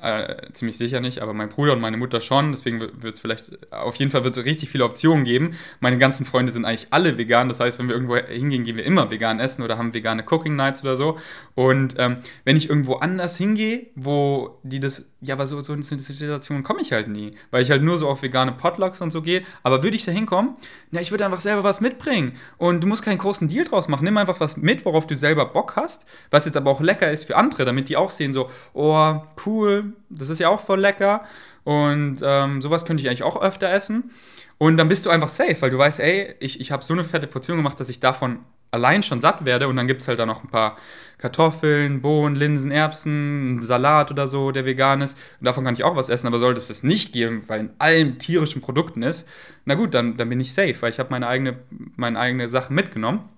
Äh, 0.02 0.52
ziemlich 0.54 0.78
sicher 0.78 1.02
nicht, 1.02 1.19
aber 1.19 1.34
mein 1.34 1.50
Bruder 1.50 1.74
und 1.74 1.80
meine 1.80 1.98
Mutter 1.98 2.19
schon. 2.19 2.52
Deswegen 2.52 2.82
wird 2.82 3.13
es 3.13 3.19
vielleicht, 3.19 3.72
auf 3.72 3.96
jeden 3.96 4.10
Fall 4.10 4.24
wird 4.24 4.36
es 4.36 4.43
richtig 4.43 4.69
viele 4.69 4.86
Optionen 4.86 5.24
geben. 5.26 5.54
Meine 5.82 6.00
ganzen 6.00 6.26
Freunde 6.26 6.52
sind 6.52 6.65
eigentlich 6.65 6.88
alle 6.89 7.17
vegan. 7.19 7.48
Das 7.48 7.60
heißt, 7.60 7.78
wenn 7.78 7.89
wir 7.89 7.96
irgendwo 7.96 8.15
hingehen, 8.15 8.63
gehen 8.63 8.76
wir 8.76 8.86
immer 8.86 9.12
vegan 9.12 9.39
essen 9.39 9.62
oder 9.62 9.78
haben 9.78 9.93
vegane 9.93 10.26
Cooking 10.28 10.56
Nights 10.56 10.82
oder 10.82 10.98
so. 10.98 11.19
Und 11.54 11.93
ähm, 12.00 12.17
wenn 12.43 12.58
ich 12.58 12.69
irgendwo 12.69 12.96
anders 12.96 13.38
hingehe, 13.38 13.86
wo 13.96 14.60
die 14.63 14.80
das, 14.80 15.06
ja, 15.24 15.36
aber 15.36 15.48
so, 15.48 15.60
so 15.62 15.74
in 15.74 15.84
Situationen 15.84 16.64
komme 16.64 16.82
ich 16.82 16.92
halt 16.92 17.08
nie, 17.08 17.36
weil 17.50 17.64
ich 17.64 17.72
halt 17.72 17.82
nur 17.82 17.98
so 17.98 18.08
auf 18.10 18.22
vegane 18.22 18.52
Potlucks 18.52 19.02
und 19.02 19.12
so 19.12 19.22
gehe. 19.22 19.44
Aber 19.64 19.82
würde 19.84 19.96
ich 19.96 20.06
da 20.06 20.12
hinkommen, 20.12 20.56
na, 20.92 21.02
ich 21.02 21.12
würde 21.12 21.26
einfach 21.26 21.40
selber 21.40 21.64
was 21.64 21.82
mitbringen. 21.82 22.34
Und 22.58 22.82
du 22.82 22.88
musst 22.88 23.04
keinen 23.04 23.18
großen 23.18 23.48
Deal 23.48 23.66
draus 23.66 23.88
machen. 23.88 24.04
Nimm 24.04 24.18
einfach 24.18 24.40
was 24.40 24.58
mit, 24.58 24.86
worauf 24.86 25.08
du 25.08 25.16
selber 25.16 25.46
Bock 25.46 25.76
hast, 25.76 26.06
was 26.30 26.46
jetzt 26.46 26.58
aber 26.58 26.70
auch 26.72 26.82
lecker 26.82 27.12
ist 27.12 27.24
für 27.24 27.38
andere, 27.38 27.66
damit 27.66 27.90
die 27.90 27.98
auch 27.98 28.10
sehen, 28.10 28.34
so, 28.34 28.50
oh, 28.74 29.22
cool, 29.46 29.94
das 30.10 30.30
ist 30.30 30.40
ja 30.40 30.50
auch 30.50 30.60
voll 30.60 30.80
lecker. 30.80 31.24
Und 31.64 32.18
ähm, 32.22 32.62
sowas 32.62 32.86
könnte 32.86 33.02
ich 33.02 33.08
eigentlich 33.08 33.24
auch 33.24 33.42
öfter 33.42 33.72
essen. 33.72 34.12
Und 34.58 34.78
dann 34.78 34.90
bist 34.90 35.06
du 35.06 35.10
einfach 35.10 35.30
safe, 35.30 35.62
weil 35.62 35.70
du 35.70 35.78
weißt, 35.78 36.00
ey, 36.00 36.36
ich, 36.40 36.60
ich 36.60 36.72
habe 36.72 36.84
so 36.84 36.94
eine 36.94 37.04
fette 37.04 37.28
Portion 37.28 37.58
gemacht, 37.58 37.80
dass 37.80 37.90
ich 37.90 38.00
davon 38.00 38.40
allein 38.74 39.04
schon 39.04 39.22
satt 39.22 39.46
werde 39.46 39.68
und 39.68 39.76
dann 39.76 39.88
gibt 39.88 40.02
es 40.02 40.08
halt 40.08 40.20
da 40.20 40.26
noch 40.26 40.44
ein 40.44 40.50
paar 40.50 40.78
Kartoffeln, 41.20 42.02
Bohnen, 42.02 42.36
Linsen, 42.36 42.72
Erbsen, 42.72 43.62
Salat 43.62 44.12
oder 44.12 44.28
so, 44.28 44.52
der 44.52 44.66
vegan 44.66 45.02
ist. 45.02 45.18
Und 45.40 45.46
davon 45.46 45.64
kann 45.64 45.76
ich 45.76 45.84
auch 45.84 45.96
was 45.96 46.10
essen, 46.10 46.28
aber 46.28 46.40
sollte 46.40 46.60
es 46.60 46.68
das 46.68 46.84
nicht 46.84 47.14
geben, 47.14 47.44
weil 47.48 47.62
in 47.62 47.70
allen 47.78 48.18
tierischen 48.18 48.62
Produkten 48.62 49.04
ist, 49.04 49.28
na 49.64 49.76
gut, 49.76 49.94
dann, 49.94 50.18
dann 50.18 50.28
bin 50.28 50.40
ich 50.40 50.54
safe, 50.54 50.76
weil 50.82 50.90
ich 50.90 51.00
habe 51.00 51.12
meine 51.12 51.28
eigene, 51.28 51.60
meine 51.96 52.20
eigene 52.20 52.50
Sache 52.50 52.74
mitgenommen. 52.74 53.30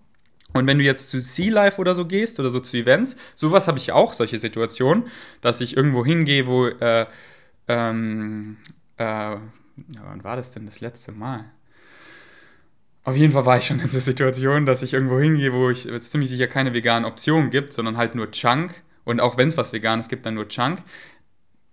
Und 0.54 0.68
wenn 0.68 0.80
du 0.80 0.86
jetzt 0.86 1.10
zu 1.10 1.20
Sea 1.20 1.54
Life 1.54 1.80
oder 1.82 1.94
so 1.96 2.06
gehst 2.06 2.40
oder 2.40 2.50
so 2.50 2.62
zu 2.62 2.78
Events, 2.78 3.18
sowas 3.36 3.68
habe 3.68 3.78
ich 3.78 3.92
auch, 3.92 4.14
solche 4.14 4.40
Situationen, 4.40 5.08
dass 5.42 5.60
ich 5.60 5.76
irgendwo 5.76 6.06
hingehe, 6.06 6.48
wo, 6.48 6.68
äh, 6.68 7.06
ähm, 7.68 8.56
äh, 8.98 9.04
ja, 9.04 9.42
wann 10.06 10.24
war 10.24 10.38
das 10.38 10.54
denn 10.54 10.66
das 10.66 10.80
letzte 10.80 11.12
Mal? 11.12 11.52
Auf 13.06 13.16
jeden 13.16 13.34
Fall 13.34 13.46
war 13.46 13.58
ich 13.60 13.68
schon 13.68 13.80
in 13.80 13.92
der 13.92 14.02
Situation, 14.02 14.66
dass 14.66 14.82
ich 14.82 14.94
irgendwo 14.94 15.20
hingehe, 15.20 15.54
wo 15.54 15.70
ich 15.70 15.86
es 15.86 16.12
ziemlich 16.12 16.30
sicher 16.30 16.48
keine 16.48 16.74
veganen 16.74 17.06
Optionen 17.06 17.52
gibt, 17.52 17.72
sondern 17.72 17.98
halt 17.98 18.16
nur 18.16 18.32
Chunk. 18.32 18.72
Und 19.04 19.22
auch 19.22 19.38
wenn 19.38 19.48
es 19.48 19.58
was 19.58 19.72
Veganes 19.72 20.10
gibt, 20.10 20.26
dann 20.26 20.34
nur 20.34 20.48
Chunk. 20.48 20.80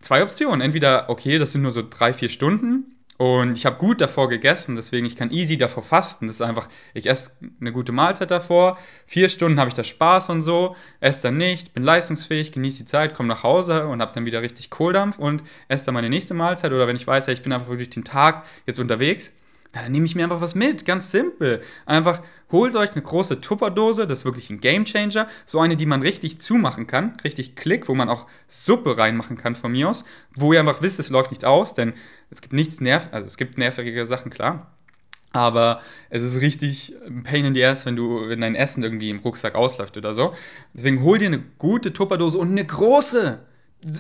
Zwei 0.03 0.23
Optionen. 0.23 0.61
Entweder, 0.61 1.09
okay, 1.09 1.39
das 1.39 1.53
sind 1.53 1.63
nur 1.63 1.73
so 1.73 1.83
drei, 1.89 2.13
vier 2.13 2.29
Stunden 2.29 2.93
und 3.23 3.57
ich 3.57 3.67
habe 3.67 3.77
gut 3.77 4.01
davor 4.01 4.29
gegessen, 4.29 4.75
deswegen 4.75 5.07
ich 5.07 5.15
kann 5.15 5.31
easy 5.31 5.57
davor 5.57 5.85
fasten. 5.85 6.27
Das 6.27 6.37
ist 6.37 6.43
einfach, 6.43 6.69
ich 6.93 7.07
esse 7.07 7.31
eine 7.61 7.71
gute 7.71 7.93
Mahlzeit 7.93 8.31
davor. 8.31 8.79
Vier 9.07 9.29
Stunden 9.29 9.61
habe 9.61 9.69
ich 9.69 9.75
da 9.75 9.85
Spaß 9.85 10.29
und 10.31 10.43
so, 10.43 10.75
esse 10.99 11.23
dann 11.23 11.37
nicht, 11.37 11.73
bin 11.73 11.85
leistungsfähig, 11.85 12.51
genieße 12.51 12.79
die 12.79 12.85
Zeit, 12.85 13.15
komme 13.15 13.29
nach 13.29 13.43
Hause 13.43 13.87
und 13.87 14.03
habe 14.03 14.13
dann 14.13 14.27
wieder 14.27 14.43
richtig 14.43 14.71
Kohldampf 14.71 15.19
und 15.19 15.45
esse 15.69 15.85
dann 15.85 15.95
meine 15.95 16.11
nächste 16.11 16.35
Mahlzeit. 16.35 16.73
Oder 16.73 16.89
wenn 16.89 16.97
ich 16.97 17.07
weiß, 17.07 17.29
ja, 17.29 17.33
ich 17.33 17.43
bin 17.43 17.53
einfach 17.53 17.69
wirklich 17.69 17.91
den 17.91 18.05
Tag 18.05 18.45
jetzt 18.67 18.81
unterwegs, 18.81 19.31
na, 19.75 19.83
dann 19.83 19.93
nehme 19.93 20.05
ich 20.05 20.15
mir 20.15 20.25
einfach 20.25 20.41
was 20.41 20.55
mit, 20.55 20.85
ganz 20.85 21.11
simpel. 21.11 21.63
Einfach 21.87 22.23
holt 22.51 22.77
euch 22.77 22.93
eine 22.93 23.03
große 23.03 23.41
Tupperdose, 23.41 24.07
das 24.07 24.21
ist 24.21 24.25
wirklich 24.27 24.51
ein 24.51 24.61
Gamechanger. 24.61 25.29
So 25.47 25.61
eine, 25.61 25.77
die 25.77 25.87
man 25.87 26.03
richtig 26.03 26.41
zumachen 26.41 26.87
kann, 26.87 27.17
richtig 27.25 27.57
klick, 27.57 27.89
wo 27.89 27.95
man 27.95 28.11
auch 28.11 28.27
Suppe 28.49 28.99
reinmachen 28.99 29.39
kann 29.39 29.55
von 29.55 29.73
mir 29.73 29.89
aus, 29.89 30.05
wo 30.35 30.53
ihr 30.53 30.61
einfach 30.61 30.83
wisst, 30.83 31.01
es 31.01 31.09
läuft 31.09 31.31
nicht 31.31 31.47
aus, 31.47 31.75
denn 31.75 31.95
es 32.31 32.43
gibt 32.43 32.53
nichts 32.53 32.81
nerv, 32.81 33.09
also 33.13 33.27
es 33.27 33.39
gibt 33.39 33.57
nervige 33.57 34.07
Sachen, 34.07 34.31
klar. 34.31 34.73
Aber 35.33 35.81
es 36.11 36.23
ist 36.23 36.43
richtig 36.43 36.95
ein 37.07 37.23
Pain 37.23 37.47
in 37.47 37.55
the 37.55 37.65
Ass, 37.65 37.87
wenn 37.87 37.97
du, 37.97 38.29
wenn 38.29 38.43
dein 38.43 38.55
Essen 38.55 38.83
irgendwie 38.83 39.09
im 39.09 39.21
Rucksack 39.21 39.55
ausläuft 39.55 39.97
oder 39.97 40.15
so. 40.15 40.35
Deswegen 40.75 41.03
hol 41.03 41.17
dir 41.19 41.27
eine 41.27 41.43
gute 41.57 41.95
Tupperdose 41.95 42.37
und 42.37 42.51
eine 42.51 42.67
große. 42.67 43.39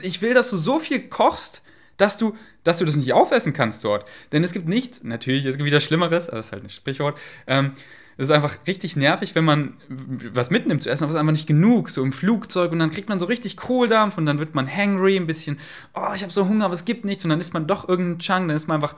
Ich 0.02 0.20
will, 0.20 0.35
dass 0.35 0.50
du 0.50 0.58
so 0.58 0.78
viel 0.78 1.08
kochst, 1.08 1.62
dass 1.96 2.16
du, 2.16 2.37
dass 2.64 2.78
du 2.78 2.85
das 2.85 2.96
nicht 2.96 3.12
aufessen 3.12 3.52
kannst 3.52 3.85
dort. 3.85 4.07
Denn 4.33 4.44
es 4.44 4.52
gibt 4.52 4.68
nichts, 4.68 5.02
natürlich, 5.05 5.44
es 5.44 5.57
gibt 5.57 5.66
wieder 5.66 5.81
Schlimmeres, 5.81 6.28
aber 6.28 6.38
das 6.38 6.46
ist 6.46 6.52
halt 6.52 6.64
ein 6.64 6.70
Sprichwort. 6.70 7.18
Ähm, 7.46 7.72
es 8.18 8.28
ist 8.28 8.31
einfach 8.31 8.59
richtig 8.66 8.94
nervig, 8.96 9.35
wenn 9.35 9.44
man 9.44 9.74
was 9.88 10.50
mitnimmt 10.50 10.83
zu 10.83 10.90
essen, 10.90 11.05
aber 11.05 11.12
es 11.12 11.14
ist 11.14 11.20
einfach 11.20 11.33
nicht 11.33 11.46
genug, 11.46 11.88
so 11.88 12.02
im 12.02 12.12
Flugzeug 12.12 12.70
und 12.72 12.78
dann 12.78 12.90
kriegt 12.90 13.09
man 13.09 13.18
so 13.18 13.26
richtig 13.26 13.57
Kohldampf 13.57 14.18
und 14.18 14.26
dann 14.26 14.38
wird 14.38 14.55
man 14.55 14.68
hangry, 14.68 15.16
ein 15.16 15.26
bisschen, 15.26 15.59
oh, 15.94 16.12
ich 16.14 16.22
habe 16.22 16.33
so 16.33 16.46
Hunger, 16.46 16.66
aber 16.66 16.74
es 16.74 16.85
gibt 16.85 17.05
nichts 17.05 17.24
und 17.24 17.31
dann 17.31 17.40
isst 17.40 17.55
man 17.55 17.66
doch 17.66 17.88
irgendeinen 17.88 18.18
Chunk, 18.18 18.48
dann 18.48 18.57
isst 18.57 18.68
man 18.68 18.76
einfach 18.76 18.96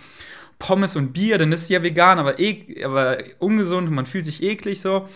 Pommes 0.58 0.96
und 0.96 1.12
Bier, 1.12 1.38
dann 1.38 1.52
ist 1.52 1.62
es 1.62 1.68
ja 1.68 1.82
vegan, 1.82 2.18
aber, 2.18 2.38
e 2.40 2.84
aber 2.84 3.18
ungesund 3.38 3.88
und 3.88 3.94
man 3.94 4.06
fühlt 4.06 4.24
sich 4.24 4.42
eklig 4.42 4.80
so. 4.80 5.08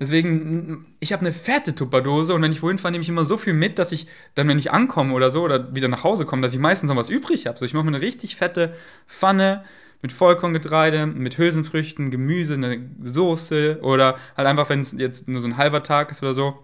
Deswegen, 0.00 0.86
ich 0.98 1.12
habe 1.12 1.20
eine 1.20 1.32
fette 1.32 1.74
Tupperdose 1.74 2.32
und 2.32 2.40
wenn 2.40 2.52
ich 2.52 2.62
wohin 2.62 2.78
fahre, 2.78 2.92
nehme 2.92 3.02
ich 3.02 3.08
immer 3.10 3.26
so 3.26 3.36
viel 3.36 3.52
mit, 3.52 3.78
dass 3.78 3.92
ich 3.92 4.06
dann, 4.34 4.48
wenn 4.48 4.58
ich 4.58 4.72
ankomme 4.72 5.12
oder 5.12 5.30
so 5.30 5.42
oder 5.42 5.74
wieder 5.74 5.88
nach 5.88 6.04
Hause 6.04 6.24
komme, 6.24 6.40
dass 6.40 6.54
ich 6.54 6.58
meistens 6.58 6.88
noch 6.88 6.96
was 6.96 7.10
übrig 7.10 7.46
habe. 7.46 7.58
So, 7.58 7.66
ich 7.66 7.74
mache 7.74 7.84
mir 7.84 7.90
eine 7.90 8.00
richtig 8.00 8.34
fette 8.34 8.74
Pfanne 9.06 9.62
mit 10.00 10.12
Vollkorngetreide, 10.12 11.06
mit 11.06 11.36
Hülsenfrüchten, 11.36 12.10
Gemüse, 12.10 12.54
eine 12.54 12.88
Soße 13.02 13.80
oder 13.82 14.16
halt 14.38 14.48
einfach, 14.48 14.70
wenn 14.70 14.80
es 14.80 14.92
jetzt 14.96 15.28
nur 15.28 15.42
so 15.42 15.48
ein 15.48 15.58
halber 15.58 15.82
Tag 15.82 16.10
ist 16.10 16.22
oder 16.22 16.32
so, 16.32 16.58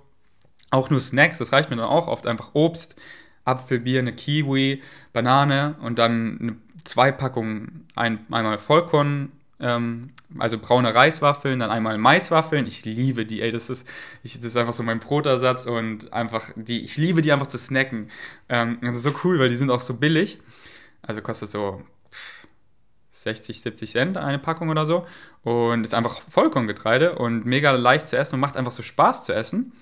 auch 0.71 0.89
nur 0.89 1.01
Snacks, 1.01 1.37
das 1.37 1.53
reicht 1.53 1.69
mir 1.69 1.77
dann 1.77 1.85
auch 1.85 2.09
oft 2.09 2.27
einfach 2.27 2.55
Obst, 2.55 2.97
Apfel, 3.45 3.81
Bier, 3.81 4.01
eine 4.01 4.15
Kiwi, 4.15 4.83
Banane 5.13 5.77
und 5.83 5.99
dann 5.99 6.39
eine, 6.41 6.57
zwei 6.85 7.13
Packungen, 7.13 7.87
ein, 7.95 8.21
einmal 8.31 8.57
Vollkorn 8.59 9.31
ähm, 9.59 10.11
also 10.39 10.59
braune 10.59 10.95
Reiswaffeln, 10.95 11.59
dann 11.59 11.71
einmal 11.71 11.99
Maiswaffeln. 11.99 12.67
Ich 12.67 12.85
liebe 12.85 13.25
die, 13.25 13.41
ey, 13.41 13.51
das 13.51 13.71
ist, 13.71 13.87
ich, 14.23 14.35
das 14.35 14.45
ist 14.45 14.57
einfach 14.57 14.73
so 14.73 14.83
mein 14.83 14.99
Brotersatz 14.99 15.67
und 15.67 16.13
einfach 16.13 16.51
die, 16.57 16.83
ich 16.83 16.97
liebe 16.97 17.23
die 17.23 17.33
einfach 17.33 17.47
zu 17.47 17.59
snacken. 17.59 18.11
Ähm, 18.49 18.79
das 18.83 18.97
ist 18.97 19.03
so 19.05 19.15
cool, 19.25 19.39
weil 19.39 19.49
die 19.49 19.57
sind 19.57 19.71
auch 19.71 19.81
so 19.81 19.95
billig. 19.95 20.41
Also 21.03 21.23
kostet 21.23 21.49
so 21.49 21.83
60, 23.13 23.61
70 23.61 23.91
Cent 23.91 24.17
eine 24.19 24.39
Packung 24.39 24.69
oder 24.69 24.87
so. 24.87 25.07
Und 25.43 25.85
ist 25.85 25.95
einfach 25.95 26.21
Vollkorngetreide 26.21 27.17
und 27.17 27.47
mega 27.47 27.71
leicht 27.71 28.09
zu 28.09 28.17
essen 28.17 28.35
und 28.35 28.41
macht 28.41 28.57
einfach 28.57 28.73
so 28.73 28.83
Spaß 28.83 29.25
zu 29.25 29.33
essen. 29.33 29.73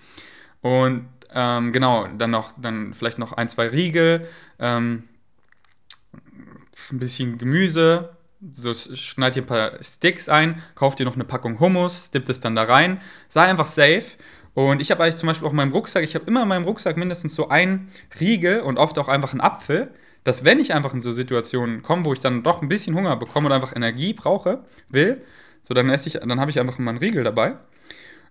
Und 0.61 1.09
ähm, 1.31 1.73
genau, 1.73 2.07
dann 2.17 2.31
noch, 2.31 2.53
dann 2.57 2.95
vielleicht 2.95 3.19
noch 3.19 3.33
ein, 3.33 3.49
zwei 3.49 3.69
Riegel, 3.69 4.29
ähm, 4.59 5.05
ein 6.91 6.99
bisschen 6.99 7.39
Gemüse, 7.39 8.14
so 8.53 8.75
schneid 8.75 9.37
ihr 9.37 9.43
ein 9.43 9.47
paar 9.47 9.83
Sticks 9.83 10.29
ein, 10.29 10.63
kauft 10.75 11.01
ihr 11.01 11.07
noch 11.07 11.15
eine 11.15 11.25
Packung 11.25 11.61
Hummus, 11.61 12.11
dippt 12.11 12.29
es 12.29 12.41
dann 12.41 12.55
da 12.55 12.65
rein. 12.65 13.01
Sei 13.29 13.43
einfach 13.43 13.67
safe. 13.67 14.05
Und 14.55 14.81
ich 14.81 14.91
habe 14.91 15.03
eigentlich 15.03 15.17
zum 15.17 15.27
Beispiel 15.27 15.47
auch 15.47 15.53
in 15.53 15.57
meinem 15.57 15.73
Rucksack, 15.73 16.05
ich 16.05 16.15
habe 16.15 16.27
immer 16.27 16.43
in 16.43 16.49
meinem 16.49 16.65
Rucksack 16.65 16.97
mindestens 16.97 17.35
so 17.35 17.49
ein 17.49 17.89
Riegel 18.21 18.61
und 18.61 18.79
oft 18.79 18.99
auch 18.99 19.09
einfach 19.09 19.33
einen 19.33 19.41
Apfel, 19.41 19.93
dass 20.23 20.45
wenn 20.45 20.61
ich 20.61 20.73
einfach 20.73 20.95
in 20.95 21.01
so 21.01 21.13
Situationen 21.13 21.83
komme, 21.83 22.05
wo 22.05 22.13
ich 22.13 22.21
dann 22.21 22.43
doch 22.43 22.63
ein 22.63 22.69
bisschen 22.69 22.95
Hunger 22.95 23.17
bekomme 23.17 23.47
und 23.47 23.53
einfach 23.53 23.75
Energie 23.75 24.15
brauche, 24.15 24.65
will, 24.89 25.23
so 25.63 25.75
dann 25.75 25.91
esse 25.91 26.09
ich, 26.09 26.15
dann 26.15 26.41
habe 26.41 26.51
ich 26.51 26.61
einfach 26.61 26.79
immer 26.79 26.91
einen 26.91 26.99
Riegel 26.99 27.25
dabei. 27.25 27.57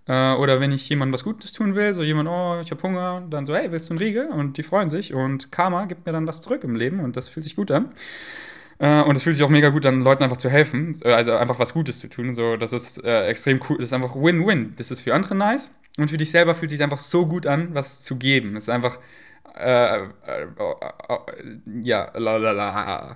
Äh, 0.08 0.34
oder 0.34 0.60
wenn 0.60 0.72
ich 0.72 0.88
jemandem 0.90 1.14
was 1.14 1.24
Gutes 1.24 1.52
tun 1.52 1.76
will, 1.76 1.94
so 1.94 2.04
jemand, 2.04 2.30
oh, 2.30 2.60
ich 2.64 2.72
habe 2.72 2.82
Hunger, 2.84 3.24
dann 3.30 3.46
so, 3.46 3.56
hey, 3.56 3.72
willst 3.72 3.90
du 3.90 3.94
einen 3.94 4.00
Riegel? 4.00 4.28
Und 4.28 4.58
die 4.58 4.64
freuen 4.64 4.90
sich 4.90 5.14
und 5.14 5.52
Karma 5.52 5.86
gibt 5.86 6.06
mir 6.06 6.12
dann 6.12 6.28
was 6.28 6.42
zurück 6.42 6.64
im 6.64 6.76
Leben 6.76 7.00
und 7.00 7.16
das 7.16 7.30
fühlt 7.30 7.44
sich 7.44 7.56
gut 7.56 7.72
an. 7.72 7.92
Äh, 8.84 9.02
und 9.04 9.16
es 9.16 9.24
fühlt 9.24 9.38
sich 9.38 9.46
auch 9.46 9.50
mega 9.50 9.70
gut 9.70 9.86
an, 9.86 10.02
Leuten 10.02 10.24
einfach 10.24 10.36
zu 10.36 10.50
helfen, 10.50 10.98
äh, 11.06 11.14
also 11.14 11.32
einfach 11.32 11.58
was 11.58 11.74
Gutes 11.74 12.00
zu 12.00 12.10
tun. 12.10 12.36
So, 12.36 12.58
das 12.58 12.74
ist 12.74 13.02
äh, 13.06 13.28
extrem 13.28 13.62
cool. 13.70 13.78
Das 13.78 13.86
ist 13.86 13.94
einfach 13.94 14.14
Win-Win. 14.14 14.74
Das 14.76 14.92
ist 14.92 15.00
für 15.02 15.14
andere 15.16 15.36
nice 15.36 15.72
und 15.98 16.10
für 16.10 16.18
dich 16.18 16.32
selber 16.32 16.54
fühlt 16.54 16.70
sich 16.70 16.84
einfach 16.84 16.98
so 16.98 17.26
gut 17.26 17.48
an, 17.48 17.74
was 17.74 18.02
zu 18.04 18.18
geben. 18.18 18.58
Es 18.58 18.66
ist 18.66 18.70
einfach 18.70 19.00
äh, 19.56 20.00
äh, 20.00 20.08
äh, 20.28 20.48
ja, 21.82 22.12
lalala. 22.18 23.16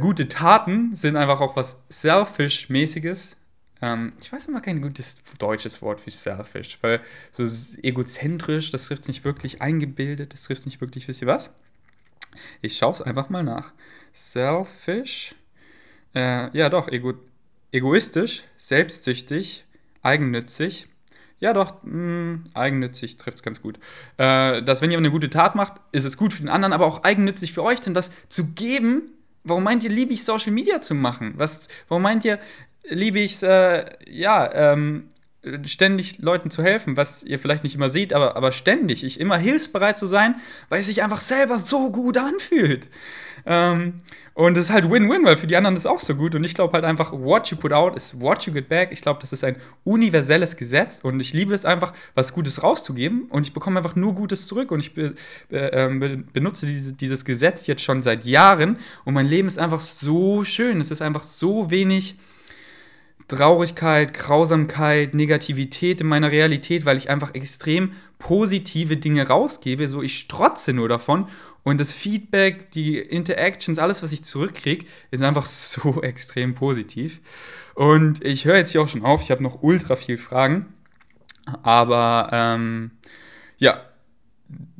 gute 0.00 0.26
Taten 0.26 0.96
sind 0.96 1.14
einfach 1.14 1.40
auch 1.40 1.54
was 1.54 1.76
Selfish-mäßiges. 1.88 3.36
Ähm, 3.82 4.12
ich 4.20 4.32
weiß 4.32 4.46
immer 4.46 4.60
kein 4.60 4.82
gutes 4.82 5.22
deutsches 5.38 5.82
Wort 5.82 6.00
für 6.00 6.10
selfish, 6.10 6.78
weil 6.80 7.00
so 7.30 7.44
egozentrisch, 7.82 8.72
das 8.72 8.86
trifft 8.86 9.02
es 9.02 9.08
nicht 9.08 9.24
wirklich, 9.24 9.62
eingebildet, 9.62 10.32
das 10.32 10.42
trifft 10.42 10.60
es 10.60 10.66
nicht 10.66 10.80
wirklich, 10.80 11.06
wisst 11.06 11.22
ihr 11.22 11.28
was? 11.28 11.54
Ich 12.60 12.76
schaue 12.76 12.92
es 12.92 13.02
einfach 13.02 13.28
mal 13.28 13.44
nach. 13.44 13.72
Selfish. 14.12 15.34
Äh, 16.14 16.56
ja, 16.56 16.68
doch, 16.68 16.88
ego 16.88 17.14
egoistisch, 17.72 18.44
selbstsüchtig, 18.58 19.64
eigennützig. 20.02 20.88
Ja, 21.38 21.52
doch, 21.52 21.82
mh, 21.82 21.92
hm, 21.92 22.44
eigennützig 22.52 23.16
trifft 23.16 23.38
es 23.38 23.42
ganz 23.42 23.62
gut. 23.62 23.78
Äh, 24.18 24.62
dass, 24.62 24.82
wenn 24.82 24.90
ihr 24.90 24.98
eine 24.98 25.10
gute 25.10 25.30
Tat 25.30 25.54
macht, 25.54 25.80
ist 25.92 26.04
es 26.04 26.16
gut 26.16 26.32
für 26.32 26.42
den 26.42 26.48
anderen, 26.48 26.72
aber 26.72 26.86
auch 26.86 27.04
eigennützig 27.04 27.52
für 27.52 27.62
euch, 27.62 27.80
denn 27.80 27.94
das 27.94 28.10
zu 28.28 28.48
geben. 28.48 29.12
Warum 29.44 29.64
meint 29.64 29.82
ihr, 29.84 29.90
liebe 29.90 30.12
ich 30.12 30.24
Social 30.24 30.52
Media 30.52 30.82
zu 30.82 30.94
machen? 30.94 31.34
Was, 31.36 31.68
warum 31.88 32.02
meint 32.02 32.24
ihr, 32.24 32.38
liebe 32.88 33.20
ich 33.20 33.34
es, 33.34 33.42
äh, 33.42 33.86
ja, 34.06 34.52
ähm, 34.52 35.10
ständig 35.64 36.18
Leuten 36.18 36.50
zu 36.50 36.62
helfen, 36.62 36.96
was 36.96 37.22
ihr 37.22 37.38
vielleicht 37.38 37.64
nicht 37.64 37.74
immer 37.74 37.88
seht, 37.88 38.12
aber, 38.12 38.36
aber 38.36 38.52
ständig, 38.52 39.04
ich 39.04 39.18
immer 39.18 39.38
hilfsbereit 39.38 39.96
zu 39.96 40.06
sein, 40.06 40.34
weil 40.68 40.80
es 40.80 40.86
sich 40.86 41.02
einfach 41.02 41.20
selber 41.20 41.58
so 41.58 41.90
gut 41.90 42.18
anfühlt. 42.18 42.88
Ähm, 43.46 43.94
und 44.34 44.56
es 44.56 44.64
ist 44.64 44.70
halt 44.70 44.90
Win-Win, 44.90 45.24
weil 45.24 45.36
für 45.36 45.46
die 45.46 45.56
anderen 45.56 45.76
ist 45.76 45.82
es 45.82 45.86
auch 45.86 45.98
so 45.98 46.14
gut. 46.14 46.34
Und 46.34 46.44
ich 46.44 46.54
glaube 46.54 46.74
halt 46.74 46.84
einfach, 46.84 47.12
what 47.12 47.48
you 47.48 47.56
put 47.56 47.72
out 47.72 47.96
is 47.96 48.20
what 48.20 48.42
you 48.42 48.52
get 48.52 48.68
back. 48.68 48.90
Ich 48.92 49.00
glaube, 49.00 49.20
das 49.20 49.32
ist 49.32 49.44
ein 49.44 49.56
universelles 49.84 50.56
Gesetz 50.56 51.00
und 51.02 51.20
ich 51.20 51.32
liebe 51.32 51.54
es 51.54 51.64
einfach, 51.64 51.92
was 52.14 52.32
Gutes 52.34 52.62
rauszugeben 52.62 53.22
und 53.30 53.46
ich 53.46 53.52
bekomme 53.52 53.78
einfach 53.78 53.96
nur 53.96 54.14
Gutes 54.14 54.46
zurück. 54.46 54.70
Und 54.70 54.80
ich 54.80 54.94
be, 54.94 55.14
äh, 55.50 56.16
benutze 56.32 56.66
diese, 56.66 56.92
dieses 56.92 57.24
Gesetz 57.24 57.66
jetzt 57.66 57.82
schon 57.82 58.02
seit 58.02 58.24
Jahren 58.24 58.78
und 59.04 59.14
mein 59.14 59.26
Leben 59.26 59.48
ist 59.48 59.58
einfach 59.58 59.80
so 59.80 60.44
schön. 60.44 60.80
Es 60.80 60.90
ist 60.90 61.02
einfach 61.02 61.22
so 61.22 61.70
wenig 61.70 62.16
Traurigkeit, 63.30 64.12
Grausamkeit, 64.12 65.14
Negativität 65.14 66.00
in 66.00 66.06
meiner 66.08 66.30
Realität, 66.30 66.84
weil 66.84 66.96
ich 66.96 67.08
einfach 67.08 67.34
extrem 67.34 67.92
positive 68.18 68.96
Dinge 68.96 69.26
rausgebe. 69.26 69.88
So, 69.88 70.02
ich 70.02 70.18
strotze 70.18 70.72
nur 70.72 70.88
davon. 70.88 71.28
Und 71.62 71.78
das 71.78 71.92
Feedback, 71.92 72.70
die 72.72 72.98
Interactions, 72.98 73.78
alles, 73.78 74.02
was 74.02 74.12
ich 74.12 74.24
zurückkriege, 74.24 74.86
ist 75.10 75.22
einfach 75.22 75.46
so 75.46 76.02
extrem 76.02 76.54
positiv. 76.54 77.20
Und 77.74 78.24
ich 78.24 78.44
höre 78.44 78.56
jetzt 78.56 78.72
hier 78.72 78.82
auch 78.82 78.88
schon 78.88 79.04
auf. 79.04 79.22
Ich 79.22 79.30
habe 79.30 79.42
noch 79.42 79.62
ultra 79.62 79.96
viel 79.96 80.18
Fragen. 80.18 80.74
Aber 81.62 82.28
ähm, 82.32 82.90
ja, 83.58 83.80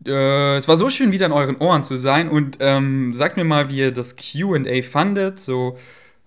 äh, 0.06 0.56
es 0.56 0.68
war 0.68 0.76
so 0.76 0.90
schön, 0.90 1.12
wieder 1.12 1.26
in 1.26 1.32
euren 1.32 1.56
Ohren 1.56 1.84
zu 1.84 1.96
sein. 1.96 2.28
Und 2.28 2.58
ähm, 2.60 3.14
sagt 3.14 3.36
mir 3.36 3.44
mal, 3.44 3.70
wie 3.70 3.78
ihr 3.78 3.92
das 3.92 4.16
QA 4.16 4.82
fandet. 4.82 5.38
So 5.38 5.78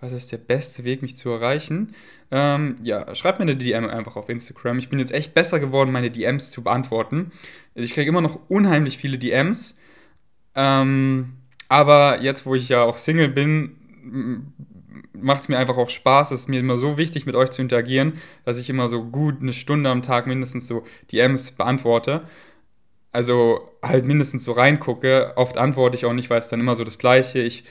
was 0.03 0.11
ist 0.11 0.33
der 0.33 0.37
beste 0.37 0.83
Weg, 0.83 1.01
mich 1.01 1.15
zu 1.15 1.29
erreichen? 1.29 1.93
Ähm, 2.29 2.77
ja, 2.83 3.15
schreibt 3.15 3.39
mir 3.39 3.43
eine 3.43 3.55
DM 3.55 3.89
einfach 3.89 4.17
auf 4.17 4.27
Instagram. 4.27 4.77
Ich 4.77 4.89
bin 4.89 4.99
jetzt 4.99 5.13
echt 5.13 5.33
besser 5.33 5.59
geworden, 5.61 5.93
meine 5.93 6.11
DMs 6.11 6.51
zu 6.51 6.61
beantworten. 6.61 7.31
Ich 7.73 7.93
kriege 7.93 8.09
immer 8.09 8.21
noch 8.21 8.37
unheimlich 8.49 8.97
viele 8.97 9.17
DMs. 9.17 9.75
Ähm, 10.55 11.37
aber 11.69 12.21
jetzt, 12.21 12.45
wo 12.45 12.53
ich 12.53 12.67
ja 12.67 12.83
auch 12.83 12.97
Single 12.97 13.29
bin, 13.29 14.53
macht 15.13 15.43
es 15.43 15.49
mir 15.49 15.57
einfach 15.57 15.77
auch 15.77 15.89
Spaß. 15.89 16.31
Es 16.31 16.41
ist 16.41 16.49
mir 16.49 16.59
immer 16.59 16.77
so 16.77 16.97
wichtig, 16.97 17.25
mit 17.25 17.35
euch 17.35 17.51
zu 17.51 17.61
interagieren, 17.61 18.13
dass 18.43 18.59
ich 18.59 18.69
immer 18.69 18.89
so 18.89 19.05
gut 19.05 19.41
eine 19.41 19.53
Stunde 19.53 19.89
am 19.89 20.01
Tag 20.01 20.27
mindestens 20.27 20.67
so 20.67 20.83
DMs 21.13 21.53
beantworte. 21.53 22.27
Also 23.13 23.69
halt 23.81 24.05
mindestens 24.05 24.43
so 24.43 24.51
reingucke. 24.51 25.33
Oft 25.37 25.57
antworte 25.57 25.95
ich 25.95 26.05
auch 26.05 26.13
nicht, 26.13 26.29
weil 26.29 26.39
es 26.39 26.49
dann 26.49 26.59
immer 26.59 26.75
so 26.75 26.83
das 26.83 26.97
Gleiche. 26.97 27.39
Ich 27.39 27.63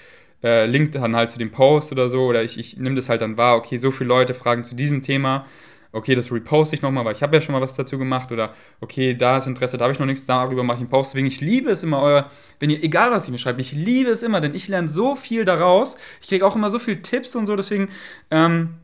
äh, 0.43 0.67
link 0.67 0.93
dann 0.93 1.17
halt 1.17 1.31
zu 1.31 1.39
dem 1.39 1.51
Post 1.51 1.93
oder 1.93 2.11
so 2.11 2.27
oder 2.27 2.43
ich, 2.43 2.59
ich 2.59 2.77
nehme 2.77 2.97
das 2.97 3.09
halt 3.09 3.23
dann 3.23 3.37
wahr, 3.37 3.57
okay, 3.57 3.77
so 3.77 3.91
viele 3.91 4.09
Leute 4.09 4.35
fragen 4.35 4.65
zu 4.65 4.75
diesem 4.75 5.03
Thema 5.03 5.47
okay, 5.93 6.15
das 6.15 6.33
reposte 6.33 6.75
ich 6.75 6.83
nochmal, 6.83 7.05
weil 7.05 7.15
ich 7.15 7.23
habe 7.23 7.37
ja 7.37 7.41
schon 7.41 7.53
mal 7.53 7.61
was 7.61 7.75
dazu 7.75 7.99
gemacht 7.99 8.33
oder 8.33 8.55
okay, 8.81 9.15
da 9.15 9.39
ist 9.39 9.47
Interesse, 9.47 9.77
da 9.77 9.85
habe 9.85 9.93
ich 9.93 9.99
noch 9.99 10.07
nichts, 10.07 10.27
darüber 10.27 10.63
mache 10.65 10.77
ich 10.77 10.81
einen 10.81 10.91
Post. 10.91 11.13
Deswegen, 11.13 11.27
ich 11.27 11.41
liebe 11.41 11.71
es 11.71 11.83
immer, 11.83 12.01
euer, 12.01 12.31
wenn 12.59 12.71
ihr, 12.71 12.83
egal 12.83 13.11
was 13.11 13.29
ihr 13.29 13.33
mir 13.33 13.39
schreibt, 13.39 13.61
ich 13.61 13.73
liebe 13.73 14.11
es 14.11 14.23
immer, 14.23 14.41
denn 14.41 14.55
ich 14.55 14.69
lerne 14.69 14.89
so 14.89 15.15
viel 15.15 15.45
daraus. 15.45 15.99
Ich 16.21 16.29
kriege 16.29 16.47
auch 16.47 16.57
immer 16.57 16.71
so 16.71 16.79
viele 16.79 17.03
Tipps 17.03 17.37
und 17.37 17.47
so, 17.47 17.57
deswegen, 17.57 17.91
ähm, 18.31 18.77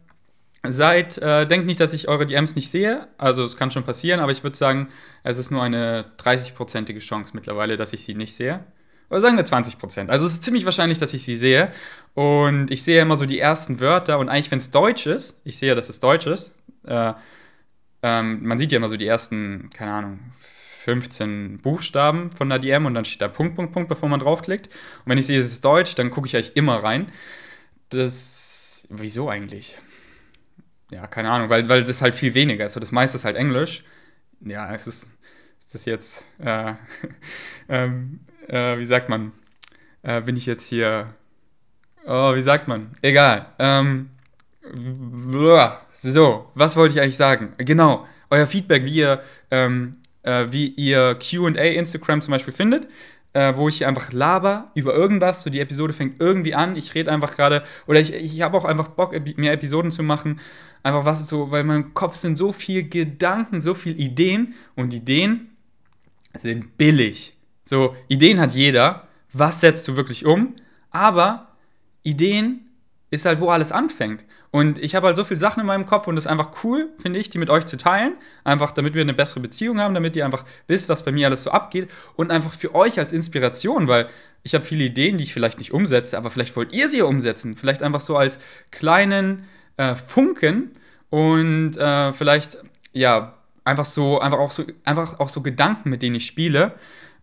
seid, 0.67 1.19
äh, 1.19 1.47
denkt 1.47 1.67
nicht, 1.67 1.81
dass 1.81 1.93
ich 1.95 2.09
eure 2.09 2.27
DMs 2.27 2.55
nicht 2.55 2.71
sehe. 2.71 3.09
Also 3.17 3.45
es 3.45 3.57
kann 3.57 3.71
schon 3.71 3.85
passieren, 3.85 4.21
aber 4.21 4.33
ich 4.33 4.43
würde 4.43 4.57
sagen, 4.57 4.89
es 5.23 5.39
ist 5.39 5.51
nur 5.51 5.63
eine 5.63 6.13
30-prozentige 6.19 6.99
Chance 6.99 7.33
mittlerweile, 7.35 7.77
dass 7.77 7.93
ich 7.93 8.05
sie 8.05 8.15
nicht 8.15 8.35
sehe. 8.35 8.65
Oder 9.11 9.21
sagen 9.21 9.37
wir 9.37 9.45
20% 9.45 10.09
Also 10.09 10.27
es 10.27 10.35
ist 10.35 10.45
ziemlich 10.45 10.65
wahrscheinlich, 10.65 10.99
dass 10.99 11.15
ich 11.15 11.25
sie 11.25 11.37
sehe. 11.37 11.73
Und 12.15 12.71
ich 12.71 12.83
sehe 12.83 13.01
immer 13.01 13.17
so 13.17 13.27
die 13.27 13.39
ersten 13.39 13.81
Wörter. 13.81 14.19
Und 14.19 14.29
eigentlich, 14.29 14.51
wenn 14.51 14.59
es 14.59 14.71
Deutsch 14.71 15.07
ist, 15.07 15.41
ich 15.45 15.57
sehe, 15.57 15.75
dass 15.75 15.89
es 15.89 16.01
Deutsch 16.01 16.27
ist, 16.27 16.55
äh, 16.87 17.15
ähm, 18.03 18.47
man 18.47 18.59
sieht 18.59 18.73
ja 18.73 18.77
immer 18.77 18.89
so 18.89 18.97
die 18.97 19.07
ersten, 19.07 19.71
keine 19.73 19.93
Ahnung, 19.93 20.21
15 20.85 21.59
Buchstaben 21.59 22.31
von 22.31 22.49
der 22.49 22.59
DM 22.59 22.87
und 22.87 22.95
dann 22.95 23.05
steht 23.05 23.21
da 23.21 23.29
Punkt, 23.29 23.57
Punkt, 23.57 23.73
Punkt, 23.73 23.89
bevor 23.89 24.09
man 24.09 24.21
draufklickt. 24.21 24.69
Und 24.69 25.07
wenn 25.07 25.19
ich 25.19 25.27
sehe, 25.27 25.39
es 25.39 25.47
ist 25.47 25.65
Deutsch, 25.65 25.95
dann 25.95 26.11
gucke 26.11 26.27
ich 26.27 26.35
eigentlich 26.35 26.57
immer 26.57 26.83
rein. 26.83 27.13
Das, 27.91 28.87
wieso 28.89 29.29
eigentlich? 29.29 29.77
Ja, 30.91 31.07
keine 31.07 31.31
Ahnung, 31.31 31.51
weil, 31.51 31.69
weil 31.69 31.85
das 31.85 32.01
halt 32.01 32.15
viel 32.15 32.35
weniger 32.35 32.65
ist. 32.65 32.75
So, 32.75 32.81
das 32.81 32.93
meiste 32.93 33.17
ist 33.19 33.25
halt 33.25 33.37
Englisch. 33.37 33.85
Ja, 34.41 34.73
es 34.73 34.87
ist, 34.87 35.07
ist 35.59 35.75
das 35.75 35.85
jetzt, 35.85 36.25
äh, 36.39 36.75
ähm, 37.69 38.21
äh, 38.49 38.79
wie 38.79 38.87
sagt 38.87 39.09
man? 39.09 39.33
Äh, 40.03 40.23
bin 40.23 40.37
ich 40.37 40.47
jetzt 40.47 40.69
hier, 40.69 41.15
oh, 42.07 42.35
wie 42.35 42.43
sagt 42.43 42.69
man? 42.69 42.91
Egal. 43.03 43.47
Ähm, 43.59 44.11
so, 45.91 46.51
was 46.55 46.77
wollte 46.77 46.95
ich 46.95 47.01
eigentlich 47.01 47.17
sagen? 47.17 47.55
Genau, 47.59 48.07
euer 48.31 48.47
Feedback, 48.47 48.85
wie 48.85 48.97
ihr, 48.97 49.23
ähm, 49.51 49.97
äh, 50.23 50.47
wie 50.51 50.69
ihr 50.69 51.17
QA 51.17 51.63
Instagram 51.63 52.21
zum 52.21 52.33
Beispiel 52.33 52.53
findet, 52.53 52.87
äh, 53.33 53.55
wo 53.57 53.69
ich 53.69 53.87
einfach 53.87 54.13
laber 54.13 54.71
über 54.75 54.95
irgendwas. 54.95 55.43
So, 55.43 55.51
die 55.51 55.61
Episode 55.61 55.93
fängt 55.93 56.21
irgendwie 56.21 56.55
an. 56.55 56.77
Ich 56.77 56.95
rede 56.95 57.11
einfach 57.11 57.35
gerade, 57.35 57.65
oder 57.87 58.01
ich, 58.01 58.13
ich 58.13 58.43
habe 58.43 58.57
auch 58.57 58.65
einfach 58.65 58.89
Bock, 58.89 59.15
mehr 59.37 59.53
Episoden 59.53 59.91
zu 59.91 60.03
machen. 60.03 60.41
Einfach 60.83 61.05
was 61.05 61.21
ist 61.21 61.29
so, 61.29 61.51
weil 61.51 61.63
in 61.63 61.67
meinem 61.67 61.95
Kopf 61.95 62.15
sind 62.15 62.37
so 62.37 62.53
viele 62.53 62.85
Gedanken, 62.85 63.61
so 63.61 63.75
viele 63.75 63.97
Ideen 63.97 64.55
und 64.77 64.95
Ideen 64.95 65.51
sind 66.35 66.77
billig. 66.77 67.38
So, 67.69 67.95
Ideen 68.09 68.41
hat 68.41 68.55
jeder. 68.55 69.09
Was 69.35 69.61
setzt 69.61 69.87
du 69.89 69.95
wirklich 69.95 70.25
um? 70.25 70.57
Aber 70.91 71.49
Ideen 72.03 72.67
ist 73.11 73.27
halt, 73.27 73.41
wo 73.41 73.51
alles 73.51 73.73
anfängt. 73.73 74.25
Und 74.51 74.79
ich 74.79 74.95
habe 74.95 75.09
halt 75.09 75.17
so 75.17 75.25
viele 75.25 75.39
Sachen 75.39 75.61
in 75.61 75.67
meinem 75.67 75.85
Kopf 75.85 76.07
und 76.07 76.17
es 76.17 76.25
ist 76.25 76.31
einfach 76.31 76.65
cool, 76.65 76.89
finde 76.99 77.19
ich, 77.19 77.29
die 77.29 77.37
mit 77.37 77.51
euch 77.51 77.67
zu 77.67 77.77
teilen. 77.77 78.15
Einfach, 78.43 78.71
damit 78.71 78.95
wir 78.95 79.03
eine 79.03 79.13
bessere 79.13 79.41
Beziehung 79.41 79.81
haben, 79.81 79.93
damit 79.93 80.17
ihr 80.17 80.25
einfach 80.25 80.47
wisst, 80.67 80.89
was 80.89 81.05
bei 81.05 81.13
mir 81.13 81.27
alles 81.27 81.43
so 81.43 81.51
abgeht. 81.51 81.91
Und 82.17 82.31
einfach 82.31 82.55
für 82.55 82.75
euch 82.75 82.99
als 82.99 83.13
Inspiration, 83.13 83.87
weil 83.87 84.09
ich 84.45 84.55
habe 84.55 84.65
viele 84.65 84.85
Ideen, 84.85 85.19
die 85.19 85.25
ich 85.25 85.35
vielleicht 85.35 85.59
nicht 85.59 85.75
umsetze, 85.75 86.17
aber 86.17 86.31
vielleicht 86.31 86.57
wollt 86.57 86.73
ihr 86.73 86.89
sie 86.89 87.03
umsetzen. 87.03 87.55
Vielleicht 87.55 87.83
einfach 87.83 88.01
so 88.01 88.17
als 88.17 88.39
kleinen 88.71 89.45
äh, 89.77 89.95
Funken 89.95 90.71
und 91.11 91.77
äh, 91.77 92.15
vielleicht, 92.15 92.57
ja, 92.95 93.35
einfach 93.63 93.85
so, 93.85 94.21
einfach 94.21 94.39
auch 94.39 94.53
so, 94.53 94.65
einfach 94.87 95.21
auch 95.21 95.29
so 95.29 95.43
Gedanken, 95.43 95.91
mit 95.91 96.01
denen 96.01 96.17
ich 96.17 96.25
spiele. 96.25 96.73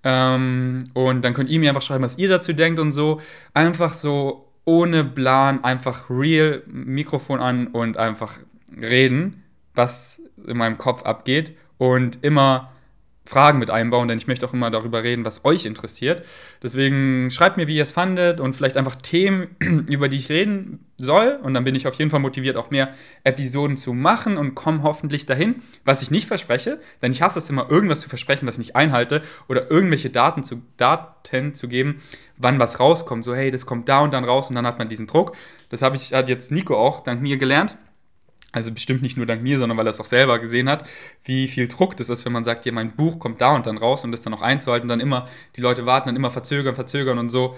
Ähm, 0.05 0.83
und 0.93 1.25
dann 1.25 1.33
könnt 1.33 1.49
ihr 1.49 1.59
mir 1.59 1.69
einfach 1.69 1.81
schreiben, 1.81 2.03
was 2.03 2.17
ihr 2.17 2.29
dazu 2.29 2.53
denkt 2.53 2.79
und 2.79 2.91
so. 2.93 3.19
Einfach 3.53 3.93
so 3.93 4.51
ohne 4.63 5.03
Plan 5.03 5.63
einfach 5.63 6.09
real 6.09 6.63
Mikrofon 6.67 7.39
an 7.39 7.67
und 7.67 7.97
einfach 7.97 8.37
reden, 8.79 9.43
was 9.73 10.21
in 10.45 10.57
meinem 10.57 10.77
Kopf 10.77 11.03
abgeht 11.03 11.57
und 11.77 12.23
immer 12.23 12.71
Fragen 13.25 13.57
mit 13.57 13.71
einbauen, 13.71 14.07
denn 14.07 14.19
ich 14.19 14.27
möchte 14.27 14.45
auch 14.45 14.53
immer 14.53 14.69
darüber 14.69 15.01
reden, 15.01 15.25
was 15.25 15.45
euch 15.45 15.65
interessiert. 15.65 16.23
Deswegen 16.61 17.31
schreibt 17.31 17.57
mir, 17.57 17.67
wie 17.67 17.77
ihr 17.77 17.83
es 17.83 17.91
fandet 17.91 18.39
und 18.39 18.55
vielleicht 18.55 18.77
einfach 18.77 18.95
Themen, 18.95 19.47
über 19.89 20.09
die 20.09 20.17
ich 20.17 20.29
reden 20.29 20.85
soll. 20.97 21.39
Und 21.41 21.55
dann 21.55 21.63
bin 21.63 21.73
ich 21.73 21.87
auf 21.87 21.95
jeden 21.95 22.11
Fall 22.11 22.19
motiviert, 22.19 22.55
auch 22.55 22.69
mehr 22.69 22.93
Episoden 23.23 23.77
zu 23.77 23.93
machen 23.93 24.37
und 24.37 24.53
komme 24.53 24.83
hoffentlich 24.83 25.25
dahin, 25.25 25.63
was 25.83 26.03
ich 26.03 26.11
nicht 26.11 26.27
verspreche, 26.27 26.79
denn 27.01 27.11
ich 27.11 27.23
hasse 27.23 27.39
es 27.39 27.49
immer, 27.49 27.69
irgendwas 27.69 28.01
zu 28.01 28.09
versprechen, 28.09 28.47
was 28.47 28.55
ich 28.55 28.59
nicht 28.59 28.75
einhalte 28.75 29.23
oder 29.49 29.71
irgendwelche 29.71 30.11
Daten 30.11 30.43
zu, 30.43 30.61
Daten 30.77 31.55
zu 31.55 31.67
geben, 31.67 32.01
wann 32.37 32.59
was 32.59 32.79
rauskommt. 32.79 33.23
So, 33.23 33.33
hey, 33.33 33.49
das 33.49 33.65
kommt 33.65 33.89
da 33.89 34.01
und 34.01 34.13
dann 34.13 34.23
raus 34.23 34.49
und 34.49 34.55
dann 34.55 34.67
hat 34.67 34.77
man 34.77 34.87
diesen 34.87 35.07
Druck. 35.07 35.35
Das 35.69 35.81
habe 35.81 35.95
ich, 35.95 36.13
hat 36.13 36.29
jetzt 36.29 36.51
Nico 36.51 36.77
auch 36.77 37.01
dank 37.01 37.21
mir 37.21 37.37
gelernt 37.37 37.75
also 38.55 38.71
bestimmt 38.71 39.01
nicht 39.01 39.17
nur 39.17 39.25
dank 39.25 39.43
mir, 39.43 39.59
sondern 39.59 39.77
weil 39.77 39.85
er 39.85 39.89
es 39.89 39.99
auch 39.99 40.05
selber 40.05 40.39
gesehen 40.39 40.69
hat, 40.69 40.87
wie 41.25 41.49
viel 41.49 41.67
Druck 41.67 41.97
das 41.97 42.09
ist, 42.09 42.23
wenn 42.23 42.31
man 42.31 42.45
sagt, 42.45 42.65
ja, 42.65 42.71
mein 42.71 42.95
Buch 42.95 43.19
kommt 43.19 43.41
da 43.41 43.53
und 43.53 43.67
dann 43.67 43.77
raus 43.77 44.05
und 44.05 44.13
das 44.13 44.21
dann 44.21 44.31
noch 44.31 44.41
einzuhalten, 44.41 44.87
dann 44.87 45.01
immer, 45.01 45.27
die 45.57 45.61
Leute 45.61 45.85
warten, 45.85 46.07
dann 46.07 46.15
immer 46.15 46.31
verzögern, 46.31 46.73
verzögern 46.73 47.17
und 47.17 47.29
so. 47.29 47.57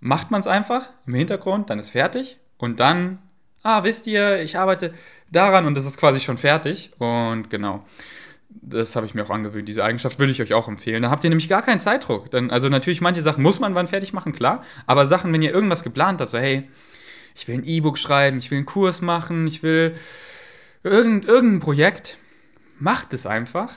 Macht 0.00 0.30
man 0.30 0.40
es 0.40 0.46
einfach 0.46 0.88
im 1.06 1.14
Hintergrund, 1.14 1.68
dann 1.68 1.78
ist 1.78 1.90
fertig 1.90 2.38
und 2.56 2.80
dann, 2.80 3.18
ah, 3.62 3.84
wisst 3.84 4.06
ihr, 4.06 4.40
ich 4.40 4.56
arbeite 4.56 4.94
daran 5.30 5.66
und 5.66 5.76
das 5.76 5.84
ist 5.84 5.98
quasi 5.98 6.18
schon 6.20 6.38
fertig 6.38 6.92
und 6.98 7.50
genau. 7.50 7.84
Das 8.48 8.96
habe 8.96 9.04
ich 9.04 9.14
mir 9.14 9.24
auch 9.24 9.30
angewöhnt. 9.30 9.68
Diese 9.68 9.84
Eigenschaft 9.84 10.18
würde 10.18 10.32
ich 10.32 10.40
euch 10.40 10.54
auch 10.54 10.66
empfehlen. 10.66 11.02
Dann 11.02 11.10
habt 11.10 11.22
ihr 11.24 11.30
nämlich 11.30 11.50
gar 11.50 11.60
keinen 11.60 11.82
Zeitdruck. 11.82 12.30
Dann, 12.30 12.50
also 12.50 12.70
natürlich, 12.70 13.02
manche 13.02 13.20
Sachen 13.20 13.42
muss 13.42 13.60
man 13.60 13.74
wann 13.74 13.88
fertig 13.88 14.14
machen, 14.14 14.32
klar. 14.32 14.64
Aber 14.86 15.06
Sachen, 15.06 15.30
wenn 15.34 15.42
ihr 15.42 15.52
irgendwas 15.52 15.84
geplant 15.84 16.22
habt, 16.22 16.30
so 16.30 16.38
hey, 16.38 16.66
ich 17.34 17.46
will 17.46 17.56
ein 17.56 17.64
E-Book 17.64 17.98
schreiben, 17.98 18.38
ich 18.38 18.50
will 18.50 18.56
einen 18.56 18.66
Kurs 18.66 19.02
machen, 19.02 19.46
ich 19.46 19.62
will 19.62 19.94
irgend, 20.82 21.24
irgendein 21.24 21.60
Projekt, 21.60 22.18
macht 22.78 23.12
es 23.12 23.26
einfach. 23.26 23.74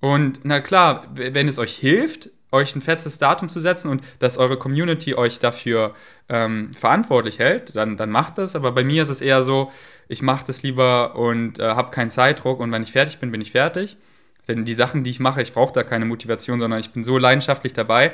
Und 0.00 0.40
na 0.44 0.60
klar, 0.60 1.08
wenn 1.14 1.48
es 1.48 1.58
euch 1.58 1.76
hilft, 1.76 2.30
euch 2.50 2.74
ein 2.74 2.82
festes 2.82 3.18
Datum 3.18 3.48
zu 3.48 3.60
setzen 3.60 3.90
und 3.90 4.02
dass 4.20 4.38
eure 4.38 4.56
Community 4.56 5.14
euch 5.14 5.38
dafür 5.38 5.94
ähm, 6.28 6.72
verantwortlich 6.72 7.38
hält, 7.38 7.76
dann, 7.76 7.96
dann 7.96 8.10
macht 8.10 8.38
das. 8.38 8.56
Aber 8.56 8.72
bei 8.72 8.84
mir 8.84 9.02
ist 9.02 9.10
es 9.10 9.20
eher 9.20 9.44
so, 9.44 9.70
ich 10.08 10.22
mache 10.22 10.46
das 10.46 10.62
lieber 10.62 11.16
und 11.16 11.58
äh, 11.58 11.62
habe 11.64 11.90
keinen 11.90 12.10
Zeitdruck 12.10 12.60
und 12.60 12.72
wenn 12.72 12.82
ich 12.82 12.92
fertig 12.92 13.18
bin, 13.18 13.30
bin 13.30 13.40
ich 13.40 13.52
fertig. 13.52 13.98
Denn 14.46 14.64
die 14.64 14.74
Sachen, 14.74 15.04
die 15.04 15.10
ich 15.10 15.20
mache, 15.20 15.42
ich 15.42 15.52
brauche 15.52 15.74
da 15.74 15.82
keine 15.82 16.06
Motivation, 16.06 16.58
sondern 16.58 16.80
ich 16.80 16.92
bin 16.92 17.04
so 17.04 17.18
leidenschaftlich 17.18 17.74
dabei 17.74 18.12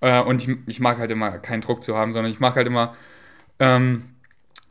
äh, 0.00 0.20
und 0.20 0.42
ich, 0.42 0.56
ich 0.66 0.80
mag 0.80 0.98
halt 0.98 1.12
immer 1.12 1.38
keinen 1.38 1.60
Druck 1.60 1.84
zu 1.84 1.96
haben, 1.96 2.12
sondern 2.12 2.32
ich 2.32 2.40
mag 2.40 2.56
halt 2.56 2.66
immer 2.66 2.96
ähm, 3.60 4.09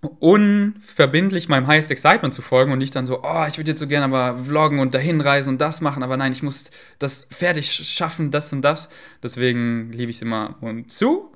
unverbindlich 0.02 1.50
meinem 1.50 1.68
Highest 1.68 1.91
Excitement 1.91 2.34
zu 2.34 2.41
folgen 2.41 2.72
und 2.72 2.80
nicht 2.80 2.95
dann 2.95 3.06
so, 3.06 3.22
oh, 3.24 3.45
ich 3.47 3.58
würde 3.58 3.72
jetzt 3.72 3.80
so 3.80 3.88
gerne 3.88 4.06
aber 4.06 4.43
vloggen 4.43 4.80
und 4.80 4.93
dahin 4.93 5.20
reisen 5.20 5.50
und 5.50 5.62
das 5.62 5.82
machen, 5.82 6.04
aber 6.04 6.16
nein, 6.16 6.32
ich 6.32 6.43
muss 6.43 6.72
das 7.00 7.28
fertig 7.30 7.72
schaffen, 7.72 8.32
das 8.32 8.54
und 8.54 8.62
das. 8.62 8.89
Deswegen 9.22 9.91
liebe 9.91 10.10
ich 10.10 10.18
es 10.18 10.22
immer 10.22 10.56
und 10.62 10.91
zu, 10.91 11.32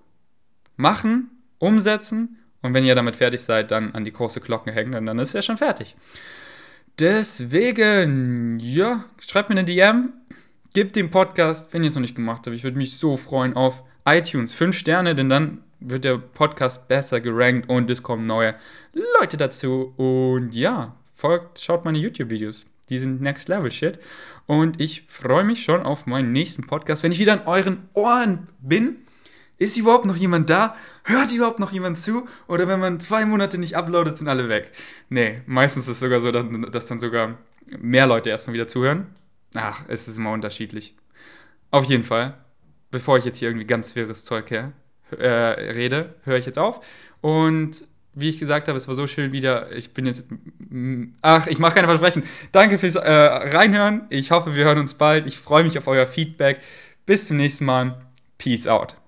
machen, 0.78 1.30
umsetzen 1.60 2.38
und 2.62 2.74
wenn 2.74 2.86
ihr 2.86 2.96
damit 2.96 3.18
fertig 3.18 3.42
seid, 3.42 3.72
dann 3.72 3.94
an 3.94 4.06
die 4.06 4.14
große 4.14 4.40
Glocke 4.40 4.72
hängen, 4.72 4.94
denn 4.94 5.06
dann 5.06 5.20
ist 5.20 5.34
ja 5.34 5.42
schon 5.42 5.58
fertig. 5.58 5.96
Deswegen, 7.00 8.60
ja, 8.60 9.04
schreibt 9.20 9.50
mir 9.50 9.58
eine 9.58 9.66
DM, 9.66 10.14
gebt 10.74 10.96
dem 10.96 11.12
Podcast, 11.12 11.74
wenn 11.74 11.84
ihr 11.84 11.90
es 11.90 11.96
noch 11.96 12.02
nicht 12.02 12.16
gemacht 12.16 12.44
habt, 12.46 12.56
ich 12.56 12.64
würde 12.64 12.78
mich 12.78 12.98
so 12.98 13.18
freuen 13.18 13.56
auf 13.56 13.84
iTunes 14.06 14.54
5 14.54 14.78
Sterne, 14.78 15.16
denn 15.16 15.28
dann 15.30 15.64
wird 15.88 16.04
der 16.04 16.18
Podcast 16.18 16.88
besser 16.88 17.22
gerankt 17.22 17.70
und 17.70 17.90
es 17.90 18.04
kommen 18.04 18.26
neue 18.26 18.56
Leute 19.20 19.38
dazu. 19.38 19.94
Und 19.98 20.54
ja, 20.54 20.96
folgt, 21.14 21.60
schaut 21.60 21.86
meine 21.86 21.98
YouTube-Videos. 21.98 22.66
Die 22.90 22.98
sind 22.98 23.22
Next 23.22 23.48
Level 23.48 23.72
Shit. 23.72 24.00
Und 24.46 24.80
ich 24.82 25.04
freue 25.08 25.44
mich 25.44 25.64
schon 25.64 25.84
auf 25.84 26.06
meinen 26.06 26.32
nächsten 26.32 26.68
Podcast. 26.68 27.04
Wenn 27.04 27.12
ich 27.12 27.20
wieder 27.20 27.34
an 27.34 27.48
euren 27.48 27.90
Ohren 27.94 28.48
bin, 28.60 28.98
ist 29.58 29.78
überhaupt 29.78 30.06
noch 30.06 30.18
jemand 30.18 30.50
da? 30.50 30.76
Hört 31.06 31.32
überhaupt 31.32 31.60
noch 31.60 31.72
jemand 31.72 31.98
zu? 31.98 32.28
Oder 32.48 32.68
wenn 32.68 32.80
man 32.80 33.00
zwei 33.00 33.26
Monate 33.26 33.58
nicht 33.58 33.78
uploadet, 33.78 34.18
sind 34.18 34.28
alle 34.28 34.50
weg? 34.50 34.72
Nee, 35.10 35.42
meistens 35.46 35.86
ist 35.86 35.94
es 35.94 36.00
sogar 36.00 36.20
so, 36.20 36.32
dass 36.32 36.86
dann 36.86 37.00
sogar 37.00 37.38
mehr 37.66 38.08
Leute 38.08 38.30
erstmal 38.30 38.56
wieder 38.56 38.68
zuhören. 38.68 39.08
Ach, 39.56 39.86
es 39.88 40.08
ist 40.08 40.18
immer 40.18 40.32
unterschiedlich. 40.32 40.96
Auf 41.72 41.86
jeden 41.86 42.04
Fall, 42.04 42.38
bevor 42.92 43.18
ich 43.18 43.26
jetzt 43.26 43.38
hier 43.38 43.50
irgendwie 43.50 43.66
ganz 43.66 43.96
wirres 43.96 44.26
Zeug 44.26 44.52
her, 44.52 44.74
äh, 45.12 45.28
rede, 45.28 46.16
höre 46.24 46.38
ich 46.38 46.46
jetzt 46.46 46.60
auf. 46.60 46.86
Und 47.22 47.86
wie 48.16 48.30
ich 48.30 48.40
gesagt 48.40 48.68
habe, 48.68 48.78
es 48.78 48.88
war 48.88 48.96
so 48.96 49.08
schön 49.08 49.32
wieder. 49.32 49.72
Ich 49.76 49.94
bin 49.94 50.06
jetzt. 50.06 50.24
Ach, 51.22 51.48
ich 51.48 51.60
mache 51.60 51.76
keine 51.76 51.88
Versprechen. 51.88 52.24
Danke 52.52 52.78
fürs 52.78 52.96
äh, 52.96 53.12
Reinhören. 53.12 54.04
Ich 54.10 54.32
hoffe, 54.32 54.56
wir 54.56 54.66
hören 54.66 54.80
uns 54.80 54.94
bald. 54.94 55.26
Ich 55.26 55.38
freue 55.38 55.64
mich 55.64 55.78
auf 55.78 55.88
euer 55.88 56.06
Feedback. 56.06 56.60
Bis 57.06 57.28
zum 57.28 57.38
nächsten 57.38 57.66
Mal. 57.66 58.02
Peace 58.38 58.68
out. 58.68 59.03